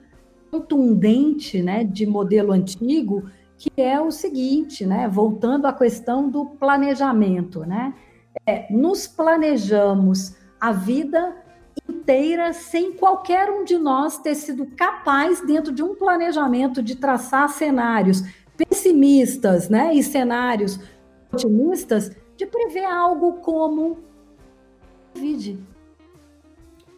contundente 0.51 1.63
né, 1.63 1.85
de 1.85 2.05
modelo 2.05 2.53
antigo, 2.53 3.31
que 3.59 3.71
é 3.77 4.01
o 4.01 4.11
seguinte, 4.11 4.87
né? 4.87 5.09
Voltando 5.09 5.67
à 5.67 5.73
questão 5.73 6.31
do 6.31 6.47
planejamento, 6.47 7.61
né? 7.61 7.93
É, 8.47 8.73
nos 8.73 9.09
planejamos 9.09 10.37
a 10.61 10.71
vida 10.71 11.37
inteira 11.89 12.53
sem 12.53 12.93
qualquer 12.93 13.51
um 13.51 13.65
de 13.65 13.77
nós 13.77 14.19
ter 14.19 14.37
sido 14.37 14.67
capaz, 14.77 15.41
dentro 15.41 15.73
de 15.73 15.83
um 15.83 15.95
planejamento, 15.95 16.83
de 16.83 16.97
traçar 16.97 17.49
cenários 17.49 18.23
pessimistas 18.57 19.69
né, 19.69 19.95
e 19.95 20.03
cenários 20.03 20.81
otimistas, 21.33 22.11
de 22.37 22.47
prever 22.47 22.85
algo 22.85 23.35
como 23.35 23.99
Covid. 25.13 25.59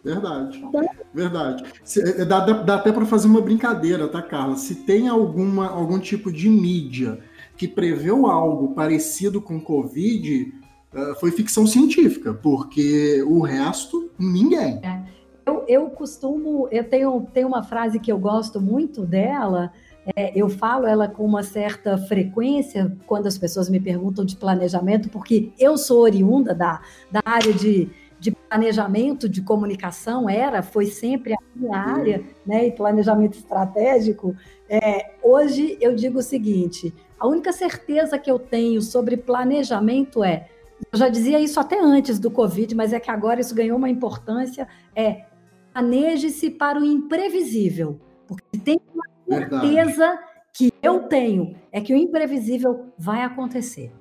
Verdade, 0.03 0.59
então, 0.59 0.89
verdade. 1.13 1.65
É, 1.99 2.25
dá, 2.25 2.41
dá, 2.41 2.53
dá 2.63 2.75
até 2.77 2.91
para 2.91 3.05
fazer 3.05 3.29
uma 3.29 3.41
brincadeira, 3.41 4.09
tá, 4.09 4.23
Carla? 4.23 4.57
Se 4.57 4.75
tem 4.75 5.09
alguma, 5.09 5.69
algum 5.69 5.99
tipo 5.99 6.33
de 6.33 6.49
mídia 6.49 7.19
que 7.57 7.69
preveu 7.69 8.27
algo 8.27 8.75
parecido 8.75 9.43
com 9.43 9.61
Covid, 9.61 10.55
uh, 10.95 11.15
foi 11.21 11.31
ficção 11.31 11.67
científica, 11.67 12.33
porque 12.33 13.23
o 13.27 13.41
resto, 13.43 14.11
ninguém. 14.19 14.81
É. 14.83 15.03
Eu, 15.45 15.65
eu 15.69 15.91
costumo, 15.91 16.69
eu 16.71 16.85
tenho, 16.85 17.27
tenho 17.35 17.49
uma 17.49 17.63
frase 17.63 17.99
que 17.99 18.11
eu 18.11 18.19
gosto 18.19 18.61
muito 18.61 19.05
dela, 19.05 19.71
é, 20.17 20.33
eu 20.35 20.49
falo 20.49 20.87
ela 20.87 21.09
com 21.09 21.25
uma 21.25 21.43
certa 21.43 21.99
frequência 21.99 22.97
quando 23.07 23.27
as 23.27 23.37
pessoas 23.37 23.69
me 23.69 23.79
perguntam 23.79 24.25
de 24.25 24.37
planejamento, 24.37 25.11
porque 25.11 25.53
eu 25.59 25.77
sou 25.77 26.01
oriunda 26.01 26.55
da, 26.55 26.81
da 27.11 27.21
área 27.25 27.53
de, 27.53 27.91
de 28.21 28.31
planejamento 28.31 29.29
de 29.29 29.41
comunicação, 29.41 30.29
era, 30.29 30.63
foi 30.63 30.87
sempre 30.87 31.33
a 31.33 31.39
minha 31.57 31.77
área, 31.77 32.23
né, 32.47 32.67
e 32.67 32.73
planejamento 32.73 33.39
estratégico. 33.39 34.37
É, 34.69 35.15
hoje 35.23 35.79
eu 35.81 35.95
digo 35.95 36.19
o 36.19 36.23
seguinte: 36.23 36.95
a 37.19 37.27
única 37.27 37.51
certeza 37.51 38.19
que 38.19 38.31
eu 38.31 38.39
tenho 38.39 38.83
sobre 38.83 39.17
planejamento 39.17 40.23
é 40.23 40.49
eu 40.93 40.99
já 40.99 41.09
dizia 41.09 41.39
isso 41.39 41.61
até 41.61 41.79
antes 41.79 42.19
do 42.19 42.31
Covid, 42.31 42.75
mas 42.75 42.93
é 42.93 43.01
que 43.01 43.11
agora 43.11 43.41
isso 43.41 43.55
ganhou 43.55 43.77
uma 43.77 43.91
importância. 43.91 44.67
É 44.95 45.25
planeje-se 45.73 46.51
para 46.51 46.81
o 46.81 46.85
imprevisível. 46.85 48.01
Porque 48.27 48.59
tem 48.59 48.81
uma 48.95 49.05
certeza 49.29 50.07
Verdade. 50.07 50.23
que 50.53 50.73
eu 50.83 51.01
tenho, 51.01 51.55
é 51.71 51.81
que 51.81 51.93
o 51.93 51.97
imprevisível 51.97 52.87
vai 52.99 53.23
acontecer. 53.23 53.93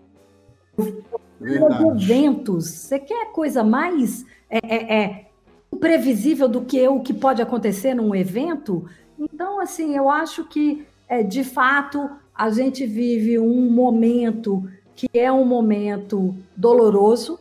Verdade. 1.40 1.84
Os 1.84 2.04
eventos, 2.04 2.70
você 2.70 3.00
quer 3.00 3.32
coisa 3.32 3.64
mais 3.64 4.26
é, 4.50 4.60
é, 4.64 5.04
é, 5.04 5.26
imprevisível 5.72 6.48
do 6.48 6.62
que 6.62 6.88
o 6.88 7.00
que 7.00 7.14
pode 7.14 7.42
acontecer 7.42 7.94
num 7.94 8.14
evento? 8.14 8.86
Então, 9.18 9.60
assim, 9.60 9.96
eu 9.96 10.10
acho 10.10 10.46
que, 10.46 10.86
é, 11.08 11.24
de 11.24 11.44
fato, 11.44 12.10
a 12.34 12.50
gente 12.50 12.86
vive 12.86 13.38
um 13.40 13.70
momento 13.70 14.64
que 14.96 15.08
é 15.14 15.32
um 15.32 15.46
momento 15.46 16.36
doloroso. 16.56 17.40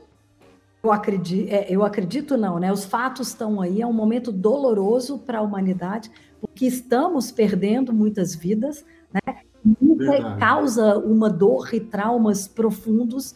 Eu 0.82 0.92
acredito, 0.92 1.52
é, 1.52 1.66
eu 1.68 1.84
acredito 1.84 2.36
não, 2.36 2.58
né? 2.58 2.72
Os 2.72 2.84
fatos 2.84 3.28
estão 3.28 3.60
aí, 3.60 3.82
é 3.82 3.86
um 3.86 3.92
momento 3.92 4.30
doloroso 4.30 5.18
para 5.18 5.38
a 5.38 5.42
humanidade, 5.42 6.08
porque 6.40 6.66
estamos 6.66 7.32
perdendo 7.32 7.92
muitas 7.92 8.34
vidas, 8.34 8.84
né? 9.12 9.38
Isso 9.82 10.38
causa 10.38 10.98
uma 10.98 11.28
dor 11.28 11.74
e 11.74 11.80
traumas 11.80 12.46
profundos, 12.46 13.34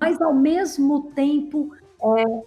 mas 0.00 0.20
ao 0.20 0.34
mesmo 0.34 1.10
tempo, 1.14 1.74
é, 2.16 2.42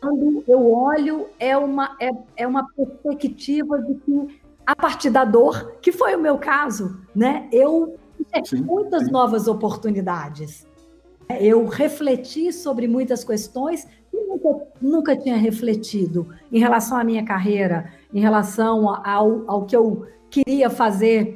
quando 0.00 0.44
eu 0.46 0.72
olho, 0.72 1.26
é 1.38 1.56
uma, 1.56 1.96
é, 2.00 2.10
é 2.36 2.46
uma 2.46 2.66
perspectiva 2.74 3.78
de 3.80 3.94
que, 3.94 4.40
a 4.64 4.74
partir 4.74 5.10
da 5.10 5.24
dor, 5.24 5.72
que 5.80 5.92
foi 5.92 6.14
o 6.14 6.20
meu 6.20 6.38
caso, 6.38 7.00
né? 7.14 7.48
Eu 7.52 7.96
sim, 8.44 8.62
muitas 8.62 9.04
sim. 9.04 9.10
novas 9.10 9.48
oportunidades. 9.48 10.66
Eu 11.40 11.66
refleti 11.66 12.52
sobre 12.52 12.86
muitas 12.86 13.24
questões 13.24 13.84
que 14.10 14.16
nunca, 14.16 14.66
nunca 14.80 15.16
tinha 15.16 15.36
refletido 15.36 16.28
em 16.52 16.60
relação 16.60 16.96
à 16.96 17.02
minha 17.02 17.24
carreira, 17.24 17.92
em 18.12 18.20
relação 18.20 18.88
ao, 19.04 19.42
ao 19.50 19.64
que 19.64 19.76
eu 19.76 20.06
queria 20.30 20.70
fazer 20.70 21.34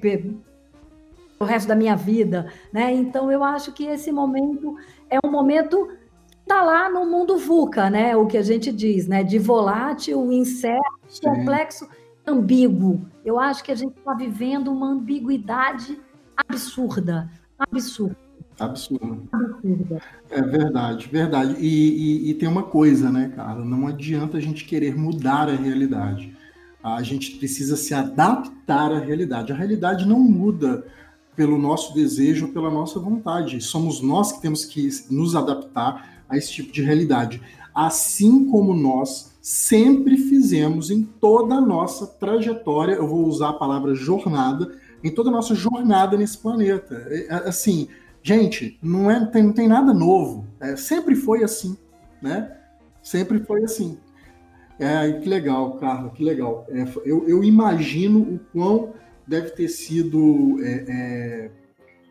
o 1.38 1.44
resto 1.44 1.68
da 1.68 1.74
minha 1.74 1.96
vida, 1.96 2.53
né? 2.72 2.92
Então 2.92 3.32
eu 3.32 3.42
acho 3.42 3.72
que 3.72 3.84
esse 3.84 4.12
momento 4.12 4.76
é 5.11 5.18
um 5.24 5.30
momento 5.30 5.88
que 6.30 6.38
está 6.42 6.62
lá 6.62 6.88
no 6.88 7.04
mundo 7.04 7.36
VUCA, 7.36 7.90
né? 7.90 8.16
O 8.16 8.26
que 8.26 8.38
a 8.38 8.42
gente 8.42 8.72
diz, 8.72 9.06
né? 9.06 9.22
De 9.22 9.38
volátil, 9.38 10.32
incerto, 10.32 10.80
Sim. 11.08 11.22
complexo, 11.22 11.88
ambíguo. 12.26 13.04
Eu 13.24 13.38
acho 13.38 13.62
que 13.62 13.72
a 13.72 13.74
gente 13.74 13.96
está 13.96 14.14
vivendo 14.14 14.72
uma 14.72 14.88
ambiguidade 14.88 16.00
absurda, 16.36 17.30
absurda. 17.58 18.16
Absurda. 18.58 19.16
Absurda. 19.32 20.02
É 20.30 20.42
verdade, 20.42 21.08
verdade. 21.08 21.56
E, 21.58 21.66
e, 21.66 22.30
e, 22.30 22.34
tem 22.34 22.48
uma 22.48 22.62
coisa, 22.62 23.11
né, 23.11 23.32
cara? 23.34 23.64
Não 23.64 23.86
adianta 23.86 24.36
a 24.36 24.40
gente 24.40 24.64
querer 24.64 24.94
mudar 24.94 25.48
a 25.48 25.54
realidade. 25.54 26.36
A 26.82 27.02
gente 27.02 27.36
precisa 27.36 27.76
se 27.76 27.94
adaptar 27.94 28.92
à 28.92 28.98
realidade. 28.98 29.50
A 29.52 29.56
realidade 29.56 30.06
não 30.06 30.18
muda 30.18 30.84
pelo 31.37 31.59
nosso 31.59 31.95
desejo, 31.95 32.49
pela 32.49 32.70
nossa 32.70 32.99
vontade. 32.99 33.61
Somos 33.61 34.01
nós 34.01 34.33
que 34.33 34.43
temos 34.43 34.64
que 34.64 34.89
nos 35.11 35.35
adaptar 35.35 36.22
a 36.28 36.37
esse 36.37 36.53
tipo 36.53 36.72
de 36.72 36.83
realidade. 36.83 37.41
Assim 37.74 38.47
como 38.51 38.74
nós 38.74 39.31
sempre 39.41 40.16
fizemos 40.16 40.91
em 40.91 41.03
toda 41.03 41.57
a 41.57 41.61
nossa 41.61 42.07
trajetória, 42.07 42.95
eu 42.95 43.09
vou 43.09 43.26
usar 43.26 43.51
a 43.51 43.55
palavra 43.55 43.95
jornada, 43.95 44.78
em 45.03 45.11
toda 45.11 45.31
a 45.31 45.33
nossa 45.33 45.55
jornada 45.55 46.16
nesse 46.16 46.39
planeta. 46.39 47.07
É, 47.09 47.26
é, 47.26 47.35
assim, 47.49 47.89
gente, 48.22 48.78
não, 48.83 49.11
é, 49.11 49.24
tem, 49.26 49.43
não 49.43 49.53
tem 49.53 49.66
nada 49.66 49.95
novo. 49.95 50.47
É, 50.61 50.76
sempre 50.76 51.14
foi 51.14 51.43
assim, 51.43 51.76
né? 52.20 52.57
Sempre 53.03 53.41
foi 53.41 53.64
assim. 53.64 53.99
É, 54.78 55.12
que 55.12 55.28
legal, 55.28 55.74
Carla, 55.74 56.11
que 56.11 56.24
legal. 56.24 56.66
É, 56.70 56.85
eu, 57.05 57.28
eu, 57.28 57.45
imagino 57.45 58.20
o 58.20 58.41
quão 58.53 58.95
deve 59.31 59.51
ter 59.51 59.68
sido 59.68 60.59
é, 60.61 60.85
é 60.89 61.51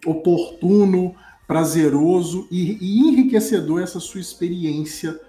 oportuno, 0.06 1.14
prazeroso 1.46 2.48
e, 2.50 2.78
e, 2.80 3.10
enriquecedor 3.10 3.82
essa 3.82 4.00
sua 4.00 4.22
experiência 4.22 5.20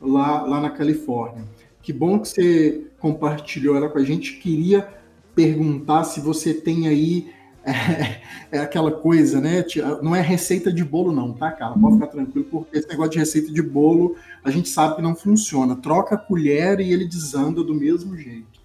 lá, 0.00 0.42
lá 0.42 0.60
na 0.60 0.70
Califórnia. 0.70 1.44
Que 1.82 1.92
bom 1.92 2.20
que 2.20 2.28
você 2.28 2.86
compartilhou 3.00 3.76
ela 3.76 3.88
com 3.88 3.98
a 3.98 4.04
gente. 4.04 4.36
Queria 4.36 4.88
perguntar 5.34 6.04
se 6.04 6.20
você 6.20 6.54
tem 6.54 6.86
aí 6.86 7.32
é, 7.64 8.20
é, 8.52 8.58
aquela 8.60 8.92
coisa, 8.92 9.40
né? 9.40 9.64
Não 10.00 10.14
é 10.14 10.20
receita 10.20 10.72
de 10.72 10.84
bolo, 10.84 11.10
não, 11.10 11.32
tá, 11.32 11.50
cara? 11.50 11.74
Pode 11.74 11.94
ficar 11.94 12.06
tranquilo, 12.06 12.46
porque 12.48 12.78
esse 12.78 12.88
negócio 12.88 13.12
de 13.12 13.18
receita 13.18 13.52
de 13.52 13.62
bolo 13.62 14.14
a 14.44 14.50
gente 14.52 14.68
sabe 14.68 14.94
que 14.94 15.02
não 15.02 15.16
funciona. 15.16 15.74
Troca 15.74 16.14
a 16.14 16.18
colher 16.18 16.78
e 16.78 16.92
ele 16.92 17.04
desanda 17.04 17.64
do 17.64 17.74
mesmo 17.74 18.16
jeito. 18.16 18.61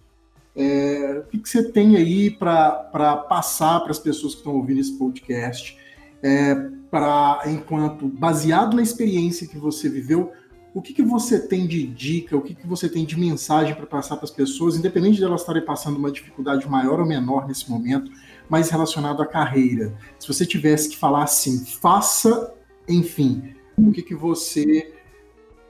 É, 0.58 1.22
o 1.24 1.30
que, 1.30 1.38
que, 1.38 1.48
você 1.48 1.72
tem 1.72 1.96
aí 1.96 2.32
para 2.32 3.16
passar 3.30 3.80
para 3.82 3.92
as 3.92 4.00
pessoas 4.00 4.34
que 4.34 4.40
estão 4.40 4.56
ouvindo 4.56 4.80
esse 4.80 4.98
podcast? 4.98 5.78
É, 6.24 6.56
para 6.90 7.44
enquanto 7.46 8.08
baseado 8.08 8.76
na 8.76 8.82
experiência 8.82 9.48
que 9.48 9.58
você 9.58 9.88
viveu, 9.88 10.32
o 10.74 10.82
que, 10.82 10.94
que 10.94 11.04
você 11.04 11.40
tem 11.40 11.68
de 11.68 11.86
dica, 11.86 12.36
o 12.36 12.42
que, 12.42 12.56
que 12.56 12.68
você 12.68 12.90
tem 12.90 13.06
de 13.06 13.20
mensagem 13.20 13.76
para 13.76 13.86
passar 13.86 14.16
para 14.16 14.26
as 14.26 14.32
pessoas, 14.32 14.76
independente 14.76 15.18
de 15.18 15.24
elas 15.24 15.42
estarem 15.42 15.64
passando 15.64 15.98
uma 15.98 16.12
dificuldade 16.12 16.68
maior 16.68 17.00
ou 17.00 17.06
menor 17.06 17.48
nesse 17.48 17.70
momento, 17.70 18.12
mas 18.50 18.70
relacionado 18.70 19.22
à 19.22 19.26
carreira? 19.26 19.96
Se 20.20 20.28
você 20.28 20.46
tivesse 20.46 20.90
que 20.90 20.98
falar 20.98 21.24
assim, 21.24 21.66
faça, 21.66 22.54
enfim, 22.88 23.56
o 23.78 23.92
que, 23.92 24.02
que 24.02 24.16
você 24.16 24.94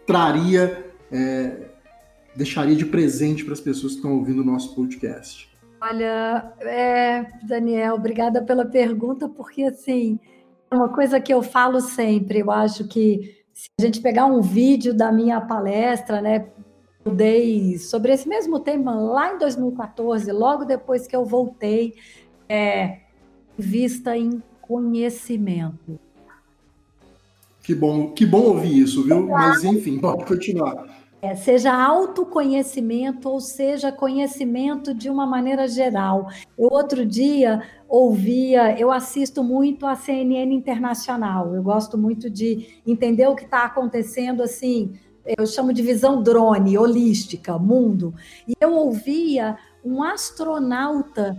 traria, 0.06 0.94
é, 1.12 1.70
deixaria 2.38 2.76
de 2.76 2.86
presente 2.86 3.44
para 3.44 3.54
as 3.54 3.60
pessoas 3.60 3.94
que 3.94 3.98
estão 3.98 4.16
ouvindo 4.16 4.42
o 4.42 4.46
nosso 4.46 4.76
podcast? 4.76 5.50
Olha, 5.82 6.54
é, 6.60 7.26
Daniel, 7.44 7.96
obrigada 7.96 8.44
pela 8.44 8.64
pergunta, 8.64 9.28
porque 9.28 9.64
assim, 9.64 10.20
é 10.70 10.76
uma 10.76 10.90
coisa 10.90 11.20
que 11.20 11.34
eu 11.34 11.42
falo 11.42 11.82
sempre, 11.82 12.40
eu 12.40 12.52
acho 12.52 12.88
que 12.88 13.36
se 13.54 13.70
a 13.80 13.84
gente 13.84 14.02
pegar 14.02 14.28
um 14.28 14.40
vídeo 14.40 14.94
da 14.94 15.12
minha 15.12 15.42
palestra, 15.42 16.22
né, 16.22 16.48
eu 17.04 17.14
dei 17.14 17.78
sobre 17.80 18.14
esse 18.14 18.28
mesmo 18.28 18.60
tema 18.60 18.94
lá 18.94 19.34
em 19.34 19.40
2014, 19.40 20.32
logo 20.32 20.64
depois 20.64 21.08
que 21.08 21.16
eu 21.16 21.26
voltei, 21.26 21.96
é, 22.48 23.00
vista 23.58 24.16
em 24.16 24.42
conhecimento. 24.62 26.00
Que 27.64 27.74
bom, 27.74 28.12
que 28.12 28.26
bom 28.26 28.44
ouvir 28.44 28.80
isso, 28.80 29.04
viu? 29.04 29.28
Mas 29.28 29.64
enfim, 29.64 30.00
pode 30.00 30.26
continuar. 30.26 30.86
É, 31.20 31.34
seja 31.36 31.74
autoconhecimento 31.74 33.28
ou 33.28 33.42
seja 33.42 33.92
conhecimento 33.92 34.94
de 34.94 35.10
uma 35.10 35.26
maneira 35.26 35.68
geral. 35.68 36.28
Eu 36.58 36.70
outro 36.72 37.04
dia 37.04 37.64
ouvia, 37.90 38.80
eu 38.80 38.92
assisto 38.92 39.44
muito 39.44 39.88
a 39.88 39.96
CNN 39.96 40.54
Internacional, 40.54 41.56
eu 41.56 41.64
gosto 41.64 41.98
muito 41.98 42.30
de 42.30 42.82
entender 42.86 43.26
o 43.28 43.36
que 43.36 43.46
está 43.46 43.64
acontecendo 43.64 44.44
assim, 44.44 44.94
eu 45.38 45.46
chamo 45.46 45.74
de 45.74 45.82
visão 45.82 46.22
drone, 46.22 46.78
holística, 46.78 47.58
mundo. 47.58 48.14
E 48.48 48.54
eu 48.62 48.74
ouvia 48.74 49.58
um 49.84 50.04
astronauta 50.04 51.38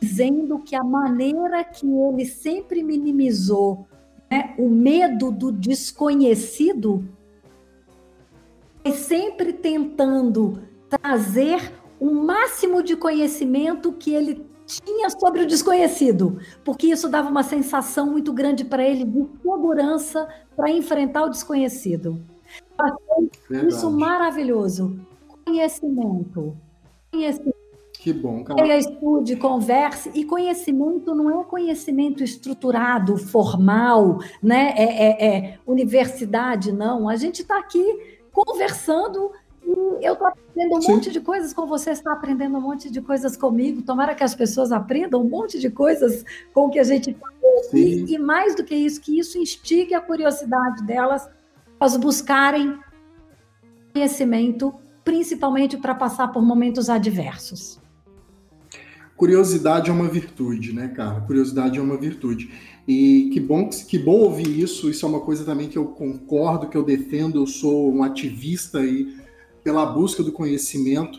dizendo 0.00 0.58
que 0.58 0.74
a 0.74 0.82
maneira 0.82 1.62
que 1.62 1.86
ele 1.86 2.24
sempre 2.24 2.82
minimizou 2.82 3.86
né, 4.30 4.54
o 4.58 4.68
medo 4.68 5.30
do 5.30 5.52
desconhecido 5.52 7.08
sempre 8.92 9.52
tentando 9.52 10.62
trazer 10.88 11.72
o 12.00 12.12
máximo 12.12 12.82
de 12.82 12.96
conhecimento 12.96 13.92
que 13.92 14.14
ele 14.14 14.46
tinha 14.66 15.08
sobre 15.10 15.42
o 15.42 15.46
desconhecido, 15.46 16.38
porque 16.62 16.88
isso 16.88 17.08
dava 17.08 17.30
uma 17.30 17.42
sensação 17.42 18.10
muito 18.10 18.32
grande 18.32 18.64
para 18.64 18.86
ele 18.86 19.04
de 19.04 19.26
segurança 19.42 20.28
para 20.54 20.70
enfrentar 20.70 21.24
o 21.24 21.30
desconhecido. 21.30 22.20
Verdade. 23.50 23.66
Isso 23.68 23.90
maravilhoso. 23.90 24.98
Conhecimento. 25.44 26.56
Conhecimento. 27.10 27.58
Que 27.94 28.12
bom, 28.12 28.44
cara. 28.44 28.62
Leia, 28.62 28.78
estude, 28.78 29.36
converse. 29.36 30.10
E 30.14 30.24
conhecimento 30.24 31.14
não 31.14 31.40
é 31.40 31.44
conhecimento 31.44 32.22
estruturado, 32.22 33.16
formal, 33.16 34.18
né? 34.40 34.72
É, 34.76 34.84
é, 34.84 35.36
é 35.36 35.58
universidade, 35.66 36.70
não. 36.70 37.08
A 37.08 37.16
gente 37.16 37.42
está 37.42 37.58
aqui 37.58 38.17
conversando 38.44 39.32
e 40.00 40.06
eu 40.06 40.14
estou 40.14 40.28
aprendendo 40.28 40.76
um 40.76 40.80
Sim. 40.80 40.92
monte 40.92 41.10
de 41.10 41.20
coisas 41.20 41.52
com 41.52 41.66
você, 41.66 41.90
está 41.90 42.12
aprendendo 42.12 42.56
um 42.56 42.60
monte 42.60 42.90
de 42.90 43.02
coisas 43.02 43.36
comigo. 43.36 43.82
Tomara 43.82 44.14
que 44.14 44.24
as 44.24 44.34
pessoas 44.34 44.72
aprendam 44.72 45.20
um 45.20 45.28
monte 45.28 45.58
de 45.58 45.68
coisas 45.68 46.24
com 46.54 46.66
o 46.66 46.70
que 46.70 46.78
a 46.78 46.84
gente 46.84 47.14
falou 47.14 47.66
aqui. 47.66 48.04
E 48.08 48.18
mais 48.18 48.54
do 48.54 48.64
que 48.64 48.74
isso, 48.74 49.00
que 49.00 49.18
isso 49.18 49.36
instigue 49.36 49.94
a 49.94 50.00
curiosidade 50.00 50.82
delas 50.84 51.28
a 51.78 51.98
buscarem 51.98 52.78
conhecimento, 53.92 54.72
principalmente 55.04 55.76
para 55.76 55.94
passar 55.94 56.28
por 56.28 56.42
momentos 56.42 56.88
adversos. 56.88 57.80
Curiosidade 59.18 59.90
é 59.90 59.92
uma 59.92 60.06
virtude, 60.06 60.72
né, 60.72 60.86
cara? 60.86 61.20
Curiosidade 61.22 61.76
é 61.76 61.82
uma 61.82 61.96
virtude. 61.96 62.52
E 62.86 63.30
que 63.32 63.40
bom, 63.40 63.68
que 63.68 63.98
bom 63.98 64.20
ouvir 64.20 64.60
isso. 64.60 64.88
Isso 64.88 65.04
é 65.04 65.08
uma 65.08 65.20
coisa 65.20 65.44
também 65.44 65.68
que 65.68 65.76
eu 65.76 65.86
concordo, 65.86 66.68
que 66.68 66.76
eu 66.76 66.84
defendo. 66.84 67.40
Eu 67.40 67.46
sou 67.48 67.92
um 67.92 68.04
ativista 68.04 68.78
aí 68.78 69.16
pela 69.64 69.84
busca 69.84 70.22
do 70.22 70.30
conhecimento. 70.30 71.18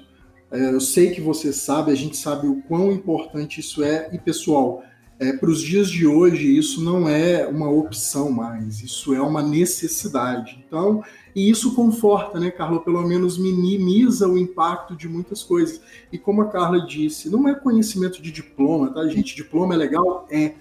É, 0.50 0.74
eu 0.74 0.80
sei 0.80 1.12
que 1.12 1.20
você 1.20 1.52
sabe, 1.52 1.91
a 1.91 1.95
gente 1.95 2.16
sabe 2.16 2.47
o 2.47 2.62
quão 2.62 2.89
importante 2.89 3.60
isso 3.60 3.84
é. 3.84 4.10
E 4.14 4.18
pessoal, 4.18 4.82
é, 5.20 5.34
para 5.34 5.50
os 5.50 5.62
dias 5.62 5.89
de 5.89 6.08
hoje 6.08 6.58
isso 6.58 6.82
não 6.82 7.10
é 7.10 7.45
uma 7.45 7.70
opção 7.70 8.32
mais. 8.32 8.82
Isso 8.82 9.14
é 9.14 9.22
uma 9.22 9.43
necessidade. 9.43 10.64
Então, 10.66 11.04
e 11.36 11.49
isso 11.49 11.75
conforta, 11.75 12.39
né, 12.39 12.51
Carla? 12.51 12.80
Pelo 12.82 13.01
menos 13.07 13.38
minimiza 13.38 14.27
o 14.27 14.38
impacto 14.38 14.95
de 14.95 15.07
muitas 15.07 15.43
coisas. 15.43 15.82
E 16.11 16.17
como 16.17 16.41
a 16.41 16.47
Carla 16.49 16.86
disse, 16.86 17.30
não 17.30 17.47
é 17.47 17.55
conhecimento 17.55 18.21
de 18.21 18.32
diploma, 18.32 18.93
tá, 18.93 19.07
gente? 19.07 19.36
Diploma 19.36 19.73
é 19.73 19.77
legal? 19.77 20.27
É 20.30 20.53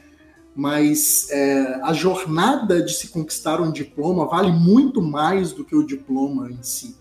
mas 0.58 1.30
é, 1.30 1.80
a 1.84 1.92
jornada 1.92 2.82
de 2.82 2.92
se 2.92 3.10
conquistar 3.10 3.60
um 3.60 3.70
diploma 3.70 4.26
vale 4.26 4.50
muito 4.50 5.00
mais 5.00 5.52
do 5.52 5.64
que 5.64 5.76
o 5.76 5.86
diploma 5.86 6.50
em 6.50 6.60
si. 6.64 6.96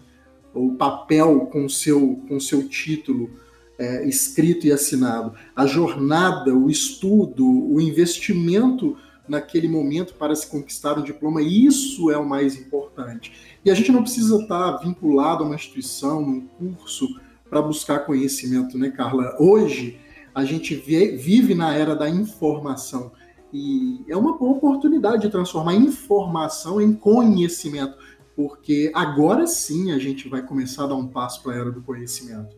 O 0.54 0.76
papel 0.76 1.48
com 1.52 1.68
seu, 1.68 2.22
com 2.28 2.40
seu 2.40 2.70
título 2.70 3.32
é, 3.80 4.08
escrito 4.08 4.68
e 4.68 4.72
assinado. 4.72 5.34
A 5.56 5.66
jornada, 5.66 6.54
o 6.54 6.70
estudo, 6.70 7.48
o 7.48 7.82
investimento 7.82 8.96
naquele 9.28 9.68
momento 9.68 10.14
para 10.14 10.36
se 10.36 10.46
conquistar 10.46 10.98
um 11.00 11.04
diploma, 11.04 11.42
isso 11.42 12.12
é 12.12 12.18
o 12.18 12.30
mais 12.30 12.56
importante. 12.56 13.57
E 13.68 13.70
a 13.70 13.74
gente 13.74 13.92
não 13.92 14.02
precisa 14.02 14.38
estar 14.38 14.78
vinculado 14.78 15.44
a 15.44 15.46
uma 15.46 15.56
instituição, 15.56 16.26
num 16.26 16.74
curso, 16.74 17.06
para 17.50 17.62
buscar 17.62 18.06
conhecimento, 18.06 18.78
né, 18.78 18.90
Carla? 18.92 19.36
Hoje, 19.38 20.00
a 20.34 20.46
gente 20.46 20.74
vive 20.74 21.54
na 21.54 21.74
era 21.74 21.94
da 21.94 22.10
informação. 22.10 23.12
E 23.52 24.06
é 24.08 24.16
uma 24.16 24.38
boa 24.38 24.54
oportunidade 24.54 25.24
de 25.24 25.30
transformar 25.30 25.76
informação 25.76 26.80
em 26.80 26.94
conhecimento, 26.94 27.98
porque 28.38 28.90
agora 28.96 29.46
sim 29.46 29.92
a 29.92 30.00
gente 30.00 30.30
vai 30.30 30.42
começar 30.42 30.86
a 30.86 30.88
dar 30.88 30.96
um 30.96 31.10
passo 31.10 31.44
para 31.44 31.52
a 31.52 31.56
era 31.58 31.70
do 31.70 31.82
conhecimento. 31.82 32.56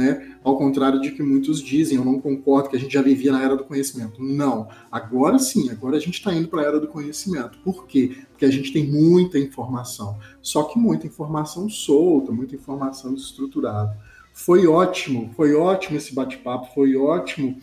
Né? 0.00 0.34
Ao 0.42 0.56
contrário 0.56 0.98
de 0.98 1.10
que 1.10 1.22
muitos 1.22 1.62
dizem, 1.62 1.98
eu 1.98 2.04
não 2.06 2.18
concordo 2.18 2.70
que 2.70 2.76
a 2.76 2.78
gente 2.78 2.94
já 2.94 3.02
vivia 3.02 3.32
na 3.32 3.42
era 3.42 3.54
do 3.54 3.64
conhecimento. 3.64 4.22
Não, 4.22 4.66
agora 4.90 5.38
sim, 5.38 5.68
agora 5.68 5.98
a 5.98 6.00
gente 6.00 6.14
está 6.14 6.32
indo 6.32 6.48
para 6.48 6.62
a 6.62 6.64
era 6.64 6.80
do 6.80 6.88
conhecimento. 6.88 7.58
Por 7.62 7.86
quê? 7.86 8.16
Porque 8.30 8.46
a 8.46 8.50
gente 8.50 8.72
tem 8.72 8.90
muita 8.90 9.38
informação, 9.38 10.18
só 10.40 10.62
que 10.62 10.78
muita 10.78 11.06
informação 11.06 11.68
solta, 11.68 12.32
muita 12.32 12.54
informação 12.54 13.12
desestruturada. 13.12 13.94
Foi 14.32 14.66
ótimo, 14.66 15.30
foi 15.36 15.54
ótimo 15.54 15.98
esse 15.98 16.14
bate-papo, 16.14 16.72
foi 16.74 16.96
ótimo 16.96 17.58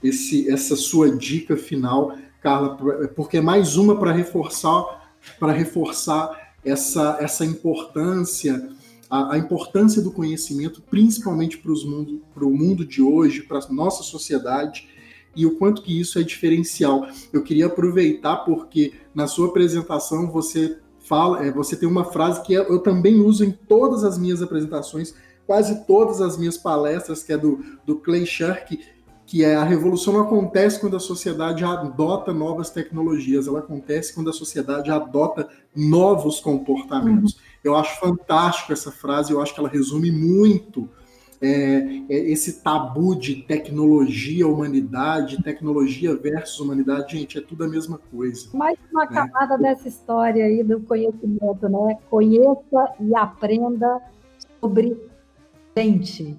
esse, 0.00 0.48
essa 0.48 0.76
sua 0.76 1.10
dica 1.10 1.56
final, 1.56 2.16
Carla, 2.40 3.08
porque 3.16 3.38
é 3.38 3.40
mais 3.40 3.76
uma 3.76 3.98
para 3.98 4.12
reforçar 4.12 5.00
para 5.40 5.52
reforçar 5.52 6.54
essa, 6.64 7.18
essa 7.20 7.44
importância, 7.44 8.70
a, 9.10 9.34
a 9.34 9.38
importância 9.38 10.00
do 10.00 10.12
conhecimento, 10.12 10.80
principalmente 10.82 11.58
para 11.58 11.72
mundo, 11.72 12.22
o 12.36 12.50
mundo 12.50 12.86
de 12.86 13.02
hoje, 13.02 13.42
para 13.42 13.58
a 13.58 13.72
nossa 13.72 14.02
sociedade, 14.02 14.88
e 15.34 15.46
o 15.46 15.56
quanto 15.56 15.82
que 15.82 15.98
isso 15.98 16.18
é 16.18 16.22
diferencial. 16.22 17.06
Eu 17.32 17.42
queria 17.42 17.66
aproveitar 17.66 18.38
porque 18.38 18.92
na 19.14 19.26
sua 19.26 19.48
apresentação 19.48 20.30
você 20.30 20.78
fala, 20.98 21.44
é, 21.44 21.50
você 21.50 21.76
tem 21.76 21.88
uma 21.88 22.04
frase 22.04 22.42
que 22.42 22.52
eu 22.52 22.78
também 22.80 23.20
uso 23.20 23.44
em 23.44 23.50
todas 23.50 24.04
as 24.04 24.18
minhas 24.18 24.42
apresentações, 24.42 25.14
quase 25.46 25.84
todas 25.86 26.20
as 26.20 26.36
minhas 26.36 26.56
palestras, 26.56 27.22
que 27.22 27.32
é 27.32 27.38
do, 27.38 27.60
do 27.84 27.96
Clay 27.96 28.24
Shirk, 28.24 28.78
que 29.26 29.44
é 29.44 29.54
a 29.54 29.64
revolução 29.64 30.12
não 30.14 30.22
acontece 30.22 30.80
quando 30.80 30.96
a 30.96 31.00
sociedade 31.00 31.64
adota 31.64 32.32
novas 32.32 32.70
tecnologias, 32.70 33.46
ela 33.46 33.60
acontece 33.60 34.12
quando 34.12 34.28
a 34.28 34.32
sociedade 34.32 34.90
adota 34.90 35.48
novos 35.74 36.40
comportamentos. 36.40 37.34
Uhum. 37.34 37.40
Eu 37.62 37.76
acho 37.76 37.98
fantástico 38.00 38.72
essa 38.72 38.90
frase, 38.90 39.32
eu 39.32 39.40
acho 39.40 39.54
que 39.54 39.60
ela 39.60 39.68
resume 39.68 40.10
muito 40.10 40.88
é, 41.42 42.02
é, 42.08 42.30
esse 42.30 42.62
tabu 42.62 43.16
de 43.16 43.36
tecnologia, 43.36 44.46
humanidade, 44.46 45.42
tecnologia 45.42 46.14
versus 46.14 46.60
humanidade, 46.60 47.18
gente, 47.18 47.38
é 47.38 47.40
tudo 47.40 47.64
a 47.64 47.68
mesma 47.68 47.98
coisa. 48.10 48.48
Mais 48.52 48.78
uma 48.92 49.06
né? 49.06 49.10
camada 49.10 49.56
dessa 49.56 49.88
história 49.88 50.44
aí 50.44 50.62
do 50.62 50.80
conhecimento, 50.80 51.68
né? 51.68 51.98
Conheça 52.10 52.94
e 53.00 53.14
aprenda 53.14 54.00
sobre 54.60 55.00
gente. 55.76 56.38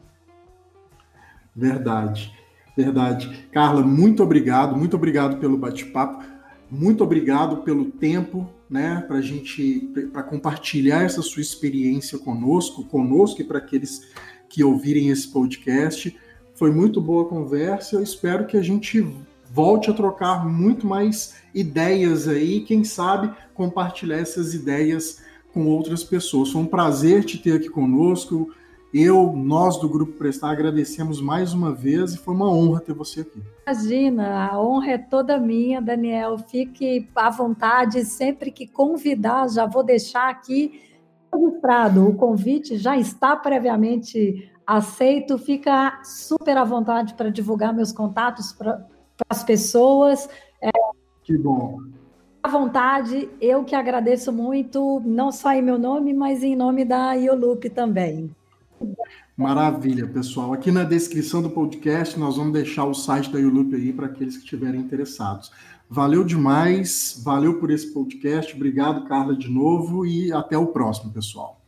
Verdade. 1.55 2.31
Verdade. 2.77 3.47
Carla, 3.51 3.81
muito 3.81 4.23
obrigado, 4.23 4.77
muito 4.77 4.95
obrigado 4.95 5.37
pelo 5.37 5.57
bate-papo, 5.57 6.23
muito 6.69 7.03
obrigado 7.03 7.63
pelo 7.63 7.85
tempo, 7.85 8.47
né, 8.71 9.03
para 9.05 9.19
gente, 9.19 9.91
para 10.13 10.23
compartilhar 10.23 11.03
essa 11.03 11.21
sua 11.21 11.41
experiência 11.41 12.17
conosco, 12.17 12.85
conosco 12.85 13.41
e 13.41 13.43
para 13.43 13.57
aqueles 13.57 14.07
que 14.47 14.63
ouvirem 14.63 15.09
esse 15.09 15.27
podcast. 15.27 16.17
Foi 16.55 16.71
muito 16.71 17.01
boa 17.01 17.25
a 17.25 17.29
conversa. 17.29 17.97
Eu 17.97 18.03
espero 18.03 18.47
que 18.47 18.55
a 18.55 18.61
gente 18.61 19.05
volte 19.51 19.89
a 19.89 19.93
trocar 19.93 20.47
muito 20.47 20.87
mais 20.87 21.35
ideias 21.53 22.29
aí, 22.29 22.61
quem 22.61 22.85
sabe 22.85 23.35
compartilhar 23.53 24.19
essas 24.19 24.53
ideias 24.53 25.21
com 25.53 25.67
outras 25.67 26.01
pessoas. 26.01 26.51
Foi 26.51 26.61
um 26.61 26.65
prazer 26.65 27.25
te 27.25 27.37
ter 27.37 27.57
aqui 27.57 27.67
conosco. 27.67 28.53
Eu, 28.93 29.31
nós 29.31 29.77
do 29.77 29.87
Grupo 29.87 30.13
Prestar, 30.13 30.51
agradecemos 30.51 31.21
mais 31.21 31.53
uma 31.53 31.71
vez 31.71 32.13
e 32.13 32.17
foi 32.17 32.33
uma 32.33 32.51
honra 32.51 32.81
ter 32.81 32.93
você 32.93 33.21
aqui. 33.21 33.41
Imagina, 33.65 34.49
a 34.51 34.61
honra 34.61 34.91
é 34.91 34.97
toda 34.97 35.37
minha, 35.37 35.81
Daniel. 35.81 36.37
Fique 36.37 37.07
à 37.15 37.29
vontade, 37.29 38.03
sempre 38.03 38.51
que 38.51 38.67
convidar, 38.67 39.49
já 39.49 39.65
vou 39.65 39.81
deixar 39.81 40.29
aqui 40.29 40.81
registrado. 41.33 42.05
O 42.05 42.15
convite 42.15 42.77
já 42.77 42.97
está 42.97 43.35
previamente 43.35 44.51
aceito. 44.67 45.37
Fica 45.37 46.01
super 46.03 46.57
à 46.57 46.65
vontade 46.65 47.13
para 47.13 47.31
divulgar 47.31 47.73
meus 47.73 47.93
contatos 47.93 48.51
para 48.51 48.85
as 49.29 49.41
pessoas. 49.41 50.27
É, 50.61 50.69
que 51.23 51.37
bom. 51.37 51.79
À 52.43 52.49
vontade, 52.49 53.29
eu 53.39 53.63
que 53.63 53.75
agradeço 53.75 54.33
muito, 54.33 55.01
não 55.05 55.31
só 55.31 55.53
em 55.53 55.61
meu 55.61 55.77
nome, 55.77 56.13
mas 56.13 56.43
em 56.43 56.55
nome 56.55 56.83
da 56.83 57.13
IOLUP 57.13 57.69
também. 57.69 58.35
Maravilha, 59.35 60.07
pessoal. 60.07 60.53
Aqui 60.53 60.71
na 60.71 60.83
descrição 60.83 61.41
do 61.41 61.49
podcast 61.49 62.19
nós 62.19 62.37
vamos 62.37 62.53
deixar 62.53 62.85
o 62.85 62.93
site 62.93 63.31
da 63.31 63.39
YouLoop 63.39 63.75
aí 63.75 63.93
para 63.93 64.07
aqueles 64.07 64.37
que 64.37 64.43
estiverem 64.43 64.81
interessados. 64.81 65.51
Valeu 65.89 66.23
demais, 66.23 67.21
valeu 67.23 67.59
por 67.59 67.69
esse 67.69 67.93
podcast. 67.93 68.55
Obrigado, 68.55 69.05
Carla, 69.07 69.35
de 69.35 69.49
novo 69.49 70.05
e 70.05 70.31
até 70.31 70.57
o 70.57 70.67
próximo, 70.67 71.11
pessoal. 71.11 71.60